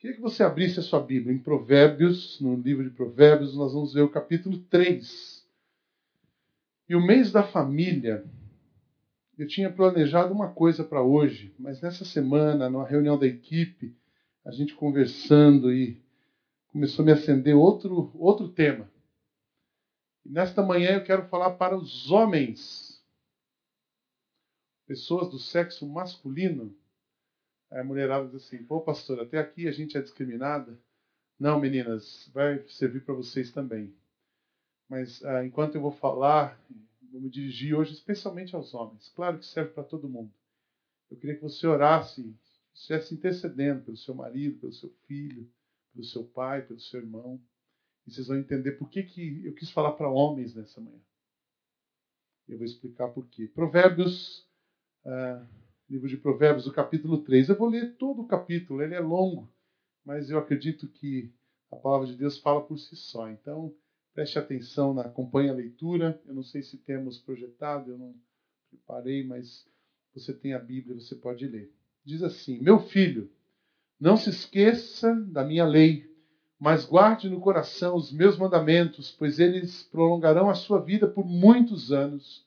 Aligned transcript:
Queria 0.00 0.16
que 0.16 0.22
você 0.22 0.42
abrisse 0.42 0.80
a 0.80 0.82
sua 0.82 0.98
Bíblia 0.98 1.34
em 1.34 1.38
Provérbios, 1.38 2.40
no 2.40 2.56
livro 2.56 2.82
de 2.82 2.88
Provérbios, 2.88 3.54
nós 3.54 3.74
vamos 3.74 3.92
ver 3.92 4.00
o 4.00 4.08
capítulo 4.08 4.58
3. 4.70 5.46
E 6.88 6.96
o 6.96 7.06
mês 7.06 7.30
da 7.30 7.42
família, 7.42 8.24
eu 9.36 9.46
tinha 9.46 9.70
planejado 9.70 10.32
uma 10.32 10.50
coisa 10.50 10.82
para 10.82 11.02
hoje, 11.02 11.54
mas 11.58 11.82
nessa 11.82 12.02
semana, 12.02 12.70
numa 12.70 12.88
reunião 12.88 13.18
da 13.18 13.26
equipe, 13.26 13.94
a 14.42 14.50
gente 14.50 14.74
conversando 14.74 15.70
e 15.70 16.00
começou 16.68 17.02
a 17.02 17.06
me 17.06 17.12
acender 17.12 17.54
outro, 17.54 18.10
outro 18.14 18.48
tema. 18.48 18.90
E 20.24 20.30
nesta 20.30 20.62
manhã 20.62 20.92
eu 20.92 21.04
quero 21.04 21.28
falar 21.28 21.50
para 21.56 21.76
os 21.76 22.10
homens, 22.10 23.04
pessoas 24.86 25.28
do 25.28 25.38
sexo 25.38 25.86
masculino, 25.86 26.74
a 27.70 27.84
mulherada 27.84 28.26
diz 28.26 28.44
assim: 28.44 28.64
pô, 28.64 28.80
pastor, 28.80 29.20
até 29.20 29.38
aqui 29.38 29.68
a 29.68 29.72
gente 29.72 29.96
é 29.96 30.02
discriminada. 30.02 30.78
Não, 31.38 31.58
meninas, 31.58 32.28
vai 32.34 32.62
servir 32.68 33.04
para 33.04 33.14
vocês 33.14 33.50
também. 33.50 33.94
Mas 34.88 35.24
ah, 35.24 35.44
enquanto 35.44 35.76
eu 35.76 35.80
vou 35.80 35.92
falar, 35.92 36.60
vou 37.10 37.20
me 37.20 37.30
dirigir 37.30 37.74
hoje 37.74 37.92
especialmente 37.92 38.54
aos 38.54 38.74
homens. 38.74 39.08
Claro 39.14 39.38
que 39.38 39.46
serve 39.46 39.70
para 39.70 39.84
todo 39.84 40.08
mundo. 40.08 40.32
Eu 41.10 41.16
queria 41.16 41.36
que 41.36 41.42
você 41.42 41.66
orasse, 41.66 42.34
estivesse 42.74 43.14
intercedendo 43.14 43.82
pelo 43.82 43.96
seu 43.96 44.14
marido, 44.14 44.58
pelo 44.58 44.72
seu 44.72 44.90
filho, 45.06 45.48
pelo 45.92 46.04
seu 46.04 46.24
pai, 46.24 46.62
pelo 46.62 46.80
seu 46.80 47.00
irmão. 47.00 47.40
E 48.06 48.12
vocês 48.12 48.26
vão 48.26 48.36
entender 48.36 48.72
por 48.72 48.90
que, 48.90 49.02
que 49.02 49.44
eu 49.44 49.54
quis 49.54 49.70
falar 49.70 49.92
para 49.92 50.10
homens 50.10 50.54
nessa 50.54 50.80
manhã. 50.80 51.00
Eu 52.48 52.58
vou 52.58 52.66
explicar 52.66 53.08
por 53.08 53.26
quê. 53.28 53.46
Provérbios. 53.46 54.46
Ah, 55.04 55.46
livro 55.90 56.08
de 56.08 56.16
Provérbios, 56.16 56.68
o 56.68 56.72
capítulo 56.72 57.18
3. 57.18 57.48
Eu 57.48 57.56
vou 57.56 57.68
ler 57.68 57.96
todo 57.96 58.22
o 58.22 58.26
capítulo, 58.26 58.80
ele 58.80 58.94
é 58.94 59.00
longo, 59.00 59.52
mas 60.04 60.30
eu 60.30 60.38
acredito 60.38 60.86
que 60.86 61.32
a 61.68 61.74
palavra 61.74 62.06
de 62.06 62.14
Deus 62.14 62.38
fala 62.38 62.62
por 62.62 62.78
si 62.78 62.94
só. 62.94 63.28
Então, 63.28 63.74
preste 64.14 64.38
atenção, 64.38 64.94
na, 64.94 65.02
acompanhe 65.02 65.50
a 65.50 65.54
leitura. 65.54 66.20
Eu 66.24 66.34
não 66.34 66.44
sei 66.44 66.62
se 66.62 66.78
temos 66.78 67.18
projetado, 67.18 67.90
eu 67.90 67.98
não 67.98 68.14
preparei, 68.70 69.26
mas 69.26 69.66
você 70.14 70.32
tem 70.32 70.54
a 70.54 70.60
Bíblia, 70.60 70.94
você 70.94 71.16
pode 71.16 71.44
ler. 71.48 71.72
Diz 72.04 72.22
assim: 72.22 72.60
Meu 72.60 72.78
filho, 72.78 73.28
não 73.98 74.16
se 74.16 74.30
esqueça 74.30 75.12
da 75.14 75.44
minha 75.44 75.66
lei, 75.66 76.08
mas 76.56 76.84
guarde 76.84 77.28
no 77.28 77.40
coração 77.40 77.96
os 77.96 78.12
meus 78.12 78.38
mandamentos, 78.38 79.10
pois 79.10 79.40
eles 79.40 79.82
prolongarão 79.82 80.48
a 80.48 80.54
sua 80.54 80.80
vida 80.80 81.08
por 81.08 81.26
muitos 81.26 81.90
anos 81.90 82.46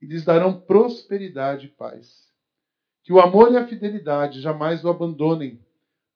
e 0.00 0.06
lhes 0.06 0.24
darão 0.24 0.58
prosperidade 0.58 1.66
e 1.66 1.70
paz. 1.70 2.29
Que 3.02 3.12
o 3.12 3.20
amor 3.20 3.52
e 3.52 3.56
a 3.56 3.66
fidelidade 3.66 4.40
jamais 4.40 4.84
o 4.84 4.88
abandonem. 4.88 5.58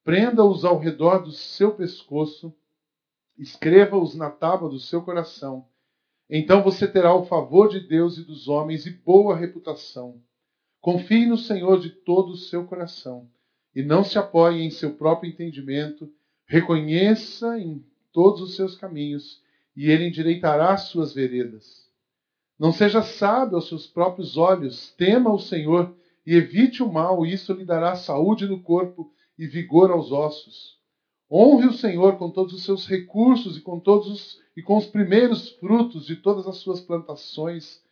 Prenda-os 0.05 0.65
ao 0.65 0.79
redor 0.79 1.19
do 1.19 1.33
seu 1.33 1.75
pescoço, 1.75 2.55
escreva-os 3.39 4.15
na 4.15 4.31
tábua 4.31 4.69
do 4.69 4.79
seu 4.79 5.03
coração. 5.03 5.67
Então 6.29 6.63
você 6.63 6.87
terá 6.87 7.15
o 7.15 7.25
favor 7.25 7.69
de 7.69 7.81
Deus 7.81 8.19
e 8.19 8.25
dos 8.25 8.49
homens 8.49 8.87
e 8.87 8.91
boa 8.91 9.37
reputação. 9.37 10.21
Confie 10.81 11.27
no 11.27 11.39
Senhor 11.39 11.81
de 11.81 11.91
todo 11.91 12.33
o 12.33 12.37
seu 12.37 12.65
coração 12.67 13.29
e 13.75 13.83
não 13.83 14.05
se 14.05 14.19
apoie 14.19 14.63
em 14.63 14.71
seu 14.71 14.95
próprio 14.95 15.31
entendimento. 15.31 16.13
Reconheça 16.47 17.59
em 17.59 17.85
todos 18.13 18.41
os 18.43 18.55
seus 18.55 18.77
caminhos 18.77 19.43
e 19.77 19.91
ele 19.91 20.07
endireitará 20.07 20.77
suas 20.77 21.13
veredas. 21.13 21.89
Não 22.59 22.73
seja 22.73 23.03
sábio 23.03 23.57
aos 23.57 23.69
seus 23.69 23.87
próprios 23.87 24.37
olhos, 24.37 24.93
tema 24.93 25.33
o 25.33 25.39
Senhor 25.39 25.95
e 26.27 26.35
evite 26.35 26.83
o 26.83 26.93
mal, 26.93 27.25
e 27.25 27.33
isso 27.33 27.53
lhe 27.53 27.65
dará 27.65 27.95
saúde 27.95 28.47
no 28.47 28.63
corpo 28.63 29.13
e 29.39 29.47
vigor 29.47 29.91
aos 29.91 30.13
ossos. 30.13 30.79
Honre 31.31 31.67
o 31.67 31.73
Senhor 31.73 32.17
com 32.17 32.31
todos 32.31 32.55
os 32.55 32.65
seus 32.65 32.87
recursos 32.87 33.57
e 33.57 33.61
com 33.61 33.81
todos 33.81 34.09
os, 34.09 34.41
e 34.57 34.63
com 34.63 34.77
os 34.77 34.87
primeiros 34.87 35.51
frutos 35.51 36.07
de 36.07 36.17
todas 36.17 36.47
as 36.47 36.59
suas 36.59 36.81
plantações. 36.81 37.83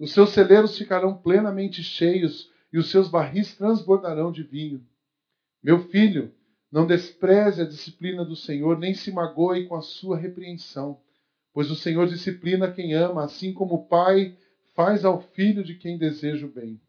Os 0.00 0.12
seus 0.12 0.30
celeiros 0.30 0.76
ficarão 0.76 1.16
plenamente 1.16 1.82
cheios 1.82 2.50
e 2.72 2.78
os 2.78 2.90
seus 2.90 3.08
barris 3.08 3.54
transbordarão 3.54 4.32
de 4.32 4.42
vinho. 4.42 4.84
Meu 5.62 5.88
filho, 5.88 6.32
não 6.70 6.86
despreze 6.86 7.62
a 7.62 7.66
disciplina 7.66 8.24
do 8.24 8.36
Senhor, 8.36 8.78
nem 8.78 8.94
se 8.94 9.10
magoe 9.10 9.66
com 9.66 9.76
a 9.76 9.82
sua 9.82 10.16
repreensão, 10.16 11.00
pois 11.52 11.70
o 11.70 11.76
Senhor 11.76 12.06
disciplina 12.06 12.70
quem 12.70 12.92
ama, 12.94 13.24
assim 13.24 13.52
como 13.52 13.74
o 13.74 13.84
pai 13.86 14.36
faz 14.74 15.04
ao 15.04 15.20
filho 15.20 15.64
de 15.64 15.74
quem 15.74 15.96
deseja 15.96 16.46
o 16.46 16.50
bem. 16.50 16.80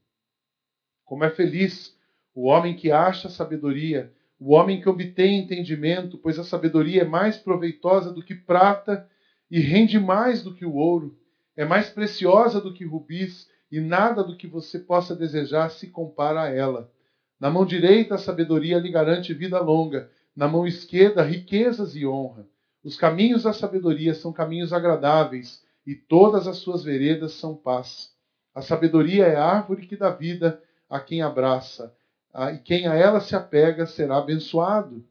Como 1.08 1.24
é 1.24 1.30
feliz 1.30 1.96
o 2.36 2.48
homem 2.48 2.76
que 2.76 2.92
acha 2.92 3.30
sabedoria, 3.30 4.12
o 4.38 4.54
homem 4.54 4.82
que 4.82 4.90
obtém 4.90 5.40
entendimento, 5.40 6.18
pois 6.18 6.38
a 6.38 6.44
sabedoria 6.44 7.02
é 7.02 7.06
mais 7.06 7.38
proveitosa 7.38 8.12
do 8.12 8.22
que 8.22 8.36
prata 8.36 9.10
e 9.50 9.60
rende 9.60 9.98
mais 9.98 10.44
do 10.44 10.54
que 10.54 10.66
o 10.66 10.76
ouro, 10.76 11.18
é 11.56 11.64
mais 11.64 11.90
preciosa 11.90 12.60
do 12.60 12.74
que 12.74 12.86
rubis, 12.86 13.50
e 13.72 13.80
nada 13.80 14.22
do 14.22 14.36
que 14.36 14.48
você 14.48 14.78
possa 14.80 15.16
desejar 15.16 15.72
se 15.72 15.88
compara 15.88 16.44
a 16.44 16.50
ela. 16.50 16.92
Na 17.40 17.50
mão 17.50 17.66
direita, 17.66 18.16
a 18.16 18.20
sabedoria 18.20 18.78
lhe 18.78 18.92
garante 18.92 19.34
vida 19.34 19.60
longa, 19.62 20.12
na 20.36 20.48
mão 20.48 20.68
esquerda, 20.68 21.24
riquezas 21.24 21.96
e 21.96 22.06
honra. 22.06 22.46
Os 22.84 22.98
caminhos 22.98 23.44
da 23.44 23.54
sabedoria 23.54 24.14
são 24.14 24.34
caminhos 24.34 24.74
agradáveis, 24.74 25.64
e 25.86 25.96
todas 25.96 26.48
as 26.48 26.58
suas 26.58 26.84
veredas 26.84 27.32
são 27.32 27.56
paz. 27.56 28.12
A 28.54 28.62
sabedoria 28.62 29.26
é 29.26 29.38
a 29.38 29.46
árvore 29.46 29.88
que 29.88 29.96
dá 29.96 30.10
vida, 30.10 30.62
a 30.90 31.00
quem 31.00 31.22
abraça, 31.22 31.94
e 32.54 32.58
quem 32.58 32.88
a 32.88 32.94
ela 32.94 33.20
se 33.20 33.36
apega 33.36 33.86
será 33.86 34.18
abençoado. 34.18 35.04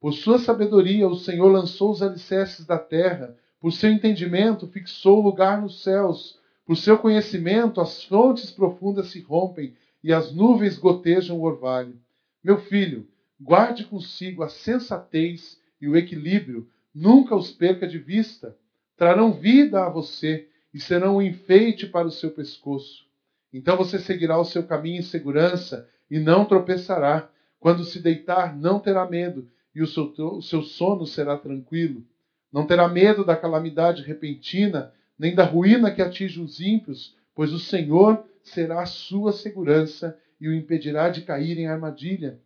Por 0.00 0.12
sua 0.12 0.38
sabedoria, 0.38 1.08
o 1.08 1.16
Senhor 1.16 1.48
lançou 1.48 1.90
os 1.90 2.02
alicerces 2.02 2.66
da 2.66 2.78
terra, 2.78 3.36
por 3.60 3.72
seu 3.72 3.90
entendimento, 3.90 4.66
fixou 4.66 5.20
o 5.20 5.22
lugar 5.22 5.60
nos 5.60 5.82
céus, 5.82 6.40
por 6.64 6.76
seu 6.76 6.98
conhecimento, 6.98 7.80
as 7.80 8.02
fontes 8.04 8.50
profundas 8.50 9.08
se 9.08 9.20
rompem 9.20 9.74
e 10.02 10.12
as 10.12 10.32
nuvens 10.32 10.78
gotejam 10.78 11.38
o 11.38 11.42
orvalho. 11.42 11.96
Meu 12.42 12.58
filho, 12.58 13.06
guarde 13.40 13.84
consigo 13.84 14.42
a 14.42 14.48
sensatez 14.48 15.60
e 15.80 15.88
o 15.88 15.96
equilíbrio, 15.96 16.68
nunca 16.94 17.36
os 17.36 17.50
perca 17.50 17.86
de 17.86 17.98
vista. 17.98 18.56
Trarão 18.96 19.32
vida 19.32 19.84
a 19.84 19.88
você 19.88 20.48
e 20.72 20.80
serão 20.80 21.16
um 21.16 21.22
enfeite 21.22 21.86
para 21.86 22.06
o 22.06 22.10
seu 22.10 22.30
pescoço. 22.30 23.04
Então 23.52 23.76
você 23.76 23.98
seguirá 23.98 24.38
o 24.38 24.44
seu 24.44 24.62
caminho 24.62 24.98
em 24.98 25.02
segurança 25.02 25.88
e 26.10 26.18
não 26.18 26.44
tropeçará. 26.44 27.28
Quando 27.60 27.84
se 27.84 28.00
deitar, 28.00 28.56
não 28.56 28.80
terá 28.80 29.08
medo, 29.08 29.48
e 29.74 29.82
o 29.82 29.86
seu, 29.86 30.12
o 30.18 30.42
seu 30.42 30.62
sono 30.62 31.06
será 31.06 31.36
tranquilo. 31.36 32.04
Não 32.52 32.66
terá 32.66 32.88
medo 32.88 33.24
da 33.24 33.36
calamidade 33.36 34.02
repentina, 34.02 34.92
nem 35.18 35.34
da 35.34 35.44
ruína 35.44 35.90
que 35.90 36.02
atinge 36.02 36.40
os 36.40 36.60
ímpios, 36.60 37.16
pois 37.34 37.52
o 37.52 37.58
Senhor 37.58 38.24
será 38.42 38.82
a 38.82 38.86
sua 38.86 39.32
segurança 39.32 40.18
e 40.40 40.48
o 40.48 40.54
impedirá 40.54 41.08
de 41.08 41.22
cair 41.22 41.56
em 41.58 41.68
armadilha. 41.68 42.40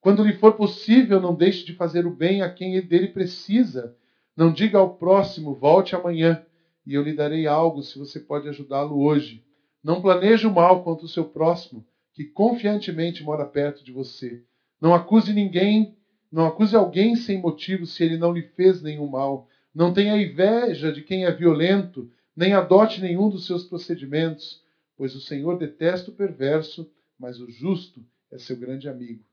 Quando 0.00 0.24
lhe 0.24 0.34
for 0.34 0.52
possível, 0.52 1.20
não 1.20 1.34
deixe 1.34 1.64
de 1.64 1.74
fazer 1.74 2.06
o 2.06 2.14
bem 2.14 2.42
a 2.42 2.50
quem 2.50 2.80
dele 2.82 3.08
precisa. 3.08 3.96
Não 4.36 4.52
diga 4.52 4.78
ao 4.78 4.94
próximo, 4.94 5.54
volte 5.54 5.94
amanhã, 5.94 6.44
e 6.86 6.94
eu 6.94 7.02
lhe 7.02 7.14
darei 7.14 7.46
algo 7.46 7.82
se 7.82 7.98
você 7.98 8.20
pode 8.20 8.48
ajudá-lo 8.48 9.00
hoje. 9.00 9.42
Não 9.82 10.02
planeje 10.02 10.46
o 10.46 10.52
mal 10.52 10.84
contra 10.84 11.06
o 11.06 11.08
seu 11.08 11.24
próximo, 11.24 11.86
que 12.12 12.24
confiantemente 12.24 13.22
mora 13.22 13.46
perto 13.46 13.82
de 13.82 13.92
você. 13.92 14.42
Não 14.80 14.94
acuse 14.94 15.32
ninguém, 15.32 15.96
não 16.30 16.46
acuse 16.46 16.76
alguém 16.76 17.16
sem 17.16 17.40
motivo 17.40 17.86
se 17.86 18.04
ele 18.04 18.18
não 18.18 18.32
lhe 18.32 18.42
fez 18.42 18.82
nenhum 18.82 19.06
mal. 19.06 19.48
Não 19.74 19.92
tenha 19.92 20.20
inveja 20.20 20.92
de 20.92 21.02
quem 21.02 21.24
é 21.24 21.30
violento, 21.30 22.10
nem 22.36 22.52
adote 22.52 23.00
nenhum 23.00 23.28
dos 23.28 23.46
seus 23.46 23.64
procedimentos, 23.64 24.62
pois 24.96 25.14
o 25.14 25.20
Senhor 25.20 25.58
detesta 25.58 26.10
o 26.10 26.14
perverso, 26.14 26.90
mas 27.18 27.40
o 27.40 27.50
justo 27.50 28.04
é 28.30 28.38
seu 28.38 28.56
grande 28.56 28.88
amigo. 28.88 29.24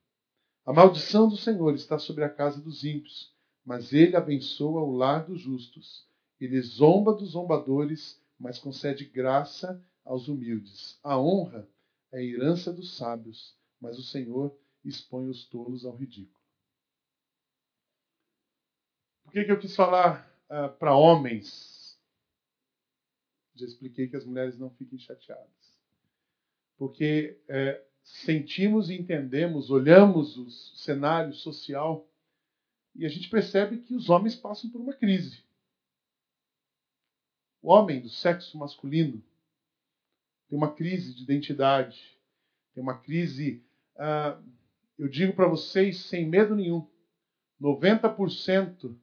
A 0.66 0.74
maldição 0.74 1.28
do 1.28 1.38
Senhor 1.38 1.74
está 1.76 1.98
sobre 1.98 2.24
a 2.24 2.30
casa 2.30 2.62
dos 2.62 2.84
ímpios, 2.84 3.32
mas 3.66 3.92
ele 3.94 4.16
abençoa 4.16 4.82
o 4.82 4.96
lar 4.96 5.26
dos 5.26 5.42
justos. 5.42 6.06
Ele 6.40 6.62
zomba 6.62 7.14
dos 7.14 7.32
zombadores, 7.32 8.22
mas 8.40 8.60
concede 8.60 9.06
graça 9.06 9.82
aos 10.08 10.28
humildes. 10.28 11.00
A 11.04 11.20
honra 11.20 11.68
é 12.12 12.20
a 12.20 12.24
herança 12.24 12.72
dos 12.72 12.96
sábios, 12.96 13.56
mas 13.80 14.00
o 14.00 14.04
Senhor 14.04 14.58
expõe 14.84 15.28
os 15.28 15.46
tolos 15.46 15.86
ao 15.86 15.96
ridículo. 15.96 16.38
Por 19.24 19.34
que, 19.34 19.44
que 19.44 19.52
eu 19.52 19.60
quis 19.60 19.76
falar 19.76 20.26
uh, 20.46 20.74
para 20.78 20.96
homens? 20.96 22.00
Já 23.54 23.66
expliquei 23.66 24.08
que 24.08 24.16
as 24.16 24.26
mulheres 24.26 24.58
não 24.58 24.70
fiquem 24.70 24.98
chateadas. 24.98 25.78
Porque 26.78 27.42
é, 27.48 27.84
sentimos 28.04 28.90
e 28.90 28.96
entendemos, 28.96 29.70
olhamos 29.70 30.38
o 30.38 30.50
cenário 30.78 31.34
social 31.34 32.08
e 32.96 33.06
a 33.06 33.10
gente 33.10 33.30
percebe 33.30 33.80
que 33.80 33.94
os 33.94 34.10
homens 34.10 34.36
passam 34.36 34.70
por 34.70 34.80
uma 34.80 34.94
crise. 34.94 35.44
O 37.62 37.70
homem 37.70 38.00
do 38.00 38.10
sexo 38.10 38.58
masculino 38.58 39.22
tem 40.48 40.58
uma 40.58 40.74
crise 40.74 41.14
de 41.14 41.24
identidade, 41.24 42.20
tem 42.74 42.82
uma 42.82 42.98
crise, 42.98 43.64
uh, 43.96 44.42
eu 44.98 45.08
digo 45.08 45.34
para 45.34 45.48
vocês 45.48 46.06
sem 46.06 46.28
medo 46.28 46.56
nenhum, 46.56 46.88
90% 47.62 48.96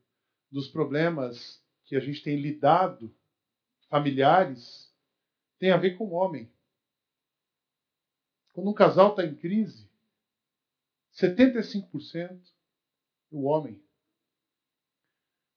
dos 0.50 0.68
problemas 0.68 1.62
que 1.84 1.96
a 1.96 2.00
gente 2.00 2.22
tem 2.22 2.40
lidado, 2.40 3.14
familiares, 3.88 4.92
tem 5.58 5.70
a 5.70 5.76
ver 5.76 5.96
com 5.96 6.04
o 6.04 6.12
homem. 6.12 6.50
Quando 8.52 8.70
um 8.70 8.74
casal 8.74 9.10
está 9.10 9.24
em 9.24 9.34
crise, 9.34 9.88
75% 11.14 12.40
o 13.30 13.42
homem. 13.42 13.82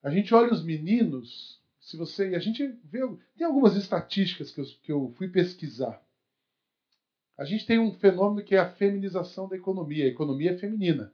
A 0.01 0.09
gente 0.09 0.33
olha 0.33 0.51
os 0.51 0.63
meninos, 0.63 1.61
se 1.87 1.95
você. 1.95 2.31
E 2.31 2.35
a 2.35 2.39
gente 2.39 2.67
vê. 2.83 2.99
Tem 3.37 3.47
algumas 3.47 3.75
estatísticas 3.75 4.51
que 4.51 4.59
eu, 4.59 4.65
que 4.83 4.91
eu 4.91 5.13
fui 5.17 5.27
pesquisar. 5.27 6.01
A 7.37 7.45
gente 7.45 7.65
tem 7.65 7.79
um 7.79 7.93
fenômeno 7.93 8.45
que 8.45 8.55
é 8.55 8.59
a 8.59 8.69
feminização 8.69 9.47
da 9.47 9.55
economia. 9.55 10.05
A 10.05 10.09
economia 10.09 10.51
é 10.51 10.57
feminina. 10.57 11.13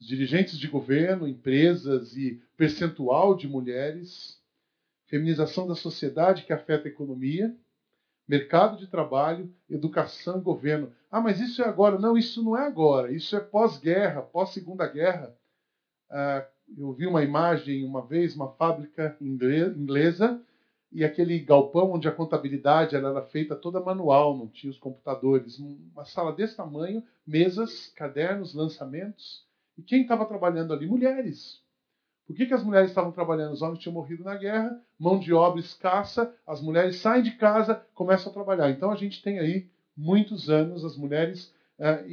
Os 0.00 0.06
dirigentes 0.06 0.58
de 0.58 0.68
governo, 0.68 1.28
empresas 1.28 2.16
e 2.16 2.40
percentual 2.56 3.36
de 3.36 3.46
mulheres. 3.46 4.40
Feminização 5.06 5.66
da 5.66 5.74
sociedade 5.74 6.44
que 6.44 6.52
afeta 6.52 6.88
a 6.88 6.90
economia 6.90 7.54
mercado 8.26 8.78
de 8.78 8.86
trabalho, 8.86 9.54
educação 9.68 10.38
e 10.38 10.42
governo. 10.42 10.90
Ah, 11.10 11.20
mas 11.20 11.40
isso 11.40 11.62
é 11.62 11.68
agora. 11.68 11.98
Não, 11.98 12.16
isso 12.16 12.42
não 12.42 12.56
é 12.56 12.66
agora. 12.66 13.12
Isso 13.12 13.36
é 13.36 13.40
pós-guerra, 13.40 14.22
pós-segunda 14.22 14.86
guerra. 14.86 15.36
Ah, 16.10 16.46
eu 16.76 16.92
vi 16.92 17.06
uma 17.06 17.22
imagem 17.22 17.84
uma 17.84 18.02
vez, 18.02 18.34
uma 18.34 18.52
fábrica 18.52 19.16
inglesa, 19.20 20.40
e 20.92 21.04
aquele 21.04 21.38
galpão 21.40 21.92
onde 21.92 22.06
a 22.06 22.12
contabilidade 22.12 22.94
era 22.94 23.20
feita 23.22 23.56
toda 23.56 23.80
manual, 23.80 24.36
não 24.36 24.46
tinha 24.46 24.70
os 24.70 24.78
computadores. 24.78 25.58
Uma 25.58 26.04
sala 26.04 26.32
desse 26.32 26.56
tamanho, 26.56 27.02
mesas, 27.26 27.88
cadernos, 27.96 28.54
lançamentos. 28.54 29.44
E 29.76 29.82
quem 29.82 30.02
estava 30.02 30.24
trabalhando 30.24 30.72
ali? 30.72 30.86
Mulheres. 30.86 31.60
Por 32.26 32.36
que, 32.36 32.46
que 32.46 32.54
as 32.54 32.62
mulheres 32.62 32.90
estavam 32.90 33.12
trabalhando? 33.12 33.52
Os 33.52 33.60
homens 33.60 33.80
tinham 33.80 33.92
morrido 33.92 34.24
na 34.24 34.36
guerra, 34.36 34.80
mão 34.98 35.18
de 35.18 35.32
obra 35.32 35.60
escassa, 35.60 36.32
as 36.46 36.62
mulheres 36.62 36.96
saem 36.96 37.22
de 37.22 37.32
casa, 37.32 37.84
começam 37.94 38.30
a 38.30 38.34
trabalhar. 38.34 38.70
Então 38.70 38.90
a 38.90 38.96
gente 38.96 39.22
tem 39.22 39.38
aí 39.38 39.68
muitos 39.96 40.48
anos 40.48 40.84
as 40.84 40.96
mulheres 40.96 41.52
é, 41.78 42.04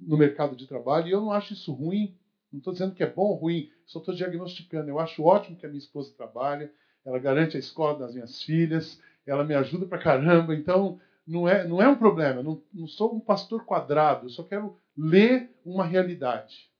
no 0.00 0.16
mercado 0.16 0.56
de 0.56 0.66
trabalho, 0.66 1.08
e 1.08 1.10
eu 1.10 1.20
não 1.20 1.32
acho 1.32 1.52
isso 1.52 1.72
ruim, 1.72 2.14
não 2.52 2.58
estou 2.58 2.72
dizendo 2.72 2.94
que 2.94 3.02
é 3.02 3.10
bom 3.10 3.28
ou 3.28 3.34
ruim, 3.34 3.70
só 3.86 3.98
estou 3.98 4.14
diagnosticando. 4.14 4.88
Eu 4.88 4.98
acho 4.98 5.22
ótimo 5.22 5.56
que 5.56 5.66
a 5.66 5.68
minha 5.68 5.78
esposa 5.78 6.14
trabalha, 6.16 6.72
ela 7.04 7.18
garante 7.18 7.56
a 7.56 7.60
escola 7.60 7.98
das 7.98 8.14
minhas 8.14 8.42
filhas, 8.42 9.00
ela 9.26 9.44
me 9.44 9.54
ajuda 9.54 9.86
pra 9.86 9.98
caramba, 9.98 10.54
então 10.54 11.00
não 11.26 11.46
é, 11.46 11.66
não 11.66 11.82
é 11.82 11.88
um 11.88 11.98
problema. 11.98 12.42
Não, 12.42 12.62
não 12.72 12.86
sou 12.86 13.14
um 13.14 13.20
pastor 13.20 13.64
quadrado, 13.64 14.26
eu 14.26 14.30
só 14.30 14.42
quero 14.42 14.78
ler 14.96 15.54
uma 15.64 15.84
realidade. 15.84 16.70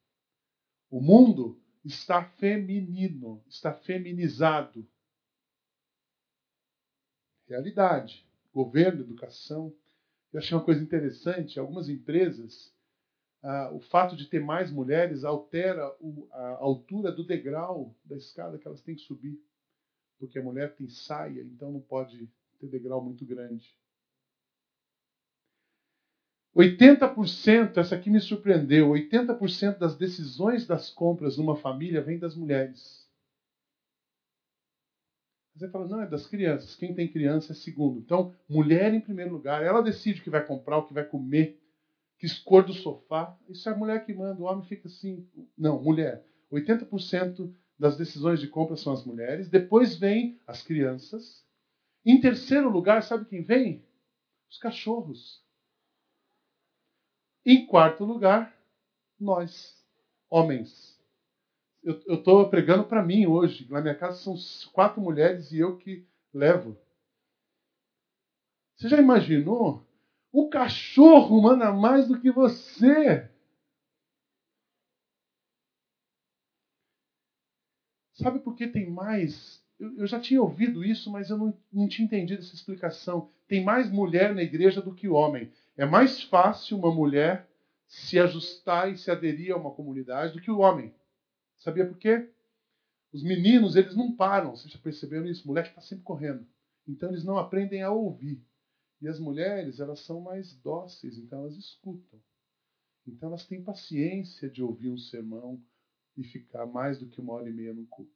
O 0.91 1.01
mundo 1.01 1.61
está 1.85 2.25
feminino, 2.25 3.43
está 3.47 3.73
feminizado. 3.75 4.87
Realidade. 7.47 8.27
Governo, 8.53 9.03
educação. 9.03 9.75
Eu 10.33 10.41
achei 10.41 10.57
uma 10.57 10.65
coisa 10.65 10.83
interessante: 10.83 11.61
algumas 11.61 11.89
empresas, 11.89 12.75
ah, 13.49 13.71
o 13.73 13.81
fato 13.81 14.15
de 14.15 14.27
ter 14.27 14.41
mais 14.41 14.71
mulheres 14.71 15.25
altera 15.25 15.91
o, 16.01 16.29
a 16.31 16.59
altura 16.59 17.11
do 17.11 17.25
degrau 17.25 17.97
da 18.05 18.15
escada 18.15 18.59
que 18.59 18.69
elas 18.69 18.83
têm 18.83 18.95
que 18.95 19.01
subir. 19.01 19.41
Porque 20.19 20.39
a 20.39 20.43
mulher 20.43 20.75
tem 20.75 20.87
saia, 20.87 21.41
então 21.41 21.73
não 21.73 21.81
pode 21.81 22.29
ter 22.61 22.67
degrau 22.67 23.03
muito 23.03 23.25
grande. 23.25 23.75
80%, 26.55 27.79
essa 27.79 27.95
aqui 27.95 28.11
me 28.11 28.21
surpreendeu, 28.21 28.91
80% 28.91 29.79
das 29.79 29.97
decisões 29.97 30.67
das 30.67 30.91
compras 30.91 31.39
numa 31.39 31.57
família 31.57 32.03
vem 32.03 32.19
das 32.19 32.37
mulheres. 32.37 33.09
Você 35.55 35.71
fala, 35.71 35.89
não, 35.89 36.03
é 36.03 36.07
das 36.07 36.27
crianças. 36.27 36.75
Quem 36.75 36.95
tem 36.95 37.11
criança 37.11 37.53
é 37.53 37.57
segundo. 37.57 37.99
Então, 37.99 38.35
mulher 38.47 38.93
em 38.93 39.01
primeiro 39.01 39.33
lugar. 39.33 39.63
Ela 39.63 39.81
decide 39.81 40.21
o 40.21 40.23
que 40.23 40.29
vai 40.29 40.47
comprar, 40.47 40.77
o 40.77 40.87
que 40.87 40.93
vai 40.93 41.05
comer, 41.05 41.59
que 42.19 42.29
cor 42.43 42.65
do 42.65 42.75
sofá. 42.75 43.37
Isso 43.49 43.69
é 43.69 43.73
a 43.73 43.77
mulher 43.77 44.05
que 44.05 44.13
manda. 44.13 44.41
O 44.43 44.45
homem 44.45 44.65
fica 44.65 44.89
assim. 44.89 45.29
Não, 45.57 45.81
mulher. 45.83 46.25
80% 46.53 47.55
das 47.79 47.97
decisões 47.97 48.41
de 48.41 48.49
compra 48.49 48.77
são 48.77 48.93
as 48.93 49.05
mulheres. 49.05 49.49
Depois 49.49 49.97
vem 49.97 50.41
as 50.47 50.63
crianças. 50.63 51.47
Em 52.05 52.21
terceiro 52.21 52.69
lugar, 52.69 53.03
sabe 53.03 53.25
quem 53.25 53.43
vem? 53.43 53.85
Os 54.51 54.59
cachorros. 54.59 55.45
Em 57.47 57.67
quarto 57.67 58.05
lugar, 58.05 58.55
nós, 59.19 59.83
homens. 60.29 60.99
Eu 61.83 62.01
estou 62.09 62.49
pregando 62.51 62.85
para 62.85 63.03
mim 63.03 63.27
hoje. 63.27 63.71
Na 63.71 63.81
minha 63.81 63.95
casa 63.95 64.19
são 64.19 64.37
quatro 64.73 65.01
mulheres 65.01 65.53
e 65.53 65.59
eu 65.59 65.77
que 65.79 66.05
levo. 66.35 66.77
Você 68.77 68.89
já 68.89 68.99
imaginou? 68.99 69.88
O 70.33 70.49
cachorro 70.49 71.41
manda 71.41 71.73
mais 71.73 72.07
do 72.07 72.21
que 72.21 72.31
você. 72.31 73.29
Sabe 78.13 78.41
por 78.41 78.57
que 78.57 78.67
tem 78.67 78.91
mais? 78.91 79.65
Eu, 79.79 79.99
eu 79.99 80.07
já 80.07 80.19
tinha 80.19 80.43
ouvido 80.43 80.85
isso, 80.85 81.11
mas 81.11 81.31
eu 81.31 81.39
não, 81.39 81.57
não 81.73 81.89
tinha 81.89 82.05
entendido 82.05 82.43
essa 82.43 82.55
explicação. 82.55 83.31
Tem 83.47 83.65
mais 83.65 83.91
mulher 83.91 84.35
na 84.35 84.43
igreja 84.43 84.83
do 84.83 84.95
que 84.95 85.09
homem. 85.09 85.53
É 85.77 85.87
mais 85.87 86.23
fácil 86.23 86.77
uma 86.77 86.93
mulher 86.93 87.49
se 87.87 88.19
ajustar 88.19 88.93
e 88.93 88.99
se 88.99 89.11
aderir 89.11 89.55
a 89.55 89.57
uma 89.57 89.71
comunidade 89.71 90.35
do 90.35 90.41
que 90.41 90.51
o 90.51 90.59
homem. 90.59 90.93
Sabia 91.57 91.87
por 91.87 91.97
quê? 91.97 92.29
Os 93.13 93.23
meninos, 93.23 93.77
eles 93.77 93.97
não 93.97 94.15
param. 94.15 94.51
Vocês 94.51 94.73
já 94.73 94.79
perceberam 94.79 95.27
isso? 95.27 95.45
O 95.45 95.49
moleque 95.49 95.71
está 95.71 95.81
sempre 95.81 96.05
correndo. 96.05 96.47
Então, 96.87 97.09
eles 97.11 97.25
não 97.25 97.39
aprendem 97.39 97.83
a 97.83 97.91
ouvir. 97.91 98.43
E 99.01 99.09
as 99.09 99.19
mulheres, 99.19 99.79
elas 99.79 100.01
são 100.01 100.21
mais 100.21 100.55
dóceis, 100.55 101.17
então 101.19 101.41
elas 101.41 101.57
escutam. 101.57 102.21
Então, 103.07 103.29
elas 103.29 103.47
têm 103.47 103.63
paciência 103.63 104.51
de 104.51 104.63
ouvir 104.63 104.91
um 104.91 104.99
sermão 104.99 105.63
e 106.17 106.25
ficar 106.25 106.67
mais 106.67 106.99
do 106.99 107.09
que 107.09 107.21
uma 107.21 107.33
hora 107.35 107.49
e 107.49 107.53
meia 107.53 107.73
no 107.73 107.87
culto. 107.87 108.13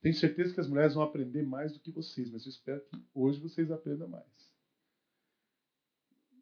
Tenho 0.00 0.14
certeza 0.14 0.52
que 0.52 0.60
as 0.60 0.68
mulheres 0.68 0.94
vão 0.94 1.02
aprender 1.02 1.42
mais 1.42 1.72
do 1.72 1.78
que 1.78 1.92
vocês, 1.92 2.30
mas 2.30 2.44
eu 2.44 2.50
espero 2.50 2.80
que 2.86 3.02
hoje 3.14 3.38
vocês 3.38 3.70
aprendam 3.70 4.08
mais. 4.08 4.50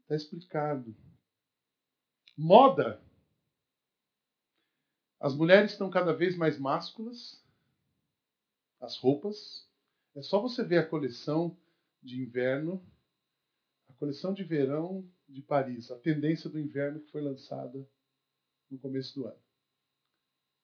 Está 0.02 0.17
explicado. 0.17 0.96
Moda. 2.37 3.02
As 5.20 5.35
mulheres 5.35 5.73
estão 5.73 5.90
cada 5.90 6.12
vez 6.12 6.37
mais 6.37 6.58
másculas. 6.58 7.45
As 8.80 8.97
roupas. 8.97 9.68
É 10.14 10.23
só 10.23 10.40
você 10.40 10.64
ver 10.64 10.78
a 10.78 10.87
coleção 10.87 11.57
de 12.02 12.21
inverno, 12.23 12.83
a 13.88 13.93
coleção 13.95 14.33
de 14.33 14.45
verão 14.45 15.05
de 15.28 15.43
Paris, 15.43 15.90
a 15.90 15.97
tendência 15.97 16.49
do 16.49 16.59
inverno 16.59 17.00
que 17.00 17.11
foi 17.11 17.21
lançada 17.21 17.87
no 18.71 18.78
começo 18.78 19.14
do 19.14 19.26
ano. 19.26 19.38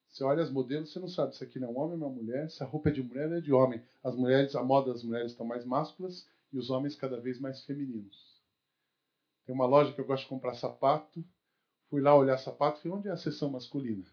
Você 0.08 0.22
olha 0.22 0.44
as 0.44 0.50
modelos, 0.50 0.92
você 0.92 1.00
não 1.00 1.08
sabe 1.08 1.36
se 1.36 1.42
aqui 1.42 1.58
é 1.58 1.66
um 1.66 1.76
homem 1.76 2.00
ou 2.00 2.06
uma 2.06 2.08
mulher, 2.08 2.48
se 2.48 2.62
a 2.62 2.66
roupa 2.66 2.88
é 2.88 2.92
de 2.92 3.02
mulher 3.02 3.28
ou 3.28 3.34
é 3.34 3.40
de 3.40 3.52
homem. 3.52 3.82
As 4.02 4.14
mulheres, 4.14 4.54
a 4.54 4.62
moda 4.62 4.92
das 4.92 5.02
mulheres 5.02 5.32
estão 5.32 5.44
mais 5.44 5.64
másculas 5.64 6.28
e 6.52 6.58
os 6.58 6.70
homens 6.70 6.94
cada 6.94 7.20
vez 7.20 7.40
mais 7.40 7.64
femininos. 7.64 8.40
Tem 9.44 9.52
uma 9.54 9.66
loja 9.66 9.92
que 9.92 10.00
eu 10.00 10.04
gosto 10.04 10.22
de 10.22 10.28
comprar 10.28 10.54
sapato. 10.54 11.24
Fui 11.90 12.00
lá 12.00 12.16
olhar 12.16 12.38
sapato, 12.38 12.80
falei, 12.80 12.96
onde 12.96 13.08
é 13.08 13.10
a 13.10 13.16
seção 13.16 13.50
masculina? 13.50 14.04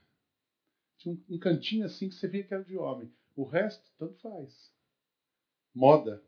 Tinha 0.97 1.13
um, 1.13 1.35
um 1.35 1.37
cantinho 1.37 1.85
assim 1.85 2.09
que 2.09 2.15
você 2.15 2.27
via 2.27 2.43
que 2.43 2.53
era 2.53 2.63
de 2.63 2.77
homem. 2.77 3.13
O 3.35 3.43
resto, 3.43 3.87
tanto 3.99 4.19
faz. 4.21 4.71
Moda. 5.73 6.21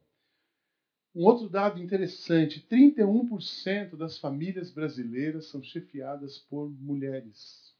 Um 1.15 1.25
outro 1.25 1.47
dado 1.47 1.81
interessante: 1.81 2.65
31% 2.67 3.95
das 3.95 4.17
famílias 4.17 4.71
brasileiras 4.71 5.45
são 5.47 5.61
chefiadas 5.61 6.39
por 6.39 6.69
mulheres. 6.69 7.73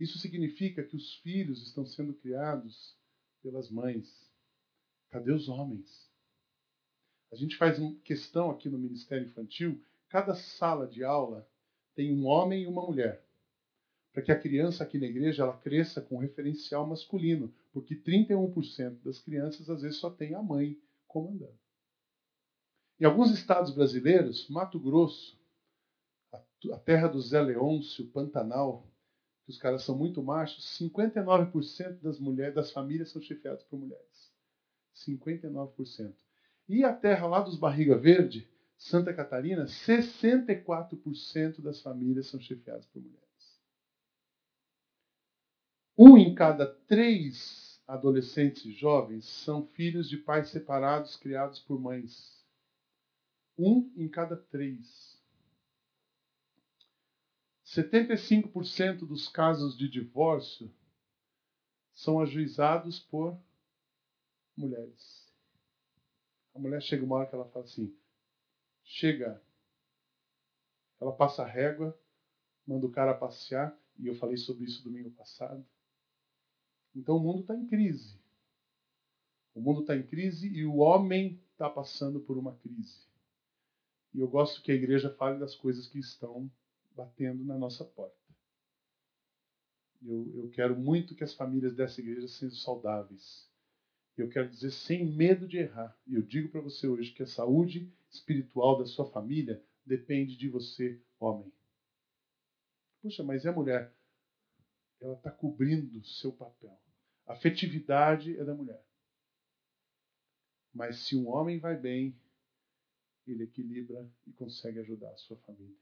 Isso 0.00 0.18
significa 0.18 0.82
que 0.82 0.96
os 0.96 1.14
filhos 1.18 1.62
estão 1.62 1.86
sendo 1.86 2.12
criados 2.14 2.96
pelas 3.40 3.70
mães. 3.70 4.28
Cadê 5.10 5.30
os 5.30 5.48
homens? 5.48 6.10
A 7.30 7.36
gente 7.36 7.56
faz 7.56 7.78
questão 8.02 8.50
aqui 8.50 8.68
no 8.68 8.78
Ministério 8.78 9.26
Infantil, 9.26 9.80
cada 10.08 10.34
sala 10.34 10.88
de 10.88 11.04
aula 11.04 11.48
tem 11.94 12.12
um 12.12 12.26
homem 12.26 12.64
e 12.64 12.66
uma 12.66 12.84
mulher. 12.84 13.24
Para 14.12 14.22
que 14.22 14.32
a 14.32 14.38
criança 14.38 14.82
aqui 14.82 14.98
na 14.98 15.06
igreja 15.06 15.44
ela 15.44 15.56
cresça 15.56 16.00
com 16.00 16.16
um 16.16 16.18
referencial 16.18 16.86
masculino, 16.86 17.54
porque 17.72 17.96
31% 17.96 19.02
das 19.02 19.18
crianças 19.18 19.68
às 19.70 19.82
vezes 19.82 19.98
só 19.98 20.10
tem 20.10 20.34
a 20.34 20.42
mãe 20.42 20.78
comandando. 21.08 21.58
Em 23.00 23.04
alguns 23.04 23.32
estados 23.32 23.74
brasileiros, 23.74 24.48
Mato 24.48 24.78
Grosso, 24.78 25.40
a 26.70 26.78
terra 26.78 27.08
do 27.08 27.20
Zé 27.20 27.40
Leôncio, 27.40 28.06
Pantanal, 28.08 28.86
que 29.44 29.50
os 29.50 29.58
caras 29.58 29.82
são 29.82 29.96
muito 29.96 30.22
machos, 30.22 30.78
59% 30.78 32.00
das 32.00 32.20
mulheres, 32.20 32.54
das 32.54 32.70
famílias 32.70 33.10
são 33.10 33.20
chefiadas 33.20 33.64
por 33.64 33.78
mulheres. 33.78 34.32
59%. 34.94 36.14
E 36.68 36.84
a 36.84 36.94
terra 36.94 37.26
lá 37.26 37.40
dos 37.40 37.58
Barriga 37.58 37.96
Verde, 37.96 38.48
Santa 38.76 39.12
Catarina, 39.12 39.64
64% 39.64 41.60
das 41.60 41.80
famílias 41.80 42.28
são 42.28 42.38
chefiadas 42.38 42.86
por 42.86 43.02
mulheres. 43.02 43.22
Um 45.98 46.16
em 46.16 46.34
cada 46.34 46.66
três 46.66 47.61
adolescentes 47.92 48.64
e 48.64 48.72
jovens 48.72 49.26
são 49.26 49.66
filhos 49.66 50.08
de 50.08 50.16
pais 50.16 50.48
separados 50.48 51.14
criados 51.14 51.60
por 51.60 51.78
mães. 51.78 52.42
Um 53.58 53.92
em 53.94 54.08
cada 54.08 54.34
três. 54.34 55.20
75% 57.66 59.06
dos 59.06 59.28
casos 59.28 59.76
de 59.76 59.90
divórcio 59.90 60.74
são 61.92 62.18
ajuizados 62.18 62.98
por 62.98 63.38
mulheres. 64.56 65.30
A 66.54 66.58
mulher 66.58 66.80
chega 66.80 67.04
uma 67.04 67.16
hora 67.16 67.28
que 67.28 67.34
ela 67.34 67.48
fala 67.50 67.66
assim: 67.66 67.94
chega. 68.84 69.42
Ela 70.98 71.12
passa 71.12 71.42
a 71.42 71.46
régua, 71.46 71.98
manda 72.66 72.86
o 72.86 72.90
cara 72.90 73.12
passear, 73.12 73.78
e 73.98 74.06
eu 74.06 74.14
falei 74.14 74.38
sobre 74.38 74.64
isso 74.64 74.82
domingo 74.82 75.10
passado. 75.10 75.66
Então 76.94 77.16
o 77.16 77.20
mundo 77.20 77.40
está 77.40 77.56
em 77.56 77.66
crise. 77.66 78.16
O 79.54 79.60
mundo 79.60 79.80
está 79.80 79.96
em 79.96 80.02
crise 80.02 80.48
e 80.48 80.64
o 80.64 80.76
homem 80.76 81.40
está 81.52 81.68
passando 81.68 82.20
por 82.20 82.38
uma 82.38 82.56
crise. 82.56 83.00
E 84.14 84.20
eu 84.20 84.28
gosto 84.28 84.62
que 84.62 84.72
a 84.72 84.74
igreja 84.74 85.10
fale 85.10 85.38
das 85.38 85.54
coisas 85.54 85.86
que 85.88 85.98
estão 85.98 86.50
batendo 86.94 87.44
na 87.44 87.56
nossa 87.56 87.84
porta. 87.84 88.16
Eu, 90.04 90.30
eu 90.34 90.50
quero 90.50 90.76
muito 90.76 91.14
que 91.14 91.24
as 91.24 91.34
famílias 91.34 91.74
dessa 91.74 92.00
igreja 92.00 92.28
sejam 92.28 92.56
saudáveis. 92.56 93.48
Eu 94.16 94.28
quero 94.28 94.48
dizer 94.48 94.70
sem 94.70 95.06
medo 95.06 95.46
de 95.46 95.58
errar. 95.58 95.96
E 96.06 96.14
eu 96.14 96.22
digo 96.22 96.48
para 96.48 96.60
você 96.60 96.86
hoje 96.86 97.12
que 97.12 97.22
a 97.22 97.26
saúde 97.26 97.90
espiritual 98.10 98.78
da 98.78 98.84
sua 98.84 99.06
família 99.10 99.62
depende 99.86 100.36
de 100.36 100.48
você, 100.48 101.00
homem. 101.18 101.50
Puxa, 103.00 103.22
mas 103.22 103.46
é 103.46 103.50
mulher. 103.50 103.94
Ela 105.02 105.14
está 105.14 105.32
cobrindo 105.32 106.04
seu 106.04 106.32
papel. 106.32 106.80
A 107.26 107.32
afetividade 107.32 108.38
é 108.38 108.44
da 108.44 108.54
mulher. 108.54 108.82
Mas 110.72 111.00
se 111.00 111.16
um 111.16 111.28
homem 111.28 111.58
vai 111.58 111.76
bem, 111.76 112.16
ele 113.26 113.42
equilibra 113.42 114.08
e 114.26 114.32
consegue 114.32 114.78
ajudar 114.78 115.10
a 115.10 115.16
sua 115.16 115.36
família. 115.38 115.76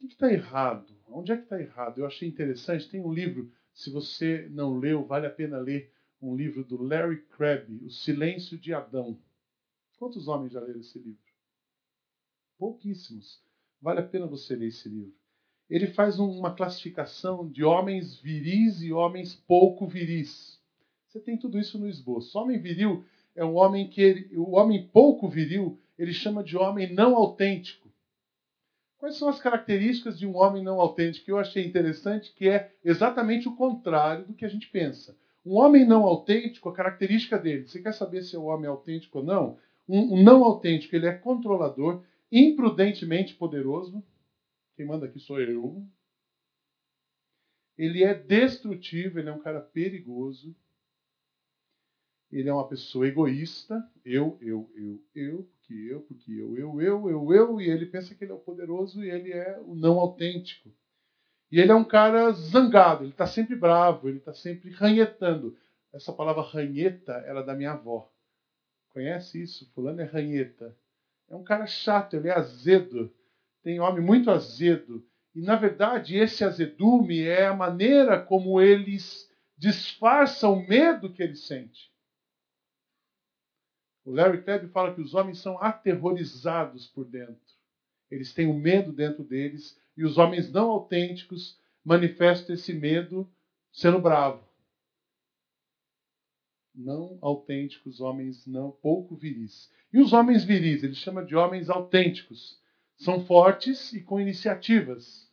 O 0.00 0.08
que 0.08 0.14
está 0.14 0.32
errado? 0.32 0.98
Onde 1.06 1.30
é 1.30 1.36
que 1.36 1.42
está 1.42 1.60
errado? 1.60 1.98
Eu 1.98 2.06
achei 2.06 2.26
interessante, 2.26 2.88
tem 2.88 3.04
um 3.04 3.12
livro, 3.12 3.52
se 3.74 3.90
você 3.90 4.48
não 4.48 4.78
leu, 4.78 5.04
vale 5.04 5.26
a 5.26 5.30
pena 5.30 5.58
ler, 5.58 5.92
um 6.22 6.34
livro 6.34 6.64
do 6.64 6.82
Larry 6.82 7.22
Crabb, 7.26 7.84
O 7.84 7.90
Silêncio 7.90 8.58
de 8.58 8.72
Adão. 8.72 9.20
Quantos 9.98 10.26
homens 10.26 10.52
já 10.52 10.60
leram 10.60 10.80
esse 10.80 10.98
livro? 10.98 11.22
Pouquíssimos. 12.56 13.42
Vale 13.80 14.00
a 14.00 14.08
pena 14.08 14.26
você 14.26 14.56
ler 14.56 14.68
esse 14.68 14.88
livro. 14.88 15.19
Ele 15.70 15.86
faz 15.86 16.18
uma 16.18 16.52
classificação 16.52 17.48
de 17.48 17.62
homens 17.62 18.18
viris 18.18 18.82
e 18.82 18.92
homens 18.92 19.34
pouco 19.46 19.86
viris. 19.86 20.60
Você 21.06 21.20
tem 21.20 21.36
tudo 21.36 21.58
isso 21.58 21.78
no 21.78 21.88
esboço. 21.88 22.36
Homem 22.36 22.58
viril 22.58 23.04
é 23.36 23.44
um 23.44 23.54
homem 23.56 23.88
que 23.88 24.02
ele, 24.02 24.36
o 24.36 24.56
homem 24.56 24.88
pouco 24.92 25.28
viril 25.28 25.78
ele 25.96 26.12
chama 26.12 26.42
de 26.42 26.56
homem 26.56 26.92
não 26.92 27.14
autêntico. 27.14 27.88
Quais 28.98 29.16
são 29.16 29.28
as 29.28 29.40
características 29.40 30.18
de 30.18 30.26
um 30.26 30.36
homem 30.36 30.62
não 30.62 30.80
autêntico? 30.80 31.30
Eu 31.30 31.38
achei 31.38 31.64
interessante 31.64 32.32
que 32.34 32.48
é 32.48 32.72
exatamente 32.84 33.48
o 33.48 33.54
contrário 33.54 34.26
do 34.26 34.34
que 34.34 34.44
a 34.44 34.48
gente 34.48 34.68
pensa. 34.68 35.16
Um 35.44 35.54
homem 35.56 35.86
não 35.86 36.04
autêntico, 36.04 36.68
a 36.68 36.74
característica 36.74 37.38
dele, 37.38 37.66
você 37.66 37.80
quer 37.80 37.92
saber 37.92 38.22
se 38.22 38.36
é 38.36 38.38
um 38.38 38.46
homem 38.46 38.68
autêntico 38.68 39.18
ou 39.18 39.24
não? 39.24 39.56
Um, 39.88 40.14
um 40.14 40.22
não 40.22 40.44
autêntico, 40.44 40.94
ele 40.94 41.06
é 41.06 41.12
controlador, 41.12 42.02
imprudentemente 42.30 43.34
poderoso. 43.34 44.02
Quem 44.80 44.86
manda 44.86 45.04
aqui 45.04 45.20
sou 45.20 45.38
eu. 45.38 45.86
Ele 47.76 48.02
é 48.02 48.14
destrutivo, 48.14 49.18
ele 49.18 49.28
é 49.28 49.32
um 49.32 49.42
cara 49.42 49.60
perigoso. 49.60 50.56
Ele 52.32 52.48
é 52.48 52.54
uma 52.54 52.66
pessoa 52.66 53.06
egoísta. 53.06 53.86
Eu, 54.02 54.38
eu, 54.40 54.72
eu, 54.74 55.04
eu 55.14 55.42
porque 55.42 55.74
eu, 55.74 56.00
porque 56.00 56.32
eu, 56.32 56.56
eu, 56.56 56.80
eu, 56.80 57.10
eu, 57.10 57.34
eu, 57.34 57.60
e 57.60 57.68
ele 57.68 57.84
pensa 57.84 58.14
que 58.14 58.24
ele 58.24 58.32
é 58.32 58.34
o 58.34 58.38
poderoso 58.38 59.04
e 59.04 59.10
ele 59.10 59.34
é 59.34 59.60
o 59.60 59.74
não 59.74 60.00
autêntico. 60.00 60.72
E 61.52 61.60
ele 61.60 61.72
é 61.72 61.74
um 61.74 61.84
cara 61.84 62.32
zangado, 62.32 63.04
ele 63.04 63.10
está 63.10 63.26
sempre 63.26 63.56
bravo, 63.56 64.08
ele 64.08 64.16
está 64.16 64.32
sempre 64.32 64.70
ranhetando. 64.70 65.58
Essa 65.92 66.10
palavra 66.10 66.40
ranheta 66.40 67.12
era 67.26 67.42
da 67.42 67.54
minha 67.54 67.72
avó. 67.72 68.10
Conhece 68.94 69.42
isso? 69.42 69.70
Fulano 69.74 70.00
é 70.00 70.04
ranheta. 70.04 70.74
É 71.28 71.36
um 71.36 71.44
cara 71.44 71.66
chato, 71.66 72.16
ele 72.16 72.28
é 72.28 72.32
azedo. 72.32 73.14
Tem 73.62 73.80
homem 73.80 74.04
muito 74.04 74.30
azedo. 74.30 75.06
E, 75.34 75.40
na 75.40 75.56
verdade, 75.56 76.16
esse 76.16 76.44
azedume 76.44 77.22
é 77.22 77.46
a 77.46 77.54
maneira 77.54 78.20
como 78.20 78.60
eles 78.60 79.30
disfarçam 79.56 80.54
o 80.54 80.66
medo 80.66 81.12
que 81.12 81.22
ele 81.22 81.36
sente. 81.36 81.90
O 84.04 84.10
Larry 84.10 84.42
Crabb 84.42 84.68
fala 84.68 84.94
que 84.94 85.00
os 85.00 85.14
homens 85.14 85.38
são 85.38 85.62
aterrorizados 85.62 86.86
por 86.86 87.04
dentro. 87.04 87.36
Eles 88.10 88.32
têm 88.32 88.46
o 88.46 88.52
um 88.52 88.58
medo 88.58 88.92
dentro 88.92 89.22
deles 89.22 89.78
e 89.96 90.04
os 90.04 90.18
homens 90.18 90.50
não 90.50 90.70
autênticos 90.70 91.58
manifestam 91.84 92.54
esse 92.54 92.72
medo 92.72 93.30
sendo 93.72 94.00
bravo. 94.00 94.42
Não 96.74 97.18
autênticos, 97.20 98.00
homens 98.00 98.46
não 98.46 98.70
pouco 98.70 99.14
viris. 99.14 99.70
E 99.92 100.00
os 100.00 100.12
homens 100.12 100.44
viris, 100.44 100.82
ele 100.82 100.94
chama 100.94 101.24
de 101.24 101.36
homens 101.36 101.68
autênticos. 101.68 102.60
São 103.00 103.26
fortes 103.26 103.92
e 103.92 104.02
com 104.02 104.20
iniciativas. 104.20 105.28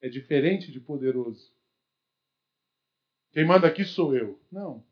É 0.00 0.08
diferente 0.08 0.70
de 0.70 0.80
poderoso. 0.80 1.52
Quem 3.32 3.46
manda 3.46 3.66
aqui 3.66 3.84
sou 3.84 4.14
eu. 4.14 4.38
Não 4.52 4.84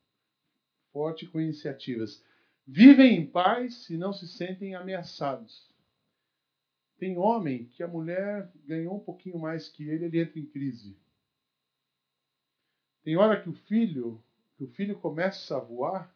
forte 0.92 1.26
com 1.26 1.40
iniciativas. 1.40 2.22
Vivem 2.66 3.16
em 3.16 3.26
paz 3.26 3.88
e 3.90 3.96
não 3.96 4.12
se 4.12 4.28
sentem 4.28 4.74
ameaçados. 4.74 5.68
Tem 6.98 7.18
homem 7.18 7.64
que 7.64 7.82
a 7.82 7.88
mulher 7.88 8.52
ganhou 8.64 8.96
um 8.96 9.00
pouquinho 9.00 9.38
mais 9.38 9.68
que 9.68 9.88
ele, 9.88 10.04
ele 10.04 10.20
entra 10.20 10.38
em 10.38 10.46
crise. 10.46 10.96
Tem 13.02 13.16
hora 13.16 13.42
que 13.42 13.48
o 13.48 13.54
filho, 13.54 14.22
que 14.56 14.62
o 14.62 14.68
filho 14.68 14.96
começa 15.00 15.56
a 15.56 15.60
voar, 15.60 16.14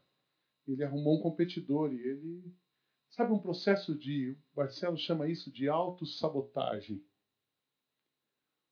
ele 0.69 0.85
arrumou 0.85 1.19
um 1.19 1.23
competidor 1.23 1.93
e 1.93 2.01
ele 2.01 2.55
sabe 3.11 3.33
um 3.33 3.39
processo 3.39 3.95
de, 3.95 4.37
o 4.55 4.61
Marcelo 4.61 4.97
chama 4.97 5.29
isso 5.29 5.51
de 5.51 5.69
autossabotagem. 5.69 7.03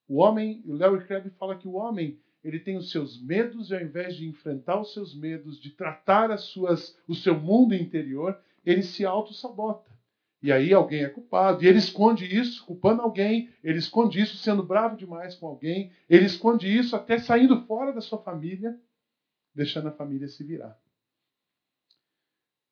O 0.07 0.17
homem, 0.17 0.62
o 0.67 0.75
Larry 0.75 1.07
Crabb 1.07 1.31
fala 1.31 1.57
que 1.57 1.67
o 1.67 1.75
homem 1.75 2.21
ele 2.45 2.61
tem 2.61 2.76
os 2.76 2.91
seus 2.91 3.21
medos 3.23 3.71
e 3.71 3.75
ao 3.75 3.81
invés 3.81 4.17
de 4.17 4.29
enfrentar 4.29 4.79
os 4.79 4.93
seus 4.93 5.14
medos, 5.14 5.59
de 5.59 5.71
tratar 5.71 6.31
as 6.31 6.43
suas, 6.43 6.95
o 7.09 7.14
seu 7.14 7.41
mundo 7.41 7.75
interior, 7.75 8.38
ele 8.67 8.83
se 8.83 9.05
auto-sabota. 9.05 9.91
E 10.43 10.53
aí 10.53 10.75
alguém 10.75 11.03
é 11.03 11.09
culpado. 11.09 11.64
E 11.64 11.67
ele 11.67 11.79
esconde 11.79 12.26
isso 12.26 12.67
culpando 12.67 13.00
alguém, 13.00 13.49
ele 13.62 13.79
esconde 13.79 14.21
isso 14.21 14.37
sendo 14.37 14.62
bravo 14.62 14.95
demais 14.95 15.35
com 15.35 15.47
alguém, 15.47 15.91
ele 16.07 16.26
esconde 16.26 16.69
isso 16.69 16.95
até 16.95 17.19
saindo 17.19 17.62
fora 17.62 17.95
da 17.95 18.03
sua 18.03 18.19
família, 18.19 18.79
deixando 19.55 19.88
a 19.88 19.93
família 19.93 20.29
se 20.29 20.45
virar. 20.45 20.79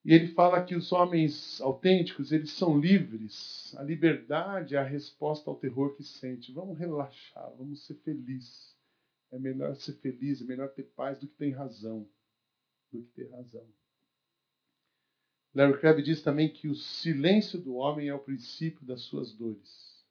E 0.04 0.12
ele 0.12 0.28
fala 0.28 0.64
que 0.64 0.75
os 0.75 0.90
homens 0.90 1.61
autênticos, 1.61 2.32
eles 2.32 2.50
são 2.52 2.78
livres. 2.78 3.75
A 3.76 3.82
liberdade 3.82 4.75
é 4.75 4.78
a 4.78 4.85
resposta 4.85 5.49
ao 5.49 5.56
terror 5.56 5.94
que 5.94 6.02
sente. 6.02 6.52
Vamos 6.52 6.76
relaxar, 6.76 7.52
vamos 7.56 7.87
ser 7.87 7.94
felizes. 7.97 8.76
É 9.30 9.38
melhor 9.38 9.76
ser 9.76 9.92
feliz, 9.94 10.42
é 10.42 10.44
melhor 10.44 10.68
ter 10.71 10.82
paz 10.97 11.18
do 11.18 11.28
que 11.28 11.35
ter 11.37 11.50
razão. 11.50 12.09
Do 12.90 13.02
que 13.02 13.12
ter 13.12 13.30
razão. 13.30 13.64
Larry 15.54 15.78
Crabb 15.78 16.02
diz 16.02 16.23
também 16.23 16.49
que 16.49 16.66
o 16.66 16.75
silêncio 16.75 17.61
do 17.61 17.75
homem 17.75 18.09
é 18.09 18.14
o 18.14 18.18
princípio 18.18 18.85
das 18.85 19.02
suas 19.02 19.32
dores. 19.32 20.02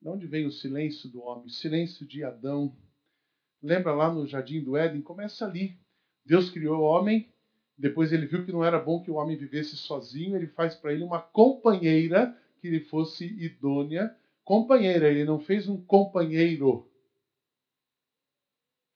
De 0.00 0.08
onde 0.08 0.26
vem 0.26 0.46
o 0.46 0.52
silêncio 0.52 1.08
do 1.08 1.20
homem? 1.22 1.46
O 1.46 1.50
silêncio 1.50 2.06
de 2.06 2.24
Adão. 2.24 2.74
Lembra 3.62 3.94
lá 3.94 4.12
no 4.12 4.26
jardim 4.26 4.62
do 4.62 4.76
Éden? 4.76 5.02
Começa 5.02 5.44
ali. 5.44 5.78
Deus 6.24 6.50
criou 6.50 6.80
o 6.80 6.84
homem, 6.84 7.32
depois 7.78 8.12
ele 8.12 8.26
viu 8.26 8.44
que 8.44 8.50
não 8.50 8.64
era 8.64 8.80
bom 8.80 9.00
que 9.00 9.10
o 9.10 9.14
homem 9.14 9.36
vivesse 9.36 9.76
sozinho, 9.76 10.34
ele 10.34 10.48
faz 10.48 10.74
para 10.74 10.92
ele 10.92 11.04
uma 11.04 11.22
companheira 11.22 12.36
que 12.60 12.68
lhe 12.68 12.80
fosse 12.80 13.24
idônea. 13.24 14.12
Companheira, 14.44 15.08
ele 15.08 15.24
não 15.24 15.38
fez 15.38 15.68
um 15.68 15.80
companheiro. 15.80 16.90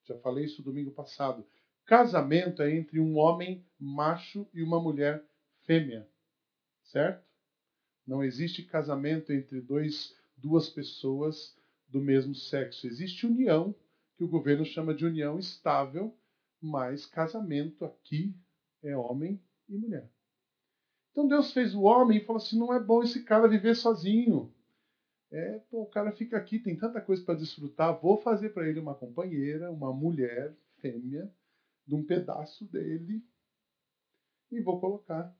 Já 0.02 0.18
falei 0.18 0.46
isso 0.46 0.64
domingo 0.64 0.90
passado. 0.90 1.46
Casamento 1.86 2.60
é 2.60 2.74
entre 2.74 2.98
um 2.98 3.16
homem 3.16 3.64
macho 3.78 4.48
e 4.52 4.64
uma 4.64 4.80
mulher 4.80 5.22
fêmea. 5.60 6.08
Certo? 6.82 7.24
Não 8.04 8.24
existe 8.24 8.64
casamento 8.64 9.32
entre 9.32 9.60
dois, 9.60 10.16
duas 10.36 10.68
pessoas 10.68 11.56
do 11.86 12.00
mesmo 12.00 12.34
sexo. 12.34 12.88
Existe 12.88 13.26
união, 13.26 13.72
que 14.16 14.24
o 14.24 14.28
governo 14.28 14.64
chama 14.64 14.92
de 14.92 15.06
união 15.06 15.38
estável, 15.38 16.12
mas 16.60 17.06
casamento 17.06 17.84
aqui 17.84 18.34
é 18.82 18.96
homem 18.96 19.40
e 19.68 19.76
mulher. 19.76 20.10
Então 21.10 21.28
Deus 21.28 21.52
fez 21.52 21.74
o 21.74 21.82
homem 21.82 22.18
e 22.18 22.24
falou 22.24 22.42
assim: 22.42 22.58
não 22.58 22.72
é 22.72 22.80
bom 22.80 23.02
esse 23.02 23.22
cara 23.22 23.48
viver 23.48 23.74
sozinho. 23.74 24.52
É, 25.30 25.60
pô, 25.70 25.82
o 25.82 25.86
cara 25.86 26.12
fica 26.12 26.36
aqui, 26.36 26.58
tem 26.58 26.76
tanta 26.76 27.00
coisa 27.00 27.24
para 27.24 27.38
desfrutar, 27.38 27.98
vou 27.98 28.18
fazer 28.18 28.50
para 28.50 28.68
ele 28.68 28.78
uma 28.78 28.94
companheira, 28.94 29.70
uma 29.70 29.90
mulher, 29.90 30.54
fêmea, 30.78 31.32
de 31.86 31.94
um 31.94 32.04
pedaço 32.04 32.66
dele, 32.66 33.24
e 34.50 34.60
vou 34.60 34.78
colocar. 34.78 35.34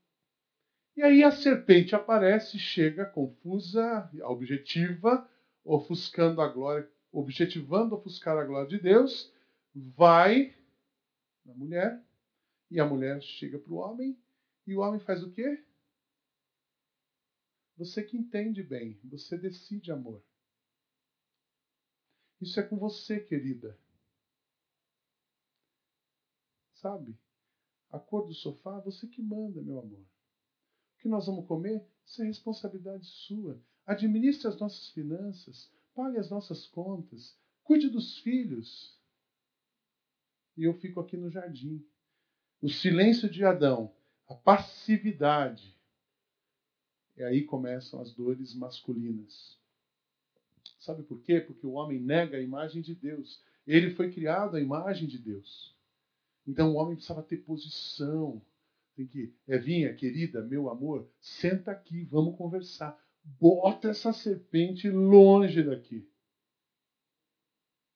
E 0.96 1.02
aí 1.02 1.22
a 1.22 1.30
serpente 1.30 1.94
aparece, 1.94 2.58
chega 2.58 3.04
confusa, 3.04 4.10
objetiva, 4.24 5.28
ofuscando 5.62 6.40
a 6.40 6.48
glória, 6.48 6.88
objetivando 7.10 7.94
ofuscar 7.94 8.38
a 8.38 8.44
glória 8.44 8.68
de 8.68 8.78
Deus, 8.78 9.30
vai 9.74 10.54
na 11.44 11.54
mulher, 11.54 12.02
e 12.72 12.80
a 12.80 12.86
mulher 12.86 13.20
chega 13.22 13.58
para 13.58 13.70
o 13.70 13.76
homem, 13.76 14.18
e 14.66 14.74
o 14.74 14.80
homem 14.80 14.98
faz 14.98 15.22
o 15.22 15.30
quê? 15.30 15.62
Você 17.76 18.02
que 18.02 18.16
entende 18.16 18.62
bem, 18.62 18.98
você 19.04 19.36
decide 19.36 19.92
amor. 19.92 20.24
Isso 22.40 22.58
é 22.58 22.62
com 22.62 22.78
você, 22.78 23.20
querida. 23.20 23.78
Sabe? 26.76 27.14
A 27.90 27.98
cor 27.98 28.26
do 28.26 28.32
sofá, 28.32 28.80
você 28.80 29.06
que 29.06 29.20
manda, 29.20 29.60
meu 29.60 29.78
amor. 29.78 30.00
O 30.00 30.98
que 31.00 31.08
nós 31.08 31.26
vamos 31.26 31.46
comer, 31.46 31.86
isso 32.06 32.22
é 32.22 32.24
responsabilidade 32.24 33.04
sua. 33.04 33.62
Administre 33.84 34.48
as 34.48 34.58
nossas 34.58 34.88
finanças, 34.92 35.70
pague 35.94 36.16
as 36.16 36.30
nossas 36.30 36.66
contas, 36.68 37.38
cuide 37.64 37.90
dos 37.90 38.16
filhos. 38.20 38.98
E 40.56 40.64
eu 40.64 40.72
fico 40.80 41.00
aqui 41.00 41.18
no 41.18 41.30
jardim. 41.30 41.86
O 42.62 42.68
silêncio 42.68 43.28
de 43.28 43.44
Adão, 43.44 43.92
a 44.28 44.36
passividade, 44.36 45.76
e 47.16 47.22
aí 47.24 47.42
começam 47.42 48.00
as 48.00 48.14
dores 48.14 48.54
masculinas. 48.54 49.58
Sabe 50.78 51.02
por 51.02 51.20
quê? 51.22 51.40
Porque 51.40 51.66
o 51.66 51.72
homem 51.72 52.00
nega 52.00 52.36
a 52.36 52.40
imagem 52.40 52.80
de 52.80 52.94
Deus. 52.94 53.42
Ele 53.66 53.96
foi 53.96 54.12
criado 54.12 54.56
à 54.56 54.60
imagem 54.60 55.08
de 55.08 55.18
Deus. 55.18 55.76
Então 56.46 56.72
o 56.72 56.76
homem 56.76 56.94
precisava 56.94 57.22
ter 57.24 57.38
posição. 57.38 58.40
Tem 58.94 59.08
que, 59.08 59.34
Evinha, 59.48 59.92
querida, 59.94 60.40
meu 60.40 60.70
amor, 60.70 61.08
senta 61.20 61.72
aqui, 61.72 62.04
vamos 62.04 62.36
conversar. 62.36 62.96
Bota 63.24 63.88
essa 63.88 64.12
serpente 64.12 64.88
longe 64.88 65.64
daqui. 65.64 66.08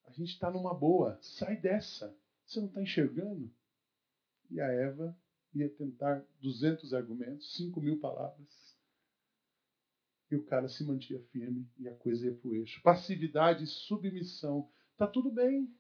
A 0.07 0.11
gente 0.11 0.33
está 0.33 0.51
numa 0.51 0.75
boa. 0.75 1.19
Sai 1.21 1.57
dessa. 1.57 2.13
Você 2.45 2.59
não 2.59 2.67
está 2.67 2.83
enxergando? 2.83 3.49
E 4.51 4.61
a 4.61 4.67
Eva 4.67 5.17
ia 5.55 5.69
tentar 5.69 6.25
200 6.41 6.93
argumentos, 6.93 7.55
5 7.57 7.81
mil 7.81 7.99
palavras. 7.99 8.77
E 10.31 10.37
o 10.37 10.45
cara 10.45 10.69
se 10.69 10.85
mantinha 10.85 11.21
firme 11.31 11.69
e 11.79 11.89
a 11.89 11.95
coisa 11.95 12.27
ia 12.27 12.35
para 12.35 12.49
o 12.49 12.55
eixo. 12.55 12.83
Passividade 12.83 13.67
submissão. 13.67 14.69
Tá 14.97 15.07
tudo 15.07 15.31
bem. 15.31 15.73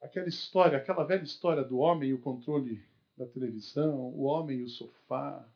Aquela 0.00 0.28
história, 0.28 0.78
aquela 0.78 1.04
velha 1.04 1.22
história 1.22 1.64
do 1.64 1.78
homem 1.78 2.10
e 2.10 2.14
o 2.14 2.20
controle 2.20 2.84
da 3.16 3.26
televisão, 3.26 4.12
o 4.14 4.22
homem 4.22 4.60
e 4.60 4.64
o 4.64 4.68
sofá. 4.68 5.48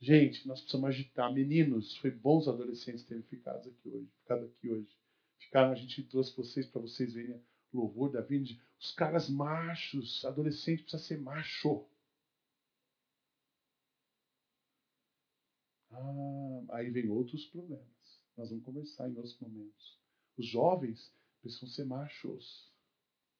Gente, 0.00 0.46
nós 0.46 0.60
precisamos 0.60 0.88
agitar. 0.90 1.32
Meninos, 1.32 1.96
foi 1.96 2.10
bons 2.10 2.46
adolescentes 2.46 3.04
terem 3.04 3.22
ficado 3.24 3.68
aqui 3.68 3.88
hoje. 3.88 4.08
Ficado 4.20 4.44
aqui 4.44 4.70
hoje. 4.70 4.96
Ficaram, 5.38 5.72
a 5.72 5.74
gente 5.74 6.02
trouxe 6.04 6.36
vocês 6.36 6.66
para 6.66 6.80
vocês 6.80 7.14
verem 7.14 7.40
louvor 7.72 8.10
da 8.10 8.20
vinda. 8.20 8.50
Os 8.78 8.92
caras 8.92 9.28
machos, 9.28 10.24
adolescente 10.24 10.82
precisa 10.82 11.02
ser 11.02 11.20
macho. 11.20 11.84
Ah, 15.90 16.76
aí 16.76 16.90
vem 16.90 17.08
outros 17.08 17.44
problemas. 17.46 17.86
Nós 18.36 18.50
vamos 18.50 18.64
conversar 18.64 19.08
em 19.08 19.16
outros 19.16 19.38
momentos. 19.40 19.98
Os 20.36 20.46
jovens 20.46 21.12
precisam 21.40 21.68
ser 21.68 21.84
machos. 21.84 22.70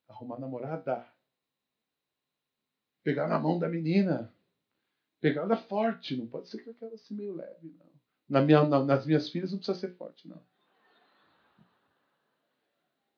Arrumar 0.08 0.40
namorada. 0.40 1.06
Pegar 3.04 3.28
na 3.28 3.38
mão 3.38 3.58
da 3.58 3.68
menina. 3.68 4.34
Pegada 5.20 5.56
forte. 5.56 6.16
Não 6.16 6.26
pode 6.26 6.48
ser 6.48 6.62
que 6.62 6.70
aquela 6.70 6.94
assim 6.94 7.14
meio 7.14 7.34
leve, 7.34 7.68
não. 7.78 7.88
Na 8.28 8.42
minha, 8.42 8.64
na, 8.64 8.84
nas 8.84 9.06
minhas 9.06 9.28
filhas 9.30 9.52
não 9.52 9.58
precisa 9.58 9.78
ser 9.78 9.94
forte, 9.94 10.26
não. 10.28 10.42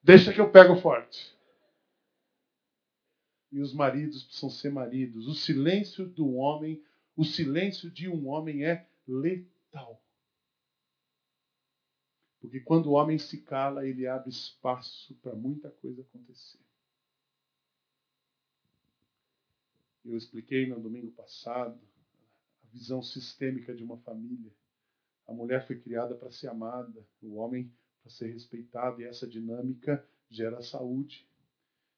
Deixa 0.03 0.33
que 0.33 0.41
eu 0.41 0.51
pego 0.51 0.75
forte. 0.75 1.35
E 3.51 3.59
os 3.59 3.73
maridos 3.73 4.23
precisam 4.23 4.49
ser 4.49 4.71
maridos. 4.71 5.27
O 5.27 5.35
silêncio 5.35 6.07
do 6.07 6.33
homem, 6.35 6.83
o 7.15 7.23
silêncio 7.23 7.91
de 7.91 8.07
um 8.07 8.27
homem 8.27 8.65
é 8.65 8.87
letal. 9.07 10.01
Porque 12.39 12.59
quando 12.59 12.87
o 12.87 12.93
homem 12.93 13.19
se 13.19 13.41
cala, 13.41 13.85
ele 13.85 14.07
abre 14.07 14.29
espaço 14.29 15.13
para 15.21 15.35
muita 15.35 15.69
coisa 15.69 16.01
acontecer. 16.01 16.59
Eu 20.03 20.17
expliquei 20.17 20.65
no 20.65 20.79
domingo 20.79 21.11
passado 21.11 21.79
a 22.63 22.67
visão 22.67 23.03
sistêmica 23.03 23.75
de 23.75 23.83
uma 23.83 23.97
família. 23.97 24.51
A 25.27 25.33
mulher 25.33 25.67
foi 25.67 25.79
criada 25.79 26.15
para 26.15 26.31
ser 26.31 26.47
amada, 26.47 27.05
o 27.21 27.35
homem 27.35 27.71
para 28.01 28.11
ser 28.11 28.31
respeitado, 28.31 29.01
e 29.01 29.05
essa 29.05 29.27
dinâmica 29.27 30.05
gera 30.29 30.61
saúde. 30.61 31.27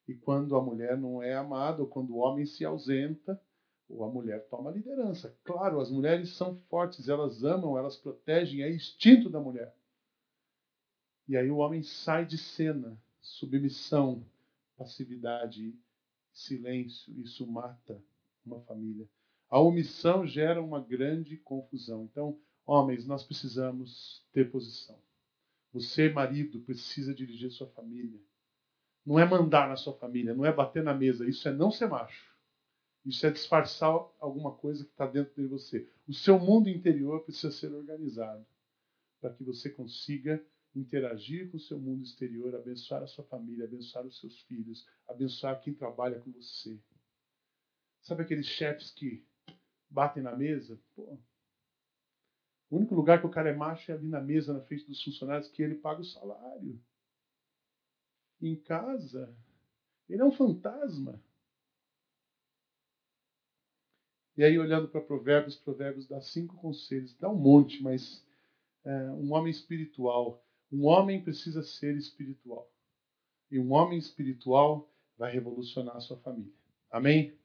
E 0.06 0.14
quando 0.14 0.56
a 0.56 0.62
mulher 0.62 0.96
não 0.98 1.22
é 1.22 1.34
amada, 1.34 1.82
ou 1.82 1.88
quando 1.88 2.14
o 2.14 2.18
homem 2.18 2.44
se 2.44 2.64
ausenta, 2.64 3.40
ou 3.88 4.04
a 4.04 4.08
mulher 4.08 4.46
toma 4.48 4.70
liderança. 4.70 5.36
Claro, 5.44 5.80
as 5.80 5.90
mulheres 5.90 6.30
são 6.30 6.56
fortes, 6.68 7.08
elas 7.08 7.42
amam, 7.44 7.78
elas 7.78 7.96
protegem, 7.96 8.62
é 8.62 8.74
instinto 8.74 9.30
da 9.30 9.40
mulher. 9.40 9.74
E 11.26 11.36
aí 11.36 11.50
o 11.50 11.56
homem 11.56 11.82
sai 11.82 12.26
de 12.26 12.36
cena, 12.36 12.98
submissão, 13.20 14.24
passividade, 14.76 15.74
silêncio, 16.32 17.18
isso 17.20 17.46
mata 17.46 18.02
uma 18.44 18.60
família. 18.60 19.08
A 19.48 19.60
omissão 19.60 20.26
gera 20.26 20.60
uma 20.60 20.80
grande 20.80 21.36
confusão. 21.36 22.04
Então, 22.04 22.38
homens, 22.66 23.06
nós 23.06 23.24
precisamos 23.24 24.22
ter 24.32 24.50
posição. 24.50 24.98
Você, 25.74 26.08
marido, 26.08 26.60
precisa 26.60 27.12
dirigir 27.12 27.50
sua 27.50 27.66
família. 27.66 28.20
Não 29.04 29.18
é 29.18 29.24
mandar 29.28 29.68
na 29.68 29.76
sua 29.76 29.92
família, 29.92 30.32
não 30.32 30.46
é 30.46 30.52
bater 30.52 30.84
na 30.84 30.94
mesa, 30.94 31.28
isso 31.28 31.48
é 31.48 31.52
não 31.52 31.70
ser 31.70 31.88
macho. 31.88 32.32
Isso 33.04 33.26
é 33.26 33.30
disfarçar 33.30 33.90
alguma 34.20 34.54
coisa 34.54 34.84
que 34.84 34.90
está 34.92 35.04
dentro 35.04 35.34
de 35.34 35.48
você. 35.48 35.90
O 36.06 36.14
seu 36.14 36.38
mundo 36.38 36.70
interior 36.70 37.24
precisa 37.24 37.50
ser 37.50 37.74
organizado 37.74 38.46
para 39.20 39.34
que 39.34 39.42
você 39.42 39.68
consiga 39.68 40.42
interagir 40.76 41.50
com 41.50 41.56
o 41.56 41.60
seu 41.60 41.78
mundo 41.78 42.04
exterior, 42.04 42.54
abençoar 42.54 43.02
a 43.02 43.06
sua 43.08 43.24
família, 43.24 43.64
abençoar 43.64 44.06
os 44.06 44.18
seus 44.20 44.42
filhos, 44.42 44.86
abençoar 45.08 45.60
quem 45.60 45.74
trabalha 45.74 46.20
com 46.20 46.30
você. 46.30 46.80
Sabe 48.00 48.22
aqueles 48.22 48.46
chefes 48.46 48.92
que 48.92 49.26
batem 49.90 50.22
na 50.22 50.36
mesa? 50.36 50.80
Pô, 50.94 51.18
o 52.70 52.76
único 52.76 52.94
lugar 52.94 53.20
que 53.20 53.26
o 53.26 53.30
cara 53.30 53.50
é 53.50 53.54
macho 53.54 53.90
é 53.90 53.94
ali 53.94 54.08
na 54.08 54.20
mesa, 54.20 54.52
na 54.52 54.60
frente 54.60 54.86
dos 54.86 55.02
funcionários, 55.02 55.48
que 55.48 55.62
ele 55.62 55.76
paga 55.76 56.00
o 56.00 56.04
salário. 56.04 56.80
Em 58.40 58.56
casa, 58.56 59.34
ele 60.08 60.22
é 60.22 60.24
um 60.24 60.32
fantasma. 60.32 61.20
E 64.36 64.42
aí, 64.42 64.58
olhando 64.58 64.88
para 64.88 65.00
Provérbios, 65.00 65.56
Provérbios 65.56 66.08
dá 66.08 66.20
cinco 66.20 66.56
conselhos, 66.56 67.16
dá 67.18 67.30
um 67.30 67.36
monte, 67.36 67.82
mas 67.82 68.24
é, 68.84 69.10
um 69.12 69.32
homem 69.32 69.50
espiritual. 69.50 70.44
Um 70.72 70.86
homem 70.86 71.22
precisa 71.22 71.62
ser 71.62 71.96
espiritual. 71.96 72.68
E 73.50 73.58
um 73.58 73.72
homem 73.72 73.98
espiritual 73.98 74.90
vai 75.16 75.32
revolucionar 75.32 75.96
a 75.96 76.00
sua 76.00 76.16
família. 76.18 76.52
Amém? 76.90 77.38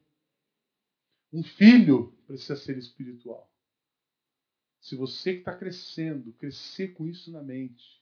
Um 1.31 1.43
filho 1.43 2.11
precisa 2.25 2.55
ser 2.55 2.77
espiritual. 2.77 3.47
Se 4.79 4.95
você 4.95 5.33
que 5.33 5.39
está 5.39 5.55
crescendo, 5.55 6.31
crescer 6.33 6.89
com 6.89 7.05
isso 7.05 7.31
na 7.31 7.41
mente, 7.41 7.99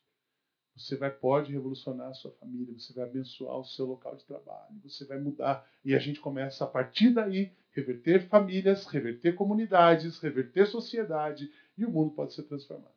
você 0.75 0.95
vai 0.95 1.09
pode 1.09 1.51
revolucionar 1.51 2.09
a 2.09 2.13
sua 2.13 2.31
família, 2.31 2.73
você 2.73 2.93
vai 2.93 3.05
abençoar 3.05 3.57
o 3.57 3.65
seu 3.65 3.85
local 3.85 4.15
de 4.15 4.25
trabalho, 4.25 4.79
você 4.83 5.05
vai 5.05 5.19
mudar 5.19 5.67
e 5.83 5.95
a 5.95 5.99
gente 5.99 6.19
começa 6.19 6.63
a 6.63 6.67
partir 6.67 7.09
daí 7.09 7.51
reverter 7.71 8.27
famílias, 8.27 8.85
reverter 8.85 9.33
comunidades, 9.33 10.19
reverter 10.19 10.67
sociedade 10.67 11.51
e 11.77 11.83
o 11.83 11.91
mundo 11.91 12.11
pode 12.11 12.33
ser 12.33 12.43
transformado. 12.43 12.95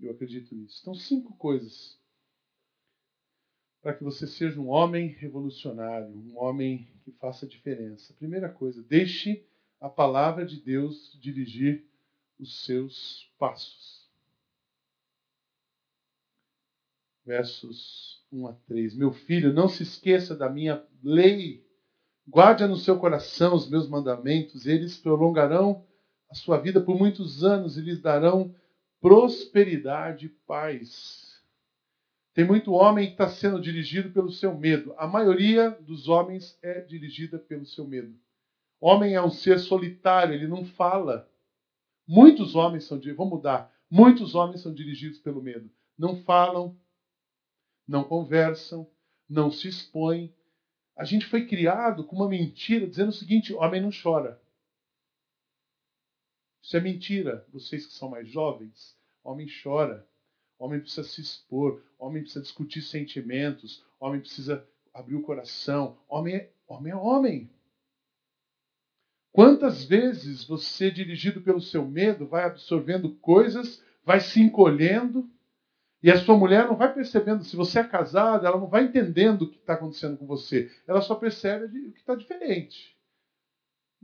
Eu 0.00 0.10
acredito 0.10 0.54
nisso. 0.54 0.80
Então, 0.80 0.94
cinco 0.94 1.34
coisas 1.36 1.98
para 3.80 3.94
que 3.94 4.02
você 4.02 4.26
seja 4.26 4.58
um 4.58 4.68
homem 4.68 5.08
revolucionário, 5.08 6.08
um 6.08 6.38
homem 6.38 6.88
que 7.04 7.12
faça 7.12 7.46
diferença. 7.46 8.14
Primeira 8.14 8.48
coisa, 8.48 8.82
deixe 8.82 9.46
a 9.78 9.90
palavra 9.90 10.46
de 10.46 10.58
Deus 10.60 11.16
dirigir 11.20 11.84
os 12.38 12.64
seus 12.64 13.30
passos. 13.38 14.08
Versos 17.24 18.22
1 18.30 18.46
a 18.46 18.52
3. 18.66 18.96
Meu 18.96 19.12
filho, 19.12 19.52
não 19.52 19.68
se 19.68 19.82
esqueça 19.82 20.36
da 20.36 20.48
minha 20.48 20.84
lei 21.02 21.64
Guarde 22.26 22.66
no 22.66 22.76
seu 22.76 22.98
coração 22.98 23.54
os 23.54 23.68
meus 23.68 23.86
mandamentos, 23.86 24.66
eles 24.66 24.96
prolongarão 24.96 25.84
a 26.30 26.34
sua 26.34 26.58
vida 26.58 26.80
por 26.80 26.98
muitos 26.98 27.44
anos 27.44 27.76
e 27.76 27.82
lhes 27.82 28.00
darão 28.00 28.54
prosperidade 28.98 30.26
e 30.26 30.28
paz. 30.30 31.42
Tem 32.32 32.44
muito 32.44 32.72
homem 32.72 33.06
que 33.06 33.12
está 33.12 33.28
sendo 33.28 33.60
dirigido 33.60 34.10
pelo 34.10 34.30
seu 34.30 34.56
medo. 34.56 34.94
A 34.96 35.06
maioria 35.06 35.70
dos 35.70 36.08
homens 36.08 36.58
é 36.62 36.80
dirigida 36.80 37.38
pelo 37.38 37.66
seu 37.66 37.86
medo. 37.86 38.18
Homem 38.80 39.14
é 39.14 39.22
um 39.22 39.30
ser 39.30 39.58
solitário, 39.58 40.34
ele 40.34 40.48
não 40.48 40.64
fala. 40.64 41.28
Muitos 42.06 42.54
homens 42.54 42.84
são, 42.84 43.00
vou 43.16 43.28
mudar, 43.28 43.74
muitos 43.90 44.34
homens 44.34 44.60
são 44.60 44.74
dirigidos 44.74 45.18
pelo 45.18 45.42
medo. 45.42 45.70
Não 45.96 46.22
falam, 46.22 46.78
não 47.86 48.04
conversam, 48.04 48.90
não 49.28 49.50
se 49.50 49.68
expõem. 49.68 50.34
A 50.96 51.04
gente 51.04 51.26
foi 51.26 51.46
criado 51.46 52.04
com 52.04 52.16
uma 52.16 52.28
mentira 52.28 52.86
dizendo 52.86 53.08
o 53.08 53.12
seguinte: 53.12 53.54
homem 53.54 53.80
não 53.80 53.90
chora. 53.90 54.40
Isso 56.62 56.76
é 56.76 56.80
mentira. 56.80 57.46
Vocês 57.52 57.86
que 57.86 57.92
são 57.92 58.08
mais 58.08 58.28
jovens, 58.28 58.96
homem 59.22 59.46
chora. 59.62 60.06
Homem 60.58 60.80
precisa 60.80 61.04
se 61.06 61.20
expor. 61.20 61.82
Homem 61.98 62.22
precisa 62.22 62.42
discutir 62.42 62.80
sentimentos. 62.82 63.84
Homem 63.98 64.20
precisa 64.20 64.66
abrir 64.92 65.16
o 65.16 65.22
coração. 65.22 65.98
Homem 66.08 66.36
é 66.36 66.52
homem. 66.66 66.92
É 66.92 66.96
homem. 66.96 67.50
Quantas 69.34 69.84
vezes 69.84 70.44
você, 70.44 70.92
dirigido 70.92 71.40
pelo 71.40 71.60
seu 71.60 71.84
medo, 71.84 72.24
vai 72.24 72.44
absorvendo 72.44 73.16
coisas, 73.16 73.82
vai 74.04 74.20
se 74.20 74.40
encolhendo, 74.40 75.28
e 76.00 76.08
a 76.08 76.16
sua 76.24 76.38
mulher 76.38 76.68
não 76.68 76.76
vai 76.76 76.94
percebendo, 76.94 77.42
se 77.42 77.56
você 77.56 77.80
é 77.80 77.84
casado, 77.84 78.46
ela 78.46 78.60
não 78.60 78.68
vai 78.68 78.84
entendendo 78.84 79.42
o 79.42 79.50
que 79.50 79.56
está 79.56 79.74
acontecendo 79.74 80.16
com 80.16 80.24
você. 80.24 80.70
Ela 80.86 81.00
só 81.00 81.16
percebe 81.16 81.88
o 81.88 81.90
que 81.90 81.98
está 81.98 82.14
diferente. 82.14 82.96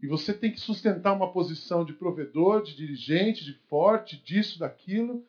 E 0.03 0.09
você 0.09 0.35
tem 0.35 0.51
que 0.51 0.59
sustentar 0.59 1.13
uma 1.13 1.33
posição 1.33 1.85
de 1.85 1.93
provedor, 1.93 2.65
de 2.65 2.75
dirigente, 2.75 3.45
de 3.45 3.55
forte, 3.69 4.21
disso, 4.25 4.59
daquilo. 4.59 5.25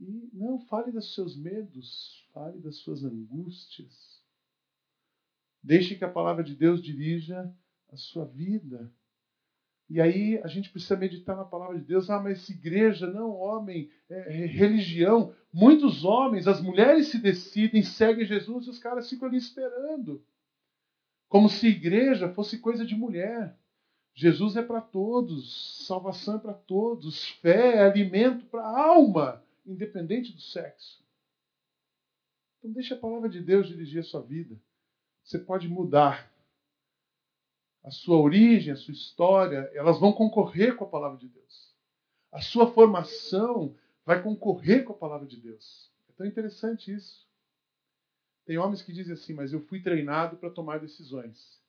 E 0.00 0.30
não, 0.32 0.60
fale 0.66 0.92
dos 0.92 1.16
seus 1.16 1.34
medos, 1.34 2.24
fale 2.32 2.60
das 2.60 2.76
suas 2.76 3.02
angústias. 3.02 4.22
Deixe 5.60 5.96
que 5.96 6.04
a 6.04 6.08
palavra 6.08 6.44
de 6.44 6.54
Deus 6.54 6.80
dirija 6.80 7.52
a 7.90 7.96
sua 7.96 8.24
vida. 8.24 8.88
E 9.92 10.00
aí 10.00 10.40
a 10.42 10.48
gente 10.48 10.70
precisa 10.70 10.96
meditar 10.96 11.36
na 11.36 11.44
palavra 11.44 11.78
de 11.78 11.84
Deus. 11.84 12.08
Ah, 12.08 12.18
mas 12.18 12.48
igreja, 12.48 13.06
não, 13.06 13.36
homem, 13.36 13.90
é, 14.08 14.42
é 14.42 14.46
religião. 14.46 15.34
Muitos 15.52 16.02
homens, 16.02 16.48
as 16.48 16.62
mulheres 16.62 17.08
se 17.08 17.18
decidem, 17.18 17.82
seguem 17.82 18.24
Jesus 18.24 18.66
e 18.66 18.70
os 18.70 18.78
caras 18.78 19.10
ficam 19.10 19.28
ali 19.28 19.36
esperando. 19.36 20.24
Como 21.28 21.46
se 21.46 21.68
igreja 21.68 22.32
fosse 22.32 22.58
coisa 22.58 22.86
de 22.86 22.94
mulher. 22.94 23.54
Jesus 24.14 24.56
é 24.56 24.62
para 24.62 24.80
todos, 24.80 25.84
salvação 25.86 26.36
é 26.36 26.38
para 26.38 26.54
todos, 26.54 27.28
fé 27.42 27.76
é 27.76 27.82
alimento 27.82 28.46
para 28.46 28.62
a 28.62 28.86
alma, 28.86 29.44
independente 29.66 30.32
do 30.32 30.40
sexo. 30.40 31.04
Então 32.58 32.72
deixe 32.72 32.94
a 32.94 32.98
palavra 32.98 33.28
de 33.28 33.42
Deus 33.42 33.68
dirigir 33.68 34.00
a 34.00 34.04
sua 34.04 34.22
vida. 34.22 34.58
Você 35.22 35.38
pode 35.38 35.68
mudar 35.68 36.31
a 37.82 37.90
sua 37.90 38.16
origem, 38.16 38.72
a 38.72 38.76
sua 38.76 38.92
história, 38.92 39.70
elas 39.74 39.98
vão 39.98 40.12
concorrer 40.12 40.76
com 40.76 40.84
a 40.84 40.88
palavra 40.88 41.18
de 41.18 41.28
Deus. 41.28 41.74
A 42.30 42.40
sua 42.40 42.70
formação 42.72 43.74
vai 44.04 44.22
concorrer 44.22 44.84
com 44.84 44.92
a 44.92 44.96
palavra 44.96 45.26
de 45.26 45.36
Deus. 45.36 45.90
É 46.08 46.12
tão 46.12 46.26
interessante 46.26 46.92
isso. 46.92 47.26
Tem 48.44 48.58
homens 48.58 48.82
que 48.82 48.92
dizem 48.92 49.14
assim, 49.14 49.34
mas 49.34 49.52
eu 49.52 49.60
fui 49.66 49.80
treinado 49.80 50.36
para 50.36 50.50
tomar 50.50 50.78
decisões. 50.78 51.60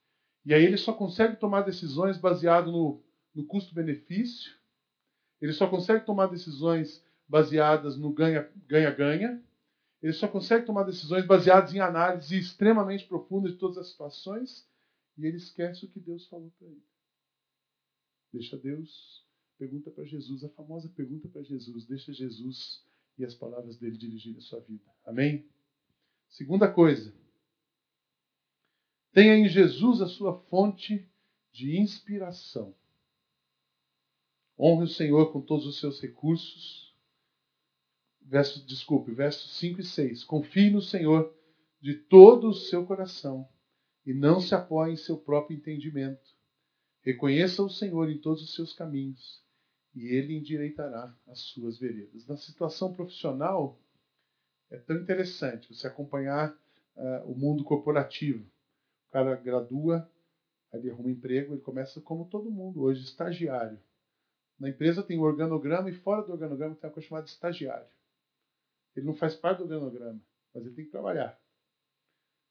E 0.45 0.54
aí 0.54 0.63
ele 0.63 0.78
só 0.78 0.93
consegue 0.93 1.36
tomar 1.38 1.62
decisões 1.62 2.17
baseado 2.17 2.71
no, 2.71 3.02
no 3.34 3.45
custo-benefício. 3.45 4.54
Ele 5.41 5.54
só 5.54 5.67
consegue 5.67 6.06
tomar 6.06 6.28
decisões 6.28 7.04
baseadas 7.28 7.97
no 7.97 8.13
ganha-ganha. 8.13 9.41
Ele 10.02 10.13
só 10.13 10.28
consegue 10.28 10.65
tomar 10.65 10.84
decisões 10.84 11.26
baseadas 11.26 11.73
em 11.73 11.80
análise 11.80 12.38
extremamente 12.38 13.06
profunda 13.06 13.49
de 13.49 13.56
todas 13.56 13.78
as 13.78 13.88
situações. 13.89 14.67
E 15.17 15.26
ele 15.26 15.38
esquece 15.38 15.86
o 15.86 15.89
que 15.89 15.99
Deus 15.99 16.28
falou 16.28 16.52
para 16.58 16.67
ele. 16.67 16.84
Deixa 18.32 18.58
Deus, 18.58 19.23
pergunta 19.58 19.91
para 19.91 20.04
Jesus, 20.04 20.43
a 20.43 20.49
famosa 20.49 20.89
pergunta 20.89 21.28
para 21.30 21.43
Jesus. 21.43 21.86
Deixa 21.86 22.12
Jesus 22.12 22.84
e 23.17 23.23
as 23.23 23.36
palavras 23.36 23.78
dele 23.78 23.97
dirigirem 23.97 24.39
a 24.39 24.41
sua 24.41 24.60
vida. 24.62 24.84
Amém? 25.06 25.47
Segunda 26.30 26.71
coisa. 26.71 27.13
Tenha 29.12 29.36
em 29.36 29.47
Jesus 29.47 30.02
a 30.02 30.08
sua 30.08 30.39
fonte 30.49 31.08
de 31.52 31.78
inspiração. 31.78 32.76
Honre 34.58 34.86
o 34.86 34.88
Senhor 34.88 35.32
com 35.32 35.41
todos 35.41 35.67
os 35.67 35.80
seus 35.80 36.02
recursos. 36.02 36.91
Verso, 38.19 38.65
desculpe, 38.65 39.12
versos 39.12 39.56
5 39.58 39.82
e 39.82 39.84
6. 39.84 40.23
Confie 40.23 40.71
no 40.71 40.82
Senhor 40.82 41.32
de 41.80 41.93
todo 41.93 42.49
o 42.49 42.54
seu 42.54 42.86
coração 42.86 43.47
e 44.05 44.13
não 44.13 44.39
se 44.39 44.53
apoie 44.53 44.93
em 44.93 44.97
seu 44.97 45.17
próprio 45.17 45.57
entendimento. 45.57 46.33
Reconheça 47.01 47.61
o 47.61 47.69
Senhor 47.69 48.09
em 48.09 48.17
todos 48.17 48.43
os 48.43 48.53
seus 48.55 48.73
caminhos 48.73 49.41
e 49.95 50.07
ele 50.07 50.35
endireitará 50.35 51.15
as 51.27 51.39
suas 51.39 51.77
veredas. 51.77 52.25
Na 52.25 52.37
situação 52.37 52.93
profissional, 52.93 53.77
é 54.69 54.77
tão 54.77 54.97
interessante 54.97 55.73
você 55.73 55.87
acompanhar 55.87 56.51
uh, 56.95 57.31
o 57.31 57.37
mundo 57.37 57.63
corporativo 57.63 58.45
cara 59.13 59.35
gradua, 59.35 60.09
ele 60.73 60.89
arruma 60.89 61.09
um 61.09 61.11
emprego, 61.11 61.53
ele 61.53 61.61
começa 61.61 62.01
como 62.01 62.25
todo 62.25 62.49
mundo 62.49 62.81
hoje, 62.81 63.03
estagiário. 63.03 63.79
Na 64.59 64.69
empresa 64.69 65.03
tem 65.03 65.19
o 65.19 65.21
organograma 65.21 65.87
e 65.87 65.93
fora 65.93 66.23
do 66.23 66.31
organograma 66.31 66.73
tem 66.73 66.89
uma 66.89 66.93
coisa 66.93 67.07
chamada 67.07 67.27
estagiário. 67.27 67.87
Ele 68.95 69.05
não 69.05 69.13
faz 69.13 69.35
parte 69.35 69.59
do 69.59 69.65
organograma, 69.65 70.19
mas 70.51 70.65
ele 70.65 70.73
tem 70.73 70.85
que 70.85 70.91
trabalhar. 70.91 71.39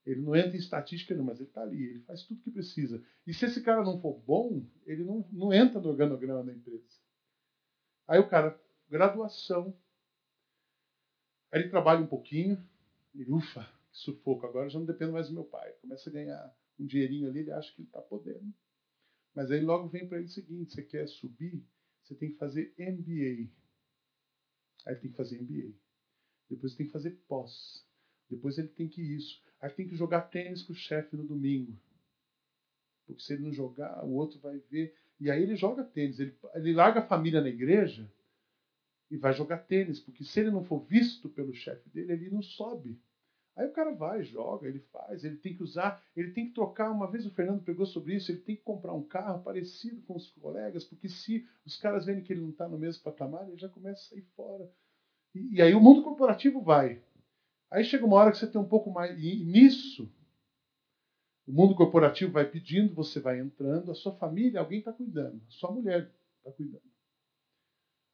Ele 0.05 0.21
não 0.21 0.35
entra 0.35 0.57
em 0.57 0.61
estatística, 0.61 1.15
não, 1.15 1.25
mas 1.25 1.39
ele 1.39 1.49
está 1.49 1.63
ali, 1.63 1.83
ele 1.83 2.01
faz 2.01 2.25
tudo 2.25 2.43
que 2.43 2.51
precisa. 2.51 3.03
E 3.27 3.33
se 3.33 3.45
esse 3.45 3.63
cara 3.63 3.85
não 3.85 4.01
for 4.01 4.19
bom, 4.21 4.67
ele 4.85 5.05
não, 5.05 5.25
não 5.31 5.53
entra 5.53 5.81
no 5.81 5.89
organograma 5.89 6.43
da 6.43 6.53
empresa. 6.53 7.01
Aí 8.09 8.19
o 8.19 8.29
cara, 8.29 8.61
graduação, 8.89 9.77
aí 11.53 11.61
ele 11.61 11.71
trabalha 11.71 12.01
um 12.01 12.07
pouquinho, 12.07 12.61
ele, 13.15 13.31
ufa, 13.31 13.69
sufoco. 13.93 14.47
Agora 14.47 14.69
já 14.69 14.79
não 14.79 14.87
dependo 14.87 15.13
mais 15.13 15.29
do 15.29 15.35
meu 15.35 15.45
pai. 15.45 15.71
Começa 15.81 16.11
a 16.11 16.13
ganhar 16.13 16.57
um 16.79 16.87
dinheirinho 16.87 17.29
ali, 17.29 17.41
ele 17.41 17.53
acha 17.53 17.73
que 17.73 17.83
ele 17.83 17.89
está 17.89 18.01
podendo. 18.01 18.53
Mas 19.35 19.51
aí 19.51 19.61
logo 19.61 19.89
vem 19.89 20.07
para 20.07 20.19
ele 20.19 20.27
o 20.27 20.31
seguinte: 20.31 20.73
você 20.73 20.83
quer 20.83 21.07
subir, 21.09 21.65
você 22.03 22.15
tem 22.15 22.33
que 22.33 22.39
fazer 22.39 22.75
MBA. 22.79 23.51
Aí 24.87 24.97
tem 24.97 25.11
que 25.11 25.17
fazer 25.17 25.41
MBA. 25.41 25.75
Depois 26.51 26.75
tem 26.75 26.87
que 26.87 26.93
fazer 26.93 27.13
pós. 27.29 27.87
Depois 28.33 28.59
ele 28.59 28.69
tem 28.69 28.89
que 28.89 29.03
isso. 29.03 29.43
Aí 29.61 29.71
tem 29.71 29.87
que 29.87 29.95
jogar 29.95 30.23
tênis 30.23 30.63
com 30.63 30.73
o 30.73 30.77
chefe 30.77 31.17
no 31.17 31.25
domingo. 31.25 31.79
Porque 33.07 33.23
se 33.23 33.35
ele 33.35 33.43
não 33.43 33.53
jogar, 33.53 34.05
o 34.05 34.13
outro 34.13 34.39
vai 34.41 34.59
ver. 34.71 34.95
E 35.21 35.31
aí 35.31 35.43
ele 35.43 35.55
joga 35.55 35.85
tênis. 35.85 36.19
Ele, 36.19 36.35
ele 36.55 36.73
larga 36.73 37.01
a 37.01 37.07
família 37.07 37.41
na 37.41 37.49
igreja 37.49 38.11
e 39.11 39.17
vai 39.17 39.33
jogar 39.33 39.59
tênis. 39.59 40.01
Porque 40.01 40.25
se 40.25 40.41
ele 40.41 40.51
não 40.51 40.65
for 40.65 40.81
visto 40.81 41.29
pelo 41.29 41.53
chefe 41.53 41.89
dele, 41.91 42.13
ele 42.13 42.31
não 42.31 42.43
sobe. 42.43 42.99
Aí 43.55 43.67
o 43.67 43.73
cara 43.73 43.93
vai, 43.93 44.23
joga, 44.23 44.67
ele 44.67 44.79
faz, 44.79 45.25
ele 45.25 45.37
tem 45.37 45.55
que 45.55 45.63
usar, 45.63 46.03
ele 46.17 46.31
tem 46.31 46.47
que 46.47 46.55
trocar. 46.55 46.91
Uma 46.91 47.11
vez 47.11 47.27
o 47.27 47.31
Fernando 47.31 47.63
pegou 47.63 47.85
sobre 47.85 48.15
isso, 48.15 48.33
ele 48.33 48.41
tem 48.41 48.57
que 48.57 48.63
comprar 48.63 48.95
um 48.95 49.03
carro 49.03 49.43
parecido 49.43 50.01
com 50.03 50.17
os 50.17 50.31
colegas, 50.31 50.85
porque 50.85 51.09
se 51.09 51.47
os 51.67 51.77
caras 51.77 52.07
verem 52.07 52.23
que 52.23 52.33
ele 52.33 52.41
não 52.41 52.49
está 52.49 52.67
no 52.67 52.79
mesmo 52.79 53.03
patamar, 53.03 53.47
ele 53.47 53.59
já 53.59 53.69
começa 53.69 54.01
a 54.01 54.09
sair 54.09 54.25
fora. 54.35 54.71
E, 55.35 55.57
e, 55.57 55.63
aí 55.63 55.75
o 55.75 55.81
mundo 55.81 56.03
corporativo 56.03 56.63
vai. 56.63 57.03
Aí 57.73 57.85
chega 57.85 58.07
uma 58.07 58.17
hora 58.17 58.31
que 58.31 58.39
você 58.39 58.47
tem 58.47 58.61
um 58.61 58.69
pouco 58.69 58.91
mais. 58.91 59.19
E 59.19 59.45
nisso, 59.45 60.09
o 61.47 61.53
mundo 61.53 61.75
corporativo 61.75 62.33
vai 62.33 62.49
pedindo, 62.49 62.95
você 62.95 63.19
vai 63.19 63.41
entrando, 63.41 63.91
a 63.91 63.95
sua 63.95 64.15
família, 64.17 64.61
alguém 64.61 64.79
está 64.79 64.93
cuidando, 64.93 65.43
a 65.49 65.51
sua 65.51 65.73
mulher 65.73 66.13
está 66.39 66.53
cuidando. 66.53 66.83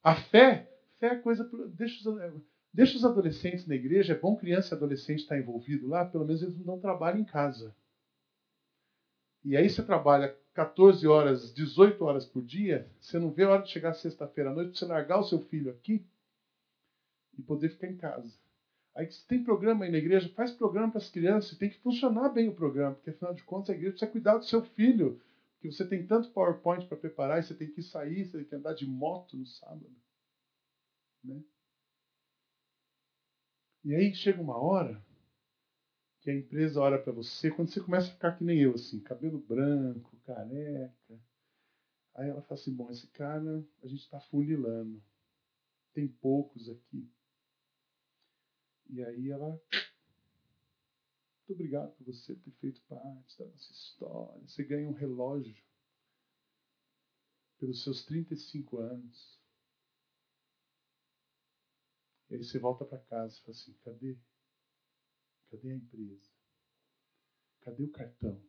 A 0.02 0.14
fé, 0.14 0.72
fé 0.98 1.08
é 1.08 1.16
coisa. 1.16 1.44
Deixa 1.74 2.08
os 2.08 2.42
Deixa 2.72 2.96
os 2.96 3.04
adolescentes 3.04 3.66
na 3.66 3.74
igreja, 3.74 4.12
é 4.12 4.18
bom 4.18 4.36
criança 4.36 4.74
e 4.74 4.76
adolescente 4.76 5.20
estar 5.20 5.38
envolvido 5.38 5.88
lá, 5.88 6.04
pelo 6.04 6.24
menos 6.24 6.42
eles 6.42 6.56
não 6.56 6.64
dão 6.64 6.80
trabalho 6.80 7.18
em 7.18 7.24
casa. 7.24 7.74
E 9.44 9.56
aí 9.56 9.68
você 9.68 9.82
trabalha 9.82 10.36
14 10.52 11.06
horas, 11.06 11.52
18 11.54 12.04
horas 12.04 12.26
por 12.26 12.44
dia, 12.44 12.90
você 13.00 13.18
não 13.18 13.30
vê 13.30 13.44
a 13.44 13.50
hora 13.50 13.62
de 13.62 13.70
chegar 13.70 13.94
sexta-feira 13.94 14.50
à 14.50 14.54
noite 14.54 14.78
você 14.78 14.84
largar 14.84 15.18
o 15.18 15.24
seu 15.24 15.40
filho 15.40 15.70
aqui 15.70 16.06
e 17.38 17.42
poder 17.42 17.70
ficar 17.70 17.88
em 17.88 17.96
casa. 17.96 18.32
Aí 18.98 19.08
se 19.12 19.24
tem 19.28 19.44
programa 19.44 19.84
aí 19.84 19.92
na 19.92 19.98
igreja, 19.98 20.28
faz 20.30 20.50
programa 20.50 20.90
para 20.90 20.98
as 20.98 21.08
crianças, 21.08 21.56
tem 21.56 21.70
que 21.70 21.78
funcionar 21.78 22.30
bem 22.30 22.48
o 22.48 22.54
programa, 22.54 22.96
porque 22.96 23.10
afinal 23.10 23.32
de 23.32 23.44
contas 23.44 23.70
a 23.70 23.74
igreja 23.74 23.92
precisa 23.92 24.10
cuidar 24.10 24.38
do 24.38 24.44
seu 24.44 24.60
filho, 24.60 25.22
que 25.60 25.70
você 25.70 25.86
tem 25.86 26.04
tanto 26.04 26.32
PowerPoint 26.32 26.84
para 26.88 26.96
preparar, 26.96 27.38
e 27.38 27.44
você 27.44 27.54
tem 27.54 27.70
que 27.70 27.80
sair, 27.80 28.24
você 28.24 28.38
tem 28.38 28.48
que 28.48 28.54
andar 28.56 28.74
de 28.74 28.84
moto 28.88 29.36
no 29.36 29.46
sábado. 29.46 29.88
Né? 31.22 31.40
E 33.84 33.94
aí 33.94 34.12
chega 34.16 34.42
uma 34.42 34.58
hora 34.58 35.00
que 36.20 36.28
a 36.28 36.34
empresa 36.34 36.80
olha 36.80 36.98
para 36.98 37.12
você, 37.12 37.52
quando 37.52 37.70
você 37.70 37.80
começa 37.80 38.08
a 38.08 38.14
ficar 38.14 38.36
que 38.36 38.42
nem 38.42 38.58
eu, 38.58 38.74
assim, 38.74 38.98
cabelo 38.98 39.38
branco, 39.38 40.16
careca. 40.26 41.20
Aí 42.16 42.28
ela 42.28 42.42
fala 42.42 42.60
assim: 42.60 42.74
bom, 42.74 42.90
esse 42.90 43.06
cara 43.06 43.64
a 43.80 43.86
gente 43.86 44.00
está 44.00 44.18
funilando. 44.18 45.00
tem 45.94 46.08
poucos 46.08 46.68
aqui. 46.68 47.08
E 48.88 49.02
aí 49.04 49.30
ela. 49.30 49.50
Muito 51.38 51.52
obrigado 51.52 51.92
por 51.96 52.04
você 52.04 52.34
ter 52.34 52.50
feito 52.52 52.82
parte 52.82 53.38
da 53.38 53.46
nossa 53.46 53.72
história. 53.72 54.40
Você 54.46 54.64
ganha 54.64 54.88
um 54.88 54.92
relógio 54.92 55.64
pelos 57.58 57.82
seus 57.82 58.04
35 58.04 58.78
anos. 58.78 59.38
E 62.30 62.34
aí 62.34 62.44
você 62.44 62.58
volta 62.58 62.84
para 62.84 62.98
casa 62.98 63.36
e 63.36 63.40
fala 63.40 63.56
assim: 63.56 63.72
cadê? 63.84 64.18
Cadê 65.50 65.70
a 65.70 65.76
empresa? 65.76 66.30
Cadê 67.60 67.82
o 67.84 67.90
cartão? 67.90 68.42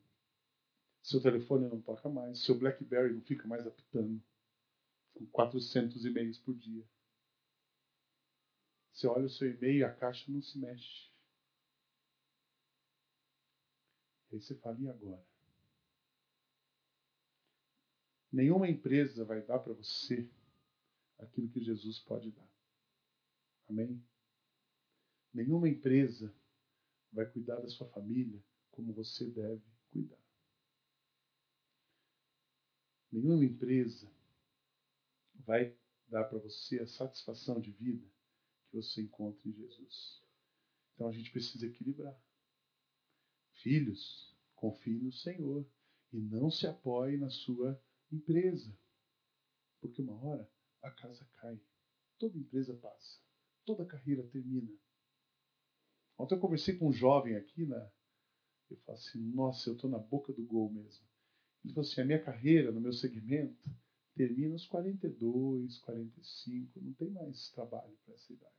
Seu 1.01 1.21
telefone 1.21 1.67
não 1.67 1.81
toca 1.81 2.09
mais, 2.09 2.43
seu 2.43 2.57
BlackBerry 2.57 3.13
não 3.13 3.21
fica 3.21 3.47
mais 3.47 3.65
apitando. 3.65 4.21
Com 5.13 5.25
400 5.27 6.05
e-mails 6.05 6.37
por 6.37 6.53
dia. 6.55 6.85
Você 8.99 9.07
olha 9.07 9.27
o 9.27 9.29
seu 9.29 9.49
e-mail 9.49 9.77
e 9.77 9.83
a 9.85 9.95
caixa 9.95 10.29
não 10.29 10.41
se 10.41 10.59
mexe. 10.59 11.09
E 14.29 14.35
aí 14.35 14.41
você 14.41 14.53
fala, 14.55 14.77
e 14.77 14.89
agora? 14.89 15.25
Nenhuma 18.29 18.67
empresa 18.67 19.23
vai 19.23 19.41
dar 19.41 19.59
para 19.59 19.71
você 19.71 20.29
aquilo 21.17 21.47
que 21.47 21.63
Jesus 21.63 21.99
pode 21.99 22.29
dar. 22.31 22.45
Amém? 23.69 24.03
Nenhuma 25.33 25.69
empresa 25.69 26.35
vai 27.09 27.25
cuidar 27.25 27.61
da 27.61 27.69
sua 27.69 27.87
família 27.87 28.43
como 28.69 28.91
você 28.91 29.31
deve 29.31 29.63
cuidar. 29.91 30.19
Nenhuma 33.09 33.45
empresa 33.45 34.11
vai 35.35 35.73
dar 36.09 36.25
para 36.25 36.39
você 36.39 36.79
a 36.79 36.87
satisfação 36.87 37.61
de 37.61 37.71
vida 37.71 38.18
que 38.69 38.75
você 38.75 39.01
encontra 39.01 39.47
em 39.47 39.53
Jesus. 39.53 40.23
Então 40.93 41.07
a 41.07 41.11
gente 41.11 41.31
precisa 41.31 41.65
equilibrar. 41.65 42.17
Filhos, 43.61 44.35
confie 44.55 44.99
no 44.99 45.11
Senhor 45.11 45.67
e 46.13 46.19
não 46.19 46.49
se 46.49 46.67
apoie 46.67 47.17
na 47.17 47.29
sua 47.29 47.81
empresa. 48.11 48.77
Porque 49.81 50.01
uma 50.01 50.21
hora 50.23 50.49
a 50.81 50.91
casa 50.91 51.25
cai. 51.37 51.59
Toda 52.17 52.37
empresa 52.37 52.75
passa. 52.75 53.19
Toda 53.65 53.85
carreira 53.85 54.23
termina. 54.27 54.71
Ontem 56.17 56.35
eu 56.35 56.39
conversei 56.39 56.77
com 56.77 56.89
um 56.89 56.93
jovem 56.93 57.35
aqui, 57.35 57.65
né? 57.65 57.91
Eu 58.69 58.77
falei 58.77 59.01
assim, 59.01 59.19
nossa, 59.31 59.69
eu 59.69 59.75
estou 59.75 59.89
na 59.89 59.97
boca 59.97 60.33
do 60.33 60.45
gol 60.45 60.71
mesmo. 60.71 61.07
Ele 61.63 61.73
falou 61.73 61.89
assim, 61.89 62.01
a 62.01 62.05
minha 62.05 62.23
carreira 62.23 62.71
no 62.71 62.81
meu 62.81 62.93
segmento 62.93 63.69
termina 64.15 64.53
aos 64.53 64.65
42, 64.67 65.79
45, 65.79 66.81
não 66.81 66.93
tem 66.93 67.09
mais 67.09 67.49
trabalho 67.51 67.97
para 68.03 68.13
essa 68.13 68.33
idade 68.33 68.58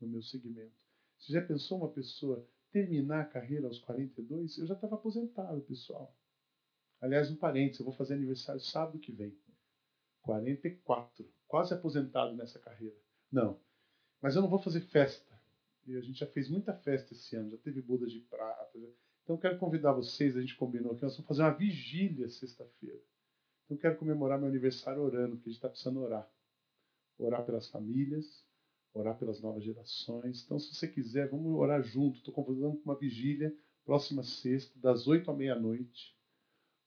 no 0.00 0.08
meu 0.08 0.22
segmento. 0.22 0.74
Você 1.18 1.32
já 1.32 1.42
pensou 1.42 1.78
uma 1.78 1.90
pessoa 1.90 2.46
terminar 2.70 3.22
a 3.22 3.26
carreira 3.26 3.66
aos 3.66 3.78
42? 3.78 4.58
Eu 4.58 4.66
já 4.66 4.74
estava 4.74 4.96
aposentado, 4.96 5.60
pessoal. 5.62 6.14
Aliás, 7.00 7.30
um 7.30 7.36
parênteses, 7.36 7.80
eu 7.80 7.86
vou 7.86 7.94
fazer 7.94 8.14
aniversário 8.14 8.60
sábado 8.60 8.98
que 8.98 9.12
vem. 9.12 9.36
44. 10.22 11.26
Quase 11.46 11.72
aposentado 11.72 12.34
nessa 12.34 12.58
carreira. 12.58 12.96
Não. 13.30 13.60
Mas 14.20 14.34
eu 14.34 14.42
não 14.42 14.48
vou 14.48 14.58
fazer 14.58 14.80
festa. 14.80 15.36
E 15.86 15.96
a 15.96 16.00
gente 16.00 16.18
já 16.18 16.26
fez 16.26 16.48
muita 16.48 16.74
festa 16.74 17.12
esse 17.12 17.36
ano, 17.36 17.50
já 17.50 17.58
teve 17.58 17.80
bodas 17.80 18.10
de 18.10 18.20
prata. 18.20 18.78
Já... 18.78 18.88
Então 19.22 19.36
quero 19.36 19.58
convidar 19.58 19.92
vocês, 19.92 20.36
a 20.36 20.40
gente 20.40 20.56
combinou 20.56 20.92
aqui, 20.92 21.02
nós 21.02 21.14
vamos 21.14 21.28
fazer 21.28 21.42
uma 21.42 21.54
vigília 21.54 22.28
sexta-feira. 22.28 23.00
Então 23.64 23.76
quero 23.76 23.96
comemorar 23.96 24.38
meu 24.38 24.48
aniversário 24.48 25.02
orando, 25.02 25.36
porque 25.36 25.48
a 25.48 25.52
gente 25.52 25.58
está 25.58 25.68
precisando 25.68 26.00
orar. 26.00 26.28
Orar 27.18 27.44
pelas 27.44 27.68
famílias, 27.68 28.45
orar 28.96 29.18
pelas 29.18 29.40
novas 29.40 29.62
gerações. 29.62 30.42
Então, 30.44 30.58
se 30.58 30.74
você 30.74 30.88
quiser, 30.88 31.28
vamos 31.28 31.54
orar 31.54 31.82
junto. 31.82 32.18
Estou 32.18 32.32
convidando 32.32 32.76
para 32.76 32.92
uma 32.92 32.98
vigília 32.98 33.54
próxima 33.84 34.22
sexta, 34.22 34.78
das 34.80 35.06
oito 35.06 35.30
à 35.30 35.34
meia-noite. 35.34 36.16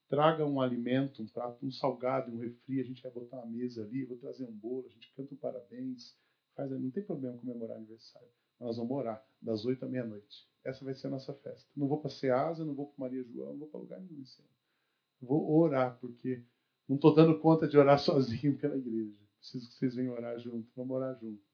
Traga 0.09 0.45
um 0.45 0.59
alimento, 0.59 1.21
um 1.21 1.27
prato, 1.27 1.65
um 1.65 1.71
salgado, 1.71 2.31
um 2.31 2.39
refri. 2.39 2.79
A 2.81 2.83
gente 2.83 3.01
vai 3.01 3.11
botar 3.11 3.37
uma 3.37 3.45
mesa 3.45 3.83
ali, 3.83 4.05
vou 4.05 4.17
trazer 4.17 4.43
um 4.43 4.51
bolo, 4.51 4.87
a 4.87 4.89
gente 4.89 5.13
canta 5.15 5.33
um 5.33 5.37
parabéns. 5.37 6.17
Faz, 6.55 6.71
não 6.71 6.89
tem 6.89 7.03
problema 7.03 7.37
comemorar 7.37 7.77
aniversário. 7.77 8.27
Nós 8.59 8.75
vamos 8.75 8.91
orar 8.91 9.23
das 9.41 9.63
oito 9.65 9.85
à 9.85 9.87
meia-noite. 9.87 10.49
Essa 10.63 10.83
vai 10.83 10.93
ser 10.93 11.07
a 11.07 11.11
nossa 11.11 11.33
festa. 11.33 11.69
Não 11.75 11.87
vou 11.87 12.01
para 12.01 12.09
Ceasa, 12.09 12.65
não 12.65 12.73
vou 12.73 12.87
para 12.87 13.05
Maria 13.05 13.23
João, 13.23 13.51
não 13.51 13.59
vou 13.59 13.67
para 13.69 13.79
lugar 13.79 14.01
nenhum 14.01 14.21
esse 14.21 14.41
ano. 14.41 14.49
Vou 15.21 15.59
orar, 15.59 15.97
porque 15.99 16.43
não 16.87 16.95
estou 16.95 17.13
dando 17.13 17.39
conta 17.39 17.67
de 17.67 17.77
orar 17.77 17.99
sozinho 18.03 18.57
pela 18.57 18.77
igreja. 18.77 19.15
Preciso 19.37 19.69
que 19.69 19.75
vocês 19.75 19.95
venham 19.95 20.13
orar 20.13 20.37
junto. 20.39 20.67
Vamos 20.75 20.97
orar 20.97 21.17
junto. 21.19 21.48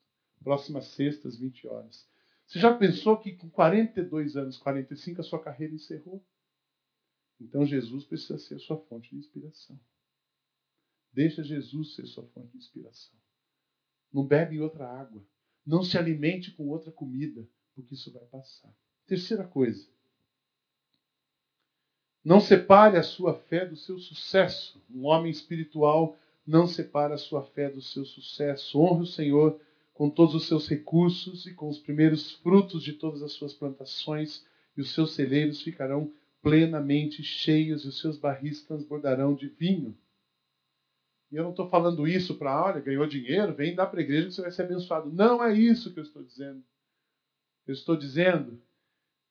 Próxima 0.45 0.79
sexta, 0.79 1.27
às 1.27 1.37
20 1.37 1.67
horas. 1.67 2.07
Você 2.45 2.59
já 2.59 2.71
pensou 2.71 3.17
que 3.17 3.33
com 3.33 3.49
42 3.49 4.37
anos, 4.37 4.57
45, 4.59 5.19
a 5.19 5.23
sua 5.23 5.41
carreira 5.41 5.73
encerrou? 5.73 6.23
Então 7.41 7.65
Jesus 7.65 8.05
precisa 8.05 8.37
ser 8.37 8.53
a 8.53 8.59
sua 8.59 8.77
fonte 8.77 9.09
de 9.09 9.17
inspiração. 9.17 9.79
Deixa 11.11 11.43
Jesus 11.43 11.95
ser 11.95 12.05
sua 12.05 12.23
fonte 12.27 12.51
de 12.51 12.59
inspiração. 12.59 13.17
Não 14.13 14.23
bebe 14.23 14.61
outra 14.61 14.87
água. 14.87 15.25
Não 15.65 15.81
se 15.81 15.97
alimente 15.97 16.51
com 16.51 16.69
outra 16.69 16.91
comida, 16.91 17.49
porque 17.73 17.95
isso 17.95 18.11
vai 18.11 18.23
passar. 18.25 18.71
Terceira 19.07 19.45
coisa. 19.47 19.89
Não 22.23 22.39
separe 22.39 22.97
a 22.97 23.03
sua 23.03 23.33
fé 23.33 23.65
do 23.65 23.75
seu 23.75 23.97
sucesso. 23.97 24.79
Um 24.93 25.05
homem 25.05 25.31
espiritual 25.31 26.15
não 26.45 26.67
separa 26.67 27.15
a 27.15 27.17
sua 27.17 27.41
fé 27.41 27.67
do 27.67 27.81
seu 27.81 28.05
sucesso. 28.05 28.79
Honre 28.79 29.01
o 29.01 29.07
Senhor 29.07 29.59
com 29.95 30.09
todos 30.09 30.35
os 30.35 30.45
seus 30.45 30.67
recursos 30.67 31.47
e 31.47 31.53
com 31.53 31.69
os 31.69 31.79
primeiros 31.79 32.33
frutos 32.33 32.83
de 32.83 32.93
todas 32.93 33.23
as 33.23 33.31
suas 33.31 33.53
plantações, 33.53 34.45
e 34.75 34.81
os 34.81 34.93
seus 34.93 35.15
celeiros 35.15 35.61
ficarão 35.61 36.11
plenamente 36.41 37.23
cheios, 37.23 37.85
e 37.85 37.87
os 37.87 37.99
seus 37.99 38.17
barris 38.17 38.61
transbordarão 38.63 39.33
de 39.33 39.47
vinho. 39.47 39.97
E 41.31 41.37
eu 41.37 41.43
não 41.43 41.51
estou 41.51 41.69
falando 41.69 42.05
isso 42.05 42.37
para, 42.37 42.61
olha, 42.61 42.81
ganhou 42.81 43.07
dinheiro, 43.07 43.55
vem 43.55 43.73
dar 43.73 43.87
para 43.87 44.01
a 44.01 44.03
igreja 44.03 44.27
que 44.27 44.33
você 44.33 44.41
vai 44.41 44.51
ser 44.51 44.63
abençoado. 44.63 45.09
Não 45.09 45.41
é 45.41 45.57
isso 45.57 45.93
que 45.93 45.99
eu 45.99 46.03
estou 46.03 46.21
dizendo. 46.21 46.61
Eu 47.65 47.73
estou 47.73 47.95
dizendo 47.95 48.61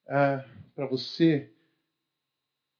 ah, 0.09 0.43
para 0.75 0.87
você 0.87 1.53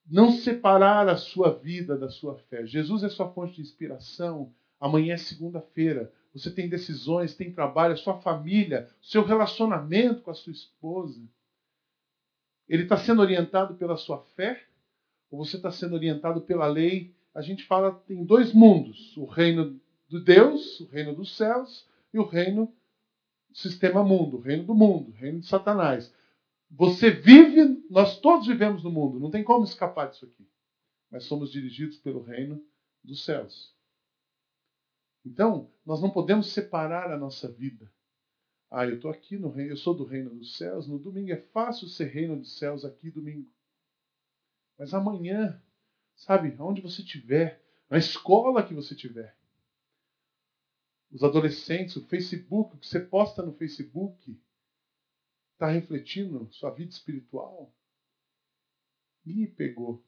não 0.07 0.33
separar 0.33 1.07
a 1.07 1.19
sua 1.19 1.53
vida 1.53 1.99
da 1.99 2.09
sua 2.09 2.39
fé. 2.49 2.65
Jesus 2.65 3.03
é 3.05 3.11
sua 3.11 3.31
fonte 3.31 3.57
de 3.57 3.61
inspiração. 3.61 4.55
Amanhã 4.81 5.15
é 5.15 5.19
segunda-feira 5.19 6.11
você 6.35 6.51
tem 6.51 6.69
decisões, 6.69 7.37
tem 7.37 7.53
trabalho, 7.53 7.95
a 7.95 7.97
sua 7.97 8.21
família, 8.21 8.91
seu 9.01 9.25
relacionamento 9.25 10.21
com 10.23 10.33
a 10.33 10.35
sua 10.35 10.53
esposa. 10.53 11.23
Ele 12.69 12.83
está 12.83 12.97
sendo 12.97 13.23
orientado 13.23 13.77
pela 13.77 13.97
sua 13.97 14.19
fé 14.35 14.61
ou 15.31 15.45
você 15.45 15.57
está 15.57 15.71
sendo 15.71 15.95
orientado 15.95 16.41
pela 16.41 16.67
lei? 16.67 17.15
A 17.35 17.43
gente 17.43 17.65
fala 17.65 17.93
tem 18.07 18.25
dois 18.25 18.53
mundos: 18.53 19.17
o 19.17 19.25
reino 19.25 19.81
de 20.09 20.21
Deus, 20.21 20.81
o 20.81 20.87
reino 20.87 21.15
dos 21.15 21.37
céus, 21.37 21.89
e 22.13 22.19
o 22.19 22.25
reino 22.25 22.73
sistema 23.53 24.05
mundo, 24.05 24.37
o 24.37 24.41
reino 24.41 24.65
do 24.65 24.75
mundo, 24.75 25.11
o 25.11 25.15
reino 25.15 25.41
de 25.41 25.47
Satanás. 25.47 26.15
Você 26.71 27.11
vive, 27.11 27.85
nós 27.91 28.21
todos 28.21 28.47
vivemos 28.47 28.83
no 28.83 28.91
mundo, 28.91 29.19
não 29.21 29.31
tem 29.31 29.43
como 29.43 29.65
escapar 29.65 30.09
disso 30.09 30.25
aqui. 30.25 30.47
Mas 31.11 31.25
somos 31.25 31.51
dirigidos 31.51 31.99
pelo 31.99 32.23
reino 32.23 32.65
dos 33.03 33.25
céus. 33.25 33.74
Então, 35.25 35.71
nós 35.87 36.03
não 36.03 36.11
podemos 36.11 36.53
separar 36.53 37.11
a 37.11 37.17
nossa 37.17 37.51
vida. 37.51 37.91
Ah, 38.71 38.85
eu 38.87 38.97
estou 38.97 39.11
aqui 39.11 39.39
no 39.39 39.49
reino, 39.51 39.73
eu 39.73 39.77
sou 39.77 39.95
do 39.95 40.05
reino 40.05 40.31
dos 40.35 40.57
céus. 40.57 40.87
No 40.87 40.99
domingo 40.99 41.33
é 41.33 41.37
fácil 41.37 41.89
ser 41.89 42.07
reino 42.07 42.37
dos 42.37 42.59
céus 42.59 42.85
aqui 42.85 43.11
domingo. 43.11 43.49
Mas 44.79 44.93
amanhã, 44.93 45.63
sabe, 46.17 46.55
aonde 46.59 46.81
você 46.81 47.01
estiver, 47.01 47.63
na 47.89 47.99
escola 47.99 48.67
que 48.67 48.75
você 48.75 48.95
estiver, 48.95 49.37
os 51.11 51.23
adolescentes, 51.23 51.95
o 51.95 52.05
Facebook, 52.07 52.75
o 52.75 52.79
que 52.79 52.89
você 52.89 52.99
posta 52.99 53.43
no 53.43 53.55
Facebook, 53.55 54.37
está 55.53 55.69
refletindo 55.69 56.53
sua 56.53 56.71
vida 56.71 56.91
espiritual? 56.91 57.73
Ih, 59.25 59.47
pegou. 59.47 60.05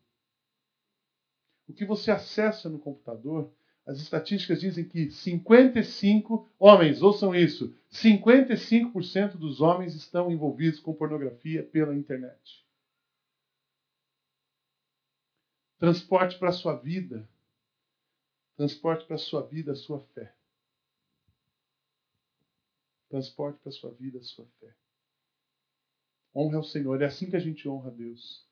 O 1.68 1.72
que 1.72 1.85
você 1.85 2.11
acessa 2.11 2.68
no 2.68 2.81
computador 2.81 3.56
as 3.87 3.99
estatísticas 4.01 4.61
dizem 4.61 4.85
que 4.85 5.12
55 5.12 6.51
homens, 6.59 7.03
ouçam 7.03 7.33
isso, 7.33 7.72
55% 7.92 9.37
dos 9.37 9.61
homens 9.61 9.94
estão 9.94 10.31
envolvidos 10.31 10.81
com 10.81 10.92
pornografia 10.92 11.62
pela 11.62 11.94
internet. 11.94 12.66
Transporte 15.79 16.37
para 16.37 16.49
a 16.49 16.53
sua 16.53 16.75
vida. 16.75 17.29
Transporte 18.57 19.07
para 19.07 19.14
a 19.14 19.18
sua 19.20 19.42
vida 19.42 19.72
a 19.72 19.77
sua 19.77 20.01
fé. 20.14 20.35
Transporte 23.09 23.61
para 23.61 23.68
a 23.68 23.72
sua 23.72 23.92
vida 23.92 24.18
a 24.18 24.22
sua 24.22 24.46
fé. 24.59 24.75
Honra 26.35 26.57
ao 26.57 26.64
Senhor. 26.64 27.01
É 27.01 27.05
assim 27.05 27.31
que 27.31 27.37
a 27.37 27.40
gente 27.40 27.68
honra 27.68 27.90
a 27.90 27.94
Deus. 27.94 28.44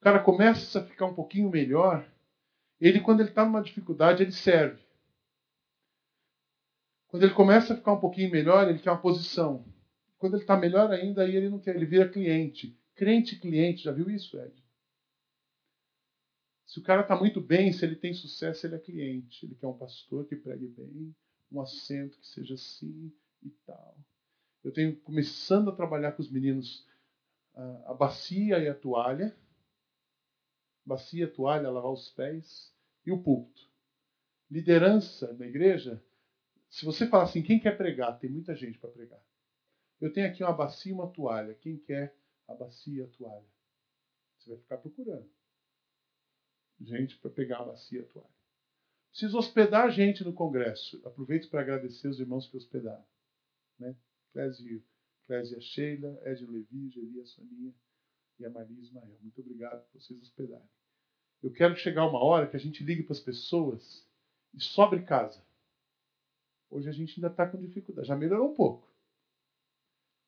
O 0.00 0.04
cara 0.04 0.22
começa 0.22 0.78
a 0.78 0.86
ficar 0.86 1.06
um 1.06 1.14
pouquinho 1.14 1.50
melhor 1.50 2.08
ele, 2.80 3.00
quando 3.00 3.20
ele 3.20 3.30
está 3.30 3.44
numa 3.44 3.62
dificuldade, 3.62 4.22
ele 4.22 4.32
serve. 4.32 4.82
Quando 7.08 7.22
ele 7.22 7.34
começa 7.34 7.72
a 7.72 7.76
ficar 7.76 7.92
um 7.92 8.00
pouquinho 8.00 8.30
melhor, 8.30 8.68
ele 8.68 8.78
quer 8.78 8.90
uma 8.90 9.00
posição. 9.00 9.64
Quando 10.18 10.34
ele 10.34 10.42
está 10.42 10.56
melhor 10.56 10.90
ainda, 10.90 11.22
aí 11.22 11.34
ele 11.34 11.48
não 11.48 11.58
quer, 11.58 11.74
ele 11.76 11.86
vira 11.86 12.08
cliente. 12.08 12.78
Crente 12.94 13.38
cliente, 13.38 13.84
já 13.84 13.92
viu 13.92 14.10
isso, 14.10 14.38
Ed? 14.38 14.54
Se 16.66 16.80
o 16.80 16.82
cara 16.82 17.02
está 17.02 17.16
muito 17.16 17.40
bem, 17.40 17.72
se 17.72 17.84
ele 17.84 17.96
tem 17.96 18.12
sucesso, 18.12 18.66
ele 18.66 18.74
é 18.74 18.78
cliente. 18.78 19.46
Ele 19.46 19.54
quer 19.54 19.66
um 19.66 19.78
pastor 19.78 20.26
que 20.26 20.36
pregue 20.36 20.66
bem, 20.66 21.14
um 21.50 21.60
assento 21.60 22.18
que 22.18 22.26
seja 22.26 22.54
assim 22.54 23.12
e 23.42 23.50
tal. 23.64 23.96
Eu 24.64 24.72
tenho 24.72 24.96
começando 24.96 25.70
a 25.70 25.76
trabalhar 25.76 26.12
com 26.12 26.22
os 26.22 26.30
meninos 26.30 26.86
a 27.86 27.94
bacia 27.94 28.58
e 28.58 28.68
a 28.68 28.74
toalha. 28.74 29.34
Bacia, 30.86 31.26
toalha, 31.26 31.68
lavar 31.68 31.90
os 31.90 32.08
pés 32.10 32.72
e 33.04 33.10
o 33.10 33.20
púlpito. 33.20 33.68
Liderança 34.48 35.32
na 35.32 35.46
igreja, 35.46 36.00
se 36.70 36.84
você 36.84 37.08
falar 37.08 37.24
assim, 37.24 37.42
quem 37.42 37.58
quer 37.58 37.76
pregar? 37.76 38.18
Tem 38.20 38.30
muita 38.30 38.54
gente 38.54 38.78
para 38.78 38.90
pregar. 38.90 39.20
Eu 40.00 40.12
tenho 40.12 40.28
aqui 40.28 40.44
uma 40.44 40.52
bacia 40.52 40.92
e 40.92 40.94
uma 40.94 41.10
toalha. 41.10 41.54
Quem 41.54 41.76
quer 41.76 42.16
a 42.46 42.54
bacia 42.54 43.02
e 43.02 43.04
a 43.04 43.08
toalha? 43.08 43.46
Você 44.38 44.50
vai 44.50 44.58
ficar 44.58 44.76
procurando 44.78 45.28
gente 46.80 47.18
para 47.18 47.30
pegar 47.30 47.60
a 47.60 47.64
bacia 47.64 48.00
e 48.00 48.02
a 48.02 48.06
toalha. 48.06 48.36
Preciso 49.10 49.38
hospedar 49.38 49.90
gente 49.90 50.22
no 50.22 50.32
congresso. 50.32 51.00
Aproveito 51.06 51.48
para 51.48 51.62
agradecer 51.62 52.06
os 52.06 52.20
irmãos 52.20 52.46
que 52.46 52.56
hospedaram. 52.56 53.04
Né? 53.78 53.96
Clésio, 54.32 54.84
Clésia 55.26 55.60
Sheila, 55.60 56.20
Edno 56.24 56.52
Levi, 56.52 56.90
Geria 56.90 57.24
Soninha 57.24 57.74
e 58.38 58.44
a 58.44 58.50
Maria 58.50 58.80
Ismael. 58.80 59.18
Muito 59.20 59.40
obrigado 59.40 59.84
por 59.86 60.00
vocês 60.00 60.20
hospedarem. 60.20 60.68
Eu 61.42 61.52
quero 61.52 61.76
chegar 61.76 62.06
uma 62.06 62.22
hora 62.22 62.46
que 62.46 62.56
a 62.56 62.60
gente 62.60 62.82
ligue 62.82 63.02
para 63.02 63.12
as 63.12 63.20
pessoas 63.20 64.06
e 64.54 64.60
sobre 64.60 65.02
casa. 65.02 65.42
Hoje 66.70 66.88
a 66.88 66.92
gente 66.92 67.14
ainda 67.16 67.28
está 67.28 67.46
com 67.46 67.58
dificuldade. 67.58 68.08
Já 68.08 68.16
melhorou 68.16 68.50
um 68.50 68.54
pouco. 68.54 68.90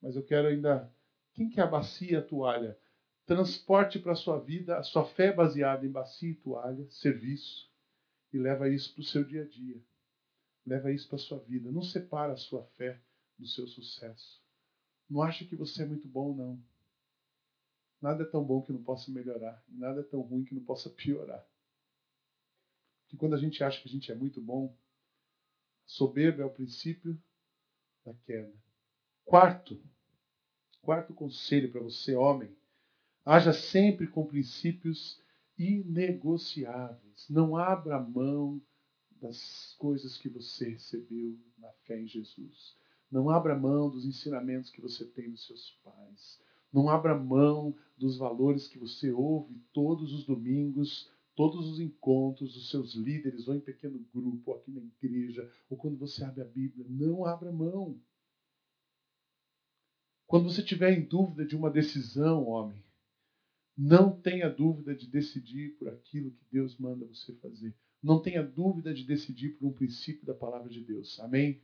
Mas 0.01 0.17
eu 0.17 0.25
quero 0.25 0.49
ainda. 0.49 0.93
Quem 1.35 1.49
que 1.49 1.61
é 1.61 1.63
a 1.63 1.67
bacia 1.67 2.21
a 2.21 2.23
toalha? 2.23 2.79
Transporte 3.27 3.99
para 3.99 4.13
a 4.13 4.17
sua 4.17 4.39
vida 4.39 4.79
a 4.79 4.83
sua 4.83 5.05
fé 5.05 5.33
baseada 5.33 5.85
em 5.85 5.91
bacia 5.91 6.31
e 6.31 6.35
toalha, 6.35 6.89
serviço, 6.91 7.71
e 8.33 8.39
leva 8.39 8.69
isso 8.69 8.95
para 8.95 9.03
o 9.03 9.05
seu 9.05 9.25
dia 9.25 9.43
a 9.43 9.47
dia. 9.47 9.81
Leva 10.65 10.93
isso 10.93 11.07
para 11.09 11.17
a 11.17 11.21
sua 11.21 11.39
vida. 11.41 11.71
Não 11.71 11.83
separa 11.83 12.33
a 12.33 12.37
sua 12.37 12.65
fé 12.77 13.01
do 13.39 13.47
seu 13.47 13.67
sucesso. 13.67 14.43
Não 15.09 15.23
acha 15.23 15.45
que 15.45 15.57
você 15.57 15.83
é 15.83 15.87
muito 15.87 16.07
bom, 16.07 16.35
não. 16.35 16.63
Nada 18.01 18.23
é 18.23 18.27
tão 18.27 18.45
bom 18.45 18.63
que 18.63 18.73
não 18.73 18.83
possa 18.83 19.11
melhorar. 19.11 19.63
Nada 19.69 20.01
é 20.01 20.05
tão 20.05 20.21
ruim 20.21 20.45
que 20.45 20.55
não 20.55 20.63
possa 20.63 20.89
piorar. 20.89 21.45
Que 23.09 23.17
quando 23.17 23.35
a 23.35 23.39
gente 23.39 23.63
acha 23.65 23.81
que 23.81 23.89
a 23.89 23.91
gente 23.91 24.13
é 24.13 24.15
muito 24.15 24.41
bom, 24.41 24.77
soberba 25.87 26.43
é 26.43 26.47
o 26.47 26.51
princípio 26.51 27.21
da 28.05 28.15
queda. 28.15 28.53
Quarto, 29.25 29.81
quarto 30.83 31.13
conselho 31.13 31.71
para 31.71 31.81
você, 31.81 32.15
homem, 32.15 32.55
haja 33.25 33.53
sempre 33.53 34.07
com 34.07 34.27
princípios 34.27 35.21
inegociáveis. 35.59 37.27
Não 37.29 37.57
abra 37.57 37.99
mão 38.01 38.63
das 39.21 39.75
coisas 39.79 40.17
que 40.17 40.29
você 40.29 40.71
recebeu 40.71 41.37
na 41.59 41.71
fé 41.85 42.01
em 42.01 42.07
Jesus. 42.07 42.77
Não 43.11 43.29
abra 43.29 43.59
mão 43.59 43.91
dos 43.91 44.05
ensinamentos 44.05 44.71
que 44.71 44.81
você 44.81 45.05
tem 45.05 45.31
dos 45.31 45.47
seus 45.47 45.71
pais. 45.83 46.41
Não 46.73 46.89
abra 46.89 47.19
mão 47.19 47.75
dos 47.97 48.17
valores 48.17 48.69
que 48.69 48.79
você 48.79 49.11
ouve 49.11 49.61
todos 49.73 50.13
os 50.13 50.25
domingos, 50.25 51.11
todos 51.35 51.69
os 51.69 51.81
encontros 51.81 52.55
dos 52.55 52.71
seus 52.71 52.95
líderes, 52.95 53.49
ou 53.49 53.55
em 53.55 53.61
pequeno 53.61 54.05
grupo, 54.13 54.51
ou 54.51 54.57
aqui 54.57 54.71
na 54.71 54.81
igreja, 54.81 55.51
ou 55.71 55.77
quando 55.77 55.97
você 55.97 56.25
abre 56.25 56.43
a 56.43 56.45
Bíblia. 56.45 56.87
Não 56.89 57.25
abra 57.25 57.53
mão. 57.53 57.99
Quando 60.27 60.51
você 60.51 60.63
tiver 60.63 60.93
em 60.93 61.03
dúvida 61.03 61.47
de 61.47 61.57
uma 61.57 61.71
decisão, 61.71 62.47
homem, 62.47 62.83
não 63.77 64.21
tenha 64.21 64.51
dúvida 64.51 64.95
de 64.95 65.07
decidir 65.07 65.77
por 65.79 65.89
aquilo 65.89 66.33
que 66.33 66.45
Deus 66.51 66.77
manda 66.77 67.07
você 67.07 67.33
fazer. 67.37 67.75
Não 68.03 68.21
tenha 68.21 68.43
dúvida 68.43 68.93
de 68.93 69.05
decidir 69.05 69.51
por 69.51 69.69
um 69.69 69.73
princípio 69.73 70.27
da 70.27 70.35
palavra 70.35 70.69
de 70.69 70.81
Deus. 70.81 71.19
Amém? 71.21 71.61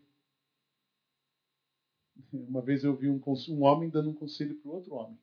Uma 2.32 2.62
vez 2.62 2.84
eu 2.84 2.96
vi 2.96 3.08
um, 3.08 3.20
um 3.48 3.62
homem 3.62 3.90
dando 3.90 4.10
um 4.10 4.14
conselho 4.14 4.54
para 4.56 4.70
o 4.70 4.74
outro 4.74 4.94
homem. 4.94 5.18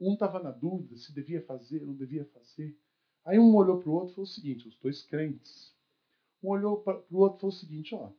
Um 0.00 0.14
estava 0.14 0.42
na 0.42 0.50
dúvida 0.50 0.96
se 0.96 1.12
devia 1.12 1.42
fazer 1.42 1.80
não 1.80 1.94
devia 1.94 2.24
fazer. 2.26 2.76
Aí 3.24 3.38
um 3.38 3.54
olhou 3.54 3.80
para 3.80 3.88
o 3.88 3.92
outro 3.92 4.12
e 4.12 4.14
falou 4.14 4.28
o 4.28 4.32
seguinte: 4.32 4.68
os 4.68 4.76
dois 4.78 5.02
crentes. 5.02 5.74
Um 6.42 6.48
olhou 6.48 6.82
para 6.82 7.02
o 7.10 7.18
outro 7.18 7.38
e 7.38 7.40
falou 7.40 7.54
o 7.54 7.58
seguinte: 7.58 7.94
ó, 7.94 8.12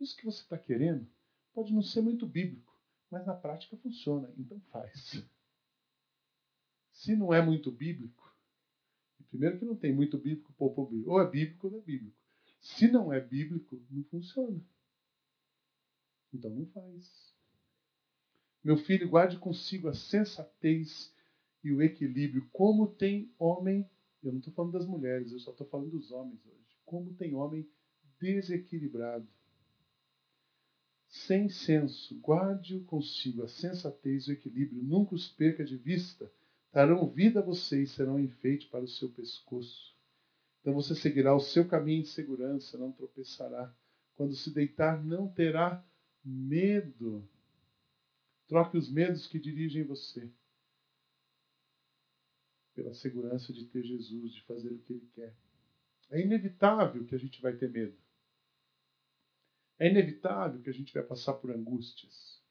isso 0.00 0.16
que 0.16 0.24
você 0.24 0.42
está 0.42 0.58
querendo 0.58 1.06
pode 1.52 1.72
não 1.72 1.82
ser 1.82 2.00
muito 2.00 2.26
bíblico, 2.26 2.76
mas 3.10 3.26
na 3.26 3.34
prática 3.34 3.76
funciona, 3.76 4.32
então 4.38 4.60
faz. 4.70 5.22
Se 6.92 7.16
não 7.16 7.32
é 7.32 7.44
muito 7.44 7.70
bíblico, 7.70 8.32
primeiro 9.32 9.58
que 9.58 9.64
não 9.64 9.74
tem 9.74 9.92
muito 9.94 10.18
bíblico, 10.18 10.52
pouco 10.52 10.86
bíblico. 10.86 11.10
Ou 11.10 11.20
é 11.20 11.28
bíblico 11.28 11.66
ou 11.66 11.72
não 11.72 11.78
é 11.80 11.82
bíblico. 11.82 12.16
Se 12.60 12.86
não 12.86 13.12
é 13.12 13.20
bíblico, 13.20 13.82
não 13.90 14.04
funciona. 14.04 14.62
Então 16.32 16.50
não 16.50 16.66
faz. 16.66 17.31
Meu 18.62 18.76
filho, 18.76 19.08
guarde 19.08 19.38
consigo 19.38 19.88
a 19.88 19.94
sensatez 19.94 21.12
e 21.64 21.72
o 21.72 21.82
equilíbrio. 21.82 22.48
Como 22.52 22.86
tem 22.86 23.32
homem, 23.38 23.88
eu 24.22 24.30
não 24.30 24.38
estou 24.38 24.54
falando 24.54 24.72
das 24.72 24.86
mulheres, 24.86 25.32
eu 25.32 25.40
só 25.40 25.50
estou 25.50 25.66
falando 25.66 25.90
dos 25.90 26.10
homens 26.10 26.44
hoje. 26.46 26.78
Como 26.84 27.14
tem 27.14 27.34
homem 27.34 27.68
desequilibrado, 28.20 29.26
sem 31.12 31.50
senso, 31.50 32.18
guarde-o 32.20 32.84
consigo 32.84 33.42
a 33.42 33.48
sensatez 33.48 34.24
e 34.26 34.30
o 34.30 34.32
equilíbrio. 34.32 34.82
Nunca 34.82 35.14
os 35.14 35.28
perca 35.28 35.62
de 35.62 35.76
vista 35.76 36.32
darão 36.72 37.06
vida 37.06 37.40
a 37.40 37.42
você 37.42 37.82
e 37.82 37.86
serão 37.86 38.18
enfeite 38.18 38.66
para 38.68 38.82
o 38.82 38.88
seu 38.88 39.10
pescoço. 39.10 39.94
Então 40.60 40.72
você 40.72 40.94
seguirá 40.94 41.34
o 41.34 41.40
seu 41.40 41.68
caminho 41.68 42.02
de 42.02 42.08
segurança, 42.08 42.78
não 42.78 42.90
tropeçará. 42.90 43.70
Quando 44.14 44.34
se 44.34 44.50
deitar, 44.50 45.04
não 45.04 45.28
terá 45.28 45.84
medo. 46.24 47.28
Troque 48.52 48.76
os 48.76 48.90
medos 48.90 49.26
que 49.26 49.38
dirigem 49.38 49.82
você 49.82 50.30
pela 52.74 52.92
segurança 52.92 53.50
de 53.50 53.64
ter 53.64 53.82
Jesus, 53.82 54.34
de 54.34 54.42
fazer 54.42 54.70
o 54.70 54.78
que 54.80 54.92
Ele 54.92 55.08
quer. 55.14 55.34
É 56.10 56.20
inevitável 56.20 57.02
que 57.06 57.14
a 57.14 57.18
gente 57.18 57.40
vai 57.40 57.56
ter 57.56 57.70
medo. 57.70 57.96
É 59.78 59.88
inevitável 59.88 60.60
que 60.60 60.68
a 60.68 60.72
gente 60.74 60.92
vai 60.92 61.02
passar 61.02 61.32
por 61.32 61.50
angústias. 61.50 62.42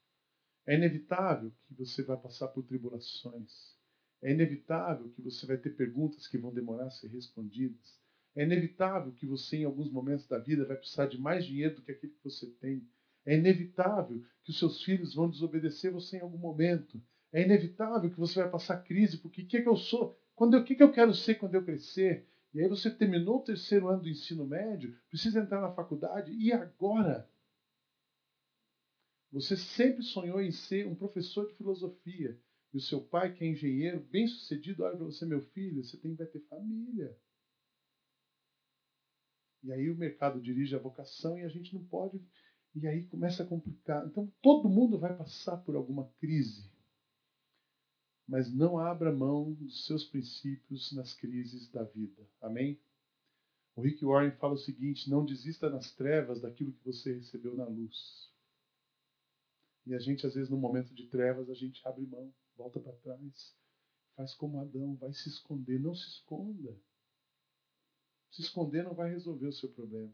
É 0.66 0.74
inevitável 0.74 1.52
que 1.68 1.74
você 1.74 2.02
vai 2.02 2.16
passar 2.16 2.48
por 2.48 2.64
tribulações. 2.64 3.76
É 4.20 4.32
inevitável 4.32 5.08
que 5.10 5.22
você 5.22 5.46
vai 5.46 5.56
ter 5.56 5.70
perguntas 5.76 6.26
que 6.26 6.36
vão 6.36 6.52
demorar 6.52 6.86
a 6.86 6.90
ser 6.90 7.10
respondidas. 7.10 7.96
É 8.34 8.42
inevitável 8.42 9.12
que 9.12 9.24
você, 9.24 9.58
em 9.58 9.64
alguns 9.66 9.88
momentos 9.88 10.26
da 10.26 10.40
vida, 10.40 10.66
vai 10.66 10.76
precisar 10.76 11.06
de 11.06 11.20
mais 11.20 11.46
dinheiro 11.46 11.76
do 11.76 11.82
que 11.82 11.92
aquilo 11.92 12.12
que 12.12 12.24
você 12.24 12.50
tem. 12.54 12.84
É 13.24 13.36
inevitável 13.36 14.22
que 14.42 14.50
os 14.50 14.58
seus 14.58 14.82
filhos 14.82 15.14
vão 15.14 15.30
desobedecer 15.30 15.92
você 15.92 16.16
em 16.16 16.20
algum 16.20 16.38
momento. 16.38 17.00
É 17.32 17.42
inevitável 17.42 18.10
que 18.10 18.18
você 18.18 18.40
vai 18.40 18.50
passar 18.50 18.82
crise, 18.82 19.18
porque 19.18 19.42
o 19.42 19.46
que, 19.46 19.56
é 19.58 19.62
que 19.62 19.68
eu 19.68 19.76
sou? 19.76 20.18
Quando 20.34 20.56
o 20.56 20.64
que, 20.64 20.74
que 20.74 20.82
eu 20.82 20.92
quero 20.92 21.14
ser 21.14 21.36
quando 21.36 21.54
eu 21.54 21.64
crescer? 21.64 22.26
E 22.52 22.60
aí 22.60 22.68
você 22.68 22.90
terminou 22.90 23.38
o 23.38 23.44
terceiro 23.44 23.88
ano 23.88 24.02
do 24.02 24.08
ensino 24.08 24.46
médio, 24.46 24.94
precisa 25.08 25.40
entrar 25.40 25.60
na 25.60 25.72
faculdade, 25.72 26.32
e 26.32 26.52
agora? 26.52 27.28
Você 29.30 29.56
sempre 29.56 30.02
sonhou 30.02 30.42
em 30.42 30.52
ser 30.52 30.86
um 30.86 30.94
professor 30.94 31.46
de 31.46 31.54
filosofia 31.54 32.38
e 32.72 32.76
o 32.76 32.80
seu 32.80 33.00
pai, 33.00 33.32
que 33.32 33.44
é 33.44 33.48
engenheiro, 33.48 34.00
bem 34.10 34.26
sucedido, 34.26 34.82
olha 34.82 34.96
para 34.96 35.06
você, 35.06 35.24
meu 35.24 35.40
filho, 35.40 35.82
você 35.82 35.96
tem, 35.96 36.14
vai 36.14 36.26
ter 36.26 36.40
família. 36.40 37.16
E 39.62 39.72
aí 39.72 39.88
o 39.90 39.96
mercado 39.96 40.40
dirige 40.40 40.74
a 40.74 40.78
vocação 40.78 41.38
e 41.38 41.44
a 41.44 41.48
gente 41.48 41.72
não 41.72 41.84
pode. 41.84 42.20
E 42.74 42.86
aí 42.86 43.04
começa 43.06 43.42
a 43.42 43.46
complicar. 43.46 44.06
Então 44.06 44.32
todo 44.40 44.68
mundo 44.68 44.98
vai 44.98 45.16
passar 45.16 45.58
por 45.58 45.76
alguma 45.76 46.08
crise. 46.18 46.70
Mas 48.26 48.52
não 48.52 48.78
abra 48.78 49.12
mão 49.12 49.52
dos 49.52 49.84
seus 49.86 50.04
princípios 50.04 50.92
nas 50.92 51.12
crises 51.12 51.70
da 51.70 51.82
vida. 51.82 52.26
Amém? 52.40 52.80
O 53.74 53.82
Rick 53.82 54.04
Warren 54.04 54.32
fala 54.32 54.54
o 54.54 54.58
seguinte: 54.58 55.10
não 55.10 55.24
desista 55.24 55.68
nas 55.68 55.92
trevas 55.92 56.40
daquilo 56.40 56.72
que 56.72 56.84
você 56.84 57.14
recebeu 57.14 57.54
na 57.56 57.66
luz. 57.66 58.30
E 59.84 59.94
a 59.94 59.98
gente, 59.98 60.26
às 60.26 60.34
vezes, 60.34 60.48
no 60.48 60.56
momento 60.56 60.94
de 60.94 61.06
trevas, 61.08 61.50
a 61.50 61.54
gente 61.54 61.86
abre 61.86 62.06
mão 62.06 62.32
volta 62.56 62.78
para 62.80 62.92
trás, 62.92 63.56
faz 64.14 64.34
como 64.34 64.60
Adão, 64.60 64.94
vai 64.96 65.12
se 65.12 65.28
esconder. 65.28 65.80
Não 65.80 65.94
se 65.94 66.08
esconda. 66.08 66.76
Se 68.30 68.42
esconder 68.42 68.84
não 68.84 68.94
vai 68.94 69.10
resolver 69.10 69.46
o 69.46 69.52
seu 69.52 69.68
problema. 69.70 70.12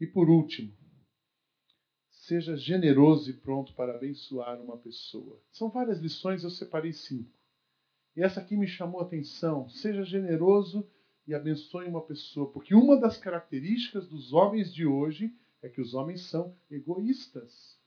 E 0.00 0.06
por 0.06 0.28
último, 0.28 0.76
seja 2.28 2.54
generoso 2.56 3.30
e 3.30 3.32
pronto 3.32 3.72
para 3.72 3.94
abençoar 3.94 4.60
uma 4.60 4.76
pessoa. 4.76 5.40
São 5.50 5.70
várias 5.70 5.98
lições, 5.98 6.44
eu 6.44 6.50
separei 6.50 6.92
cinco. 6.92 7.32
E 8.14 8.22
essa 8.22 8.40
aqui 8.40 8.54
me 8.54 8.68
chamou 8.68 9.00
a 9.00 9.04
atenção. 9.04 9.66
Seja 9.70 10.04
generoso 10.04 10.86
e 11.26 11.34
abençoe 11.34 11.86
uma 11.86 12.02
pessoa, 12.02 12.52
porque 12.52 12.74
uma 12.74 13.00
das 13.00 13.16
características 13.16 14.06
dos 14.06 14.32
homens 14.34 14.74
de 14.74 14.84
hoje 14.86 15.34
é 15.62 15.70
que 15.70 15.80
os 15.80 15.94
homens 15.94 16.28
são 16.28 16.54
egoístas. 16.70 17.78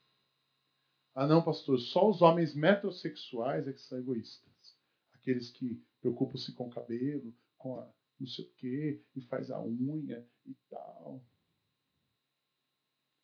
Ah, 1.13 1.27
não, 1.27 1.43
pastor, 1.43 1.79
só 1.79 2.09
os 2.09 2.21
homens 2.21 2.55
metrosexuais 2.55 3.67
é 3.67 3.73
que 3.73 3.81
são 3.81 3.99
egoístas. 3.99 4.75
Aqueles 5.13 5.51
que 5.51 5.79
preocupam-se 5.99 6.51
com 6.53 6.67
o 6.67 6.71
cabelo, 6.71 7.33
com 7.57 7.79
a 7.79 7.87
não 8.19 8.27
sei 8.27 8.45
o 8.45 8.51
quê, 8.57 9.01
e 9.15 9.21
faz 9.21 9.49
a 9.49 9.61
unha 9.61 10.25
e 10.45 10.55
tal. 10.69 11.21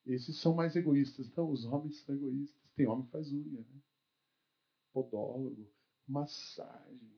Esses 0.07 0.39
são 0.39 0.53
mais 0.53 0.75
egoístas. 0.75 1.29
Não, 1.35 1.51
os 1.51 1.65
homens 1.65 1.99
são 1.99 2.15
egoístas. 2.15 2.61
Tem 2.75 2.87
homem 2.87 3.05
que 3.05 3.11
faz 3.11 3.31
unha, 3.31 3.59
né? 3.59 3.81
Podólogo, 4.93 5.69
massagem, 6.07 7.13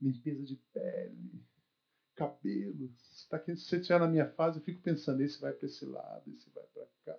limpeza 0.00 0.44
de 0.44 0.56
pele, 0.72 1.44
cabelo. 2.14 2.90
Se, 2.96 3.28
tá, 3.28 3.38
você 3.38 3.76
estiver 3.76 3.98
na 3.98 4.06
minha 4.06 4.30
fase, 4.30 4.58
eu 4.58 4.64
fico 4.64 4.80
pensando, 4.80 5.20
esse 5.22 5.40
vai 5.40 5.52
para 5.52 5.66
esse 5.66 5.84
lado, 5.84 6.30
esse 6.30 6.48
vai 6.50 6.64
para 6.66 6.86
cá. 7.04 7.18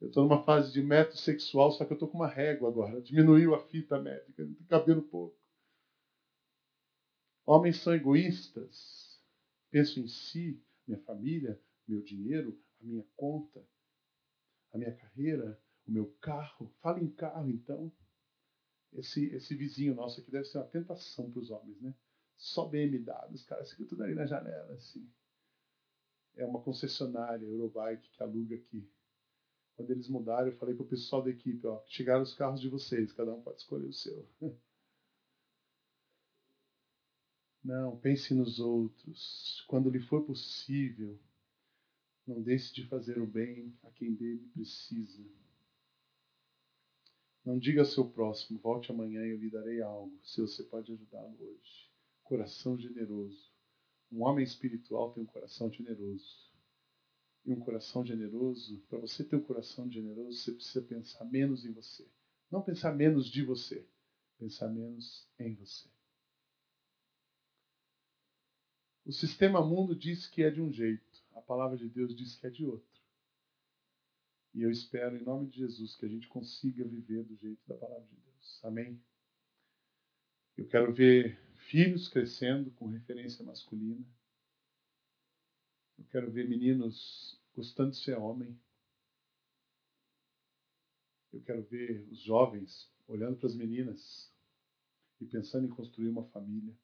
Eu 0.00 0.08
estou 0.08 0.24
numa 0.24 0.44
fase 0.44 0.70
de 0.70 0.82
metrosexual, 0.82 1.72
só 1.72 1.84
que 1.84 1.92
eu 1.92 1.96
estou 1.96 2.08
com 2.08 2.18
uma 2.18 2.28
régua 2.28 2.68
agora. 2.68 3.00
Diminuiu 3.00 3.54
a 3.54 3.66
fita 3.68 3.98
métrica, 3.98 4.46
cabelo 4.68 5.02
pouco. 5.02 5.38
Homens 7.46 7.78
são 7.78 7.94
egoístas. 7.94 9.18
Penso 9.70 9.98
em 10.00 10.06
si, 10.06 10.62
minha 10.86 11.00
família, 11.00 11.60
meu 11.86 12.02
dinheiro, 12.02 12.58
a 12.80 12.84
minha 12.84 13.04
conta, 13.16 13.64
a 14.72 14.78
minha 14.78 14.94
carreira, 14.94 15.60
o 15.86 15.90
meu 15.90 16.12
carro. 16.20 16.72
Fala 16.80 17.00
em 17.00 17.10
carro, 17.10 17.50
então. 17.50 17.92
Esse, 18.92 19.26
esse 19.34 19.54
vizinho 19.56 19.94
nosso 19.94 20.20
aqui 20.20 20.30
deve 20.30 20.44
ser 20.44 20.58
uma 20.58 20.66
tentação 20.66 21.30
para 21.30 21.40
os 21.40 21.50
homens, 21.50 21.80
né? 21.80 21.94
Só 22.36 22.66
BMW, 22.66 23.32
os 23.32 23.44
caras 23.44 23.70
ficam 23.70 23.86
tudo 23.86 24.04
ali 24.04 24.14
na 24.14 24.26
janela, 24.26 24.74
assim. 24.74 25.08
É 26.36 26.44
uma 26.44 26.62
concessionária 26.62 27.44
Eurobike 27.44 28.10
que 28.10 28.22
aluga 28.22 28.54
aqui. 28.54 28.88
Quando 29.76 29.90
eles 29.90 30.08
mudaram, 30.08 30.48
eu 30.48 30.56
falei 30.56 30.74
para 30.74 30.84
o 30.84 30.88
pessoal 30.88 31.22
da 31.22 31.30
equipe, 31.30 31.66
ó, 31.66 31.82
chegaram 31.86 32.22
os 32.22 32.34
carros 32.34 32.60
de 32.60 32.68
vocês, 32.68 33.12
cada 33.12 33.34
um 33.34 33.42
pode 33.42 33.60
escolher 33.60 33.86
o 33.86 33.92
seu. 33.92 34.28
Não, 37.64 37.98
pense 37.98 38.34
nos 38.34 38.60
outros. 38.60 39.64
Quando 39.66 39.90
lhe 39.90 40.00
for 40.00 40.22
possível, 40.24 41.18
não 42.26 42.40
deixe 42.40 42.72
de 42.74 42.86
fazer 42.86 43.18
o 43.18 43.26
bem 43.26 43.76
a 43.82 43.90
quem 43.90 44.14
dele 44.14 44.48
precisa. 44.52 45.22
Não 47.44 47.58
diga 47.58 47.82
ao 47.82 47.86
seu 47.86 48.08
próximo, 48.08 48.58
volte 48.58 48.90
amanhã 48.90 49.24
e 49.26 49.30
eu 49.30 49.38
lhe 49.38 49.50
darei 49.50 49.82
algo, 49.82 50.18
se 50.22 50.40
você 50.40 50.62
pode 50.62 50.92
ajudá-lo 50.92 51.36
hoje. 51.38 51.90
Coração 52.22 52.78
generoso. 52.78 53.52
Um 54.10 54.22
homem 54.22 54.44
espiritual 54.44 55.12
tem 55.12 55.22
um 55.22 55.26
coração 55.26 55.70
generoso. 55.70 56.50
E 57.44 57.52
um 57.52 57.60
coração 57.60 58.04
generoso, 58.06 58.80
para 58.88 58.98
você 58.98 59.22
ter 59.22 59.36
um 59.36 59.42
coração 59.42 59.90
generoso, 59.90 60.38
você 60.38 60.52
precisa 60.52 60.80
pensar 60.80 61.26
menos 61.26 61.66
em 61.66 61.72
você. 61.72 62.08
Não 62.50 62.62
pensar 62.62 62.94
menos 62.94 63.30
de 63.30 63.44
você, 63.44 63.86
pensar 64.38 64.68
menos 64.68 65.28
em 65.38 65.54
você. 65.54 65.90
O 69.04 69.12
sistema 69.12 69.62
mundo 69.62 69.94
diz 69.94 70.26
que 70.26 70.42
é 70.42 70.50
de 70.50 70.62
um 70.62 70.72
jeito, 70.72 71.13
a 71.34 71.42
palavra 71.42 71.76
de 71.76 71.88
Deus 71.88 72.14
diz 72.14 72.36
que 72.36 72.46
é 72.46 72.50
de 72.50 72.64
outro. 72.64 73.02
E 74.54 74.62
eu 74.62 74.70
espero, 74.70 75.16
em 75.16 75.24
nome 75.24 75.48
de 75.48 75.58
Jesus, 75.58 75.96
que 75.96 76.06
a 76.06 76.08
gente 76.08 76.28
consiga 76.28 76.86
viver 76.86 77.24
do 77.24 77.36
jeito 77.36 77.60
da 77.66 77.76
palavra 77.76 78.06
de 78.06 78.16
Deus. 78.16 78.64
Amém? 78.64 79.02
Eu 80.56 80.68
quero 80.68 80.94
ver 80.94 81.36
filhos 81.68 82.08
crescendo 82.08 82.70
com 82.72 82.86
referência 82.86 83.44
masculina. 83.44 84.06
Eu 85.98 86.04
quero 86.06 86.30
ver 86.30 86.48
meninos 86.48 87.40
gostando 87.52 87.90
de 87.90 87.98
ser 87.98 88.16
homem. 88.16 88.56
Eu 91.32 91.42
quero 91.42 91.64
ver 91.64 92.06
os 92.12 92.20
jovens 92.20 92.88
olhando 93.08 93.36
para 93.36 93.48
as 93.48 93.56
meninas 93.56 94.32
e 95.20 95.26
pensando 95.26 95.66
em 95.66 95.70
construir 95.70 96.08
uma 96.08 96.24
família. 96.28 96.76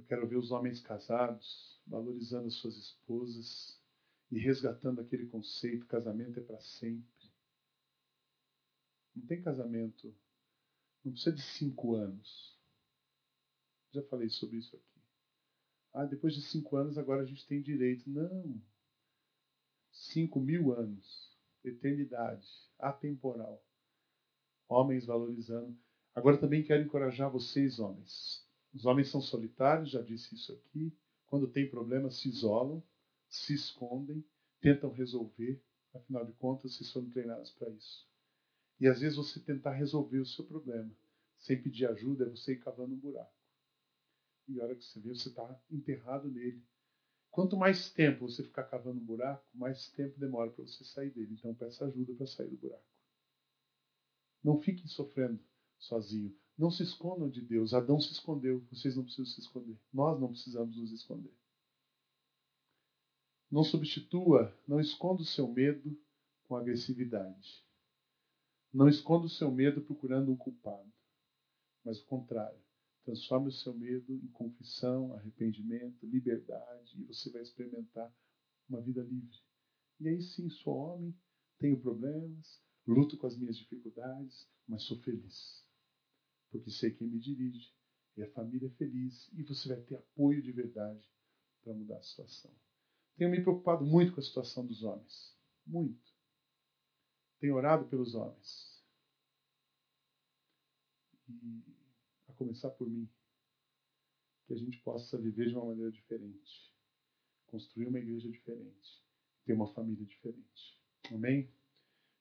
Eu 0.00 0.06
quero 0.06 0.26
ver 0.26 0.36
os 0.36 0.50
homens 0.50 0.80
casados 0.80 1.78
valorizando 1.86 2.50
suas 2.50 2.74
esposas 2.74 3.78
e 4.30 4.38
resgatando 4.38 4.98
aquele 4.98 5.26
conceito: 5.26 5.86
casamento 5.86 6.40
é 6.40 6.42
para 6.42 6.58
sempre. 6.58 7.30
Não 9.14 9.26
tem 9.26 9.42
casamento, 9.42 10.16
não 11.04 11.12
precisa 11.12 11.36
de 11.36 11.42
cinco 11.42 11.96
anos. 11.96 12.58
Já 13.92 14.02
falei 14.04 14.30
sobre 14.30 14.56
isso 14.56 14.74
aqui. 14.74 15.02
Ah, 15.92 16.06
depois 16.06 16.34
de 16.34 16.40
cinco 16.42 16.76
anos 16.76 16.96
agora 16.96 17.22
a 17.22 17.26
gente 17.26 17.46
tem 17.46 17.60
direito. 17.60 18.08
Não. 18.08 18.58
Cinco 19.92 20.40
mil 20.40 20.72
anos. 20.72 21.36
Eternidade. 21.62 22.48
Atemporal. 22.78 23.62
Homens 24.66 25.04
valorizando. 25.04 25.78
Agora 26.14 26.38
também 26.38 26.64
quero 26.64 26.84
encorajar 26.84 27.30
vocês, 27.30 27.78
homens. 27.78 28.48
Os 28.72 28.84
homens 28.84 29.08
são 29.08 29.20
solitários, 29.20 29.90
já 29.90 30.00
disse 30.00 30.34
isso 30.34 30.52
aqui. 30.52 30.92
Quando 31.26 31.48
tem 31.48 31.68
problemas, 31.68 32.16
se 32.16 32.28
isolam, 32.28 32.82
se 33.28 33.54
escondem, 33.54 34.24
tentam 34.60 34.92
resolver. 34.92 35.62
Afinal 35.94 36.24
de 36.24 36.32
contas, 36.34 36.74
vocês 36.74 36.90
foram 36.92 37.10
treinados 37.10 37.50
para 37.52 37.68
isso. 37.70 38.08
E 38.78 38.86
às 38.86 39.00
vezes 39.00 39.16
você 39.16 39.40
tentar 39.40 39.72
resolver 39.72 40.18
o 40.18 40.26
seu 40.26 40.44
problema 40.44 40.90
sem 41.38 41.60
pedir 41.60 41.86
ajuda 41.86 42.24
é 42.24 42.28
você 42.28 42.52
ir 42.52 42.60
cavando 42.60 42.94
um 42.94 42.98
buraco 42.98 43.40
e 44.50 44.60
a 44.60 44.64
hora 44.64 44.74
que 44.74 44.84
você 44.84 44.98
vê, 45.00 45.14
você 45.14 45.28
está 45.28 45.62
enterrado 45.70 46.28
nele. 46.28 46.62
Quanto 47.30 47.56
mais 47.56 47.90
tempo 47.92 48.28
você 48.28 48.42
ficar 48.42 48.64
cavando 48.64 49.00
um 49.00 49.04
buraco, 49.04 49.46
mais 49.54 49.88
tempo 49.92 50.18
demora 50.18 50.50
para 50.50 50.66
você 50.66 50.84
sair 50.84 51.10
dele. 51.10 51.34
Então 51.34 51.54
peça 51.54 51.86
ajuda 51.86 52.12
para 52.14 52.26
sair 52.26 52.48
do 52.48 52.56
buraco. 52.56 52.84
Não 54.42 54.60
fiquem 54.60 54.88
sofrendo 54.88 55.38
sozinho. 55.78 56.36
Não 56.60 56.70
se 56.70 56.82
escondam 56.82 57.30
de 57.30 57.40
Deus. 57.40 57.72
Adão 57.72 57.98
se 57.98 58.12
escondeu. 58.12 58.62
Vocês 58.70 58.94
não 58.94 59.02
precisam 59.02 59.24
se 59.24 59.40
esconder. 59.40 59.78
Nós 59.90 60.20
não 60.20 60.28
precisamos 60.28 60.76
nos 60.76 60.92
esconder. 60.92 61.32
Não 63.50 63.64
substitua, 63.64 64.54
não 64.68 64.78
esconda 64.78 65.22
o 65.22 65.24
seu 65.24 65.50
medo 65.50 65.98
com 66.46 66.56
agressividade. 66.56 67.64
Não 68.70 68.90
esconda 68.90 69.24
o 69.24 69.30
seu 69.30 69.50
medo 69.50 69.80
procurando 69.80 70.30
um 70.30 70.36
culpado. 70.36 70.92
Mas 71.82 71.98
o 71.98 72.04
contrário. 72.04 72.60
Transforme 73.06 73.48
o 73.48 73.52
seu 73.52 73.72
medo 73.72 74.14
em 74.14 74.28
confissão, 74.28 75.14
arrependimento, 75.14 76.06
liberdade, 76.06 77.00
e 77.00 77.06
você 77.06 77.30
vai 77.30 77.40
experimentar 77.40 78.14
uma 78.68 78.82
vida 78.82 79.02
livre. 79.02 79.38
E 79.98 80.08
aí 80.08 80.20
sim, 80.20 80.50
sou 80.50 80.76
homem, 80.76 81.18
tenho 81.58 81.80
problemas, 81.80 82.60
luto 82.86 83.16
com 83.16 83.26
as 83.26 83.38
minhas 83.38 83.56
dificuldades, 83.56 84.46
mas 84.68 84.82
sou 84.82 84.98
feliz. 84.98 85.69
Porque 86.50 86.70
sei 86.70 86.90
quem 86.90 87.08
me 87.08 87.18
dirige, 87.18 87.72
e 88.16 88.22
a 88.22 88.30
família 88.32 88.66
é 88.66 88.70
feliz, 88.70 89.30
e 89.32 89.42
você 89.42 89.68
vai 89.68 89.80
ter 89.82 89.96
apoio 89.96 90.42
de 90.42 90.52
verdade 90.52 91.08
para 91.62 91.72
mudar 91.72 91.98
a 91.98 92.02
situação. 92.02 92.52
Tenho 93.16 93.30
me 93.30 93.42
preocupado 93.42 93.84
muito 93.84 94.12
com 94.12 94.20
a 94.20 94.24
situação 94.24 94.66
dos 94.66 94.82
homens. 94.82 95.36
Muito. 95.66 96.10
Tenho 97.38 97.54
orado 97.54 97.86
pelos 97.86 98.14
homens. 98.14 98.82
E 101.28 101.62
começar 102.40 102.70
por 102.70 102.88
mim. 102.88 103.06
Que 104.46 104.54
a 104.54 104.56
gente 104.56 104.78
possa 104.78 105.18
viver 105.18 105.48
de 105.48 105.54
uma 105.54 105.66
maneira 105.66 105.92
diferente. 105.92 106.72
Construir 107.46 107.86
uma 107.86 107.98
igreja 107.98 108.28
diferente. 108.30 109.04
Ter 109.44 109.52
uma 109.52 109.72
família 109.74 110.06
diferente. 110.06 110.80
Amém? 111.12 111.52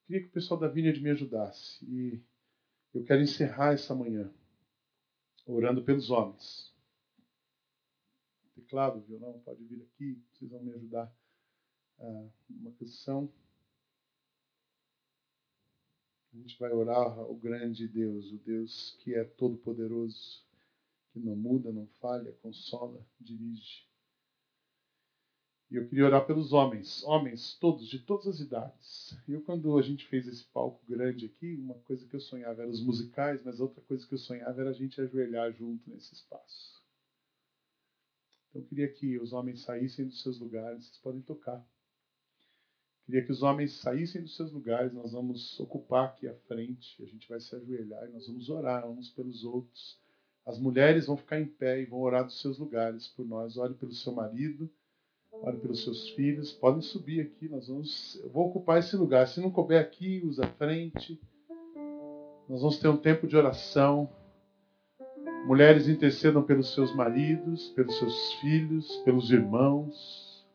Queria 0.05 0.21
que 0.23 0.27
o 0.27 0.33
pessoal 0.33 0.59
da 0.59 0.67
Vineyard 0.67 1.01
me 1.01 1.09
ajudasse. 1.11 1.85
E 1.85 2.21
eu 2.93 3.03
quero 3.03 3.21
encerrar 3.21 3.73
essa 3.73 3.93
manhã 3.93 4.31
orando 5.45 5.83
pelos 5.83 6.09
homens. 6.09 6.73
Teclado, 8.55 9.01
violão, 9.01 9.39
pode 9.39 9.63
vir 9.65 9.81
aqui. 9.81 10.21
Vocês 10.31 10.51
vão 10.51 10.63
me 10.63 10.73
ajudar. 10.73 11.13
Uh, 11.97 12.31
uma 12.49 12.71
canção. 12.73 13.31
A 16.33 16.37
gente 16.37 16.57
vai 16.59 16.71
orar 16.71 17.17
ao 17.17 17.35
grande 17.35 17.87
Deus, 17.87 18.31
o 18.31 18.37
Deus 18.37 18.95
que 18.99 19.15
é 19.15 19.23
todo-poderoso, 19.23 20.45
que 21.11 21.19
não 21.19 21.35
muda, 21.35 21.71
não 21.71 21.87
falha, 21.99 22.31
consola, 22.33 23.03
dirige. 23.19 23.88
E 25.71 25.75
eu 25.75 25.87
queria 25.87 26.05
orar 26.05 26.25
pelos 26.25 26.51
homens, 26.51 27.03
homens 27.03 27.55
todos, 27.59 27.87
de 27.87 27.99
todas 27.99 28.25
as 28.25 28.39
idades. 28.39 29.15
Eu, 29.27 29.41
quando 29.41 29.77
a 29.77 29.81
gente 29.83 30.07
fez 30.07 30.27
esse 30.27 30.43
palco 30.45 30.83
grande 30.89 31.27
aqui, 31.27 31.55
uma 31.57 31.75
coisa 31.81 32.07
que 32.07 32.15
eu 32.15 32.19
sonhava 32.19 32.63
era 32.63 32.71
os 32.71 32.81
musicais, 32.81 33.43
mas 33.43 33.59
outra 33.59 33.79
coisa 33.83 34.05
que 34.07 34.13
eu 34.15 34.17
sonhava 34.17 34.59
era 34.59 34.71
a 34.71 34.73
gente 34.73 34.99
ajoelhar 34.99 35.53
junto 35.53 35.87
nesse 35.87 36.13
espaço. 36.15 36.81
Então 38.49 38.63
eu 38.63 38.67
queria 38.67 38.91
que 38.91 39.19
os 39.19 39.31
homens 39.31 39.61
saíssem 39.61 40.07
dos 40.07 40.23
seus 40.23 40.39
lugares, 40.39 40.85
vocês 40.85 40.97
podem 40.97 41.21
tocar. 41.21 41.63
Queria 43.05 43.23
que 43.23 43.31
os 43.31 43.43
homens 43.43 43.73
saíssem 43.73 44.23
dos 44.23 44.35
seus 44.35 44.51
lugares, 44.51 44.91
nós 44.91 45.11
vamos 45.11 45.59
ocupar 45.59 46.05
aqui 46.05 46.27
a 46.27 46.33
frente, 46.47 47.01
a 47.03 47.05
gente 47.05 47.29
vai 47.29 47.39
se 47.39 47.55
ajoelhar 47.55 48.07
e 48.07 48.11
nós 48.11 48.27
vamos 48.27 48.49
orar 48.49 48.89
uns 48.89 49.09
pelos 49.11 49.43
outros. 49.43 49.99
As 50.45 50.57
mulheres 50.57 51.05
vão 51.05 51.15
ficar 51.15 51.39
em 51.39 51.45
pé 51.45 51.79
e 51.79 51.85
vão 51.85 51.99
orar 51.99 52.25
dos 52.25 52.39
seus 52.41 52.57
lugares 52.57 53.07
por 53.07 53.23
nós. 53.23 53.55
Ore 53.55 53.75
pelo 53.75 53.93
seu 53.93 54.13
marido, 54.13 54.71
Ore 55.31 55.57
pelos 55.57 55.83
seus 55.83 56.09
filhos. 56.09 56.51
Podem 56.51 56.81
subir 56.81 57.21
aqui. 57.21 57.47
Nós 57.47 57.67
vamos. 57.67 58.19
Eu 58.23 58.29
vou 58.29 58.47
ocupar 58.47 58.79
esse 58.79 58.95
lugar. 58.95 59.27
Se 59.27 59.39
não 59.39 59.51
couber 59.51 59.79
aqui, 59.79 60.21
usa 60.25 60.45
a 60.45 60.47
frente. 60.47 61.19
Nós 62.47 62.61
vamos 62.61 62.79
ter 62.79 62.87
um 62.87 62.97
tempo 62.97 63.27
de 63.27 63.37
oração. 63.37 64.09
Mulheres 65.45 65.87
intercedam 65.87 66.43
pelos 66.43 66.73
seus 66.73 66.93
maridos, 66.93 67.69
pelos 67.69 67.97
seus 67.97 68.33
filhos, 68.33 68.97
pelos 69.05 69.31
irmãos. 69.31 70.45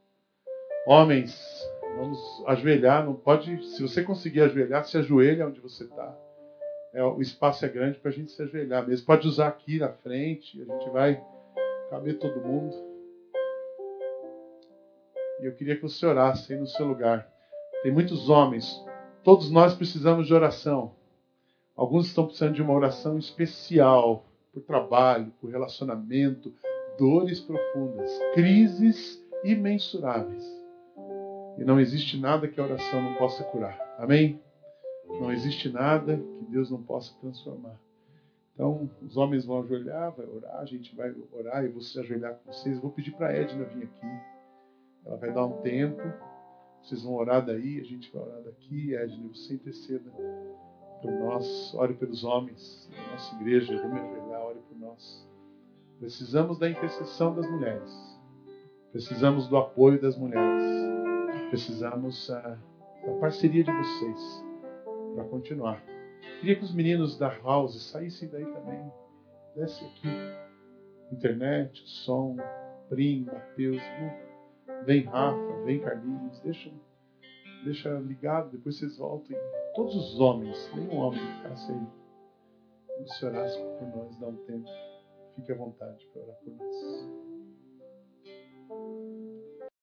Homens, 0.86 1.40
vamos 1.96 2.18
ajoelhar. 2.46 3.04
Não 3.04 3.14
pode. 3.14 3.64
Se 3.74 3.82
você 3.82 4.02
conseguir 4.02 4.42
ajoelhar, 4.42 4.84
se 4.84 4.98
ajoelha 4.98 5.46
onde 5.46 5.60
você 5.60 5.84
está. 5.84 6.18
É, 6.92 7.02
o 7.02 7.20
espaço 7.20 7.64
é 7.64 7.68
grande 7.68 7.98
para 7.98 8.10
a 8.10 8.14
gente 8.14 8.30
se 8.30 8.42
ajoelhar 8.42 8.86
mesmo. 8.86 9.06
Pode 9.06 9.26
usar 9.26 9.48
aqui 9.48 9.78
na 9.78 9.88
frente. 9.88 10.60
A 10.60 10.64
gente 10.64 10.90
vai 10.90 11.24
caber 11.90 12.18
todo 12.18 12.40
mundo. 12.40 12.93
E 15.40 15.46
eu 15.46 15.54
queria 15.54 15.76
que 15.76 15.82
você 15.82 16.06
orasse 16.06 16.52
aí 16.52 16.58
no 16.58 16.66
seu 16.66 16.86
lugar. 16.86 17.28
Tem 17.82 17.92
muitos 17.92 18.28
homens. 18.28 18.82
Todos 19.22 19.50
nós 19.50 19.74
precisamos 19.74 20.26
de 20.26 20.34
oração. 20.34 20.92
Alguns 21.76 22.06
estão 22.06 22.26
precisando 22.26 22.54
de 22.54 22.62
uma 22.62 22.72
oração 22.72 23.18
especial 23.18 24.24
por 24.52 24.62
trabalho, 24.62 25.32
por 25.40 25.50
relacionamento, 25.50 26.52
dores 26.98 27.40
profundas, 27.40 28.10
crises 28.32 29.22
imensuráveis. 29.42 30.44
E 31.58 31.64
não 31.64 31.80
existe 31.80 32.18
nada 32.18 32.48
que 32.48 32.60
a 32.60 32.64
oração 32.64 33.02
não 33.02 33.14
possa 33.14 33.42
curar. 33.44 33.78
Amém? 33.98 34.40
Não 35.20 35.32
existe 35.32 35.68
nada 35.68 36.16
que 36.16 36.44
Deus 36.46 36.70
não 36.70 36.82
possa 36.82 37.14
transformar. 37.20 37.78
Então, 38.54 38.88
os 39.02 39.16
homens 39.16 39.44
vão 39.44 39.62
ajoelhar, 39.62 40.12
vai 40.12 40.26
orar, 40.26 40.60
a 40.60 40.64
gente 40.64 40.94
vai 40.94 41.12
orar 41.32 41.64
e 41.64 41.82
se 41.82 41.98
ajoelhar 41.98 42.34
com 42.34 42.52
vocês. 42.52 42.76
Eu 42.76 42.82
vou 42.82 42.92
pedir 42.92 43.10
para 43.12 43.28
a 43.28 43.32
Edna 43.32 43.64
vir 43.64 43.84
aqui. 43.84 44.33
Ela 45.06 45.16
vai 45.16 45.32
dar 45.32 45.46
um 45.46 45.60
tempo. 45.60 46.02
Vocês 46.82 47.02
vão 47.02 47.14
orar 47.14 47.44
daí, 47.44 47.80
a 47.80 47.84
gente 47.84 48.12
vai 48.12 48.22
orar 48.22 48.42
daqui. 48.42 48.94
Edna, 48.94 49.28
você 49.28 49.54
interceda 49.54 50.10
por 51.00 51.10
nós. 51.10 51.74
Ore 51.74 51.94
pelos 51.94 52.24
homens 52.24 52.90
da 52.90 53.12
nossa 53.12 53.34
igreja. 53.36 53.72
Me 53.88 54.00
ajoelhar, 54.00 54.42
ore 54.42 54.60
por 54.68 54.78
nós. 54.78 55.28
Precisamos 55.98 56.58
da 56.58 56.68
intercessão 56.68 57.34
das 57.34 57.48
mulheres. 57.50 58.20
Precisamos 58.92 59.48
do 59.48 59.56
apoio 59.56 60.00
das 60.00 60.16
mulheres. 60.16 60.62
Precisamos 61.48 62.28
uh, 62.28 62.58
da 63.06 63.12
parceria 63.20 63.64
de 63.64 63.72
vocês 63.72 64.44
para 65.14 65.24
continuar. 65.24 65.82
Queria 66.40 66.56
que 66.56 66.64
os 66.64 66.74
meninos 66.74 67.18
da 67.18 67.28
house 67.38 67.90
saíssem 67.90 68.28
daí 68.28 68.44
também. 68.44 68.92
Desce 69.56 69.84
aqui. 69.84 70.08
Internet, 71.12 71.82
som, 71.86 72.36
primo, 72.88 73.26
Mateus. 73.26 73.82
Vem 74.84 75.04
Rafa, 75.04 75.62
vem 75.64 75.80
Carlinhos, 75.80 76.40
deixa, 76.40 76.70
deixa 77.64 77.98
ligado, 77.98 78.50
depois 78.50 78.78
vocês 78.78 78.96
voltam. 78.96 79.36
Todos 79.74 79.94
os 79.94 80.20
homens, 80.20 80.70
nenhum 80.74 80.96
homem 80.98 81.20
ficasse 81.36 81.72
aí. 81.72 83.06
Se 83.06 83.26
orasse 83.26 83.58
por 83.58 83.88
nós, 83.96 84.18
dá 84.18 84.28
um 84.28 84.36
tempo. 84.46 84.68
Fique 85.34 85.52
à 85.52 85.56
vontade 85.56 86.06
para 86.12 86.22
orar 86.22 86.36
por 86.36 86.54
nós. 86.54 87.33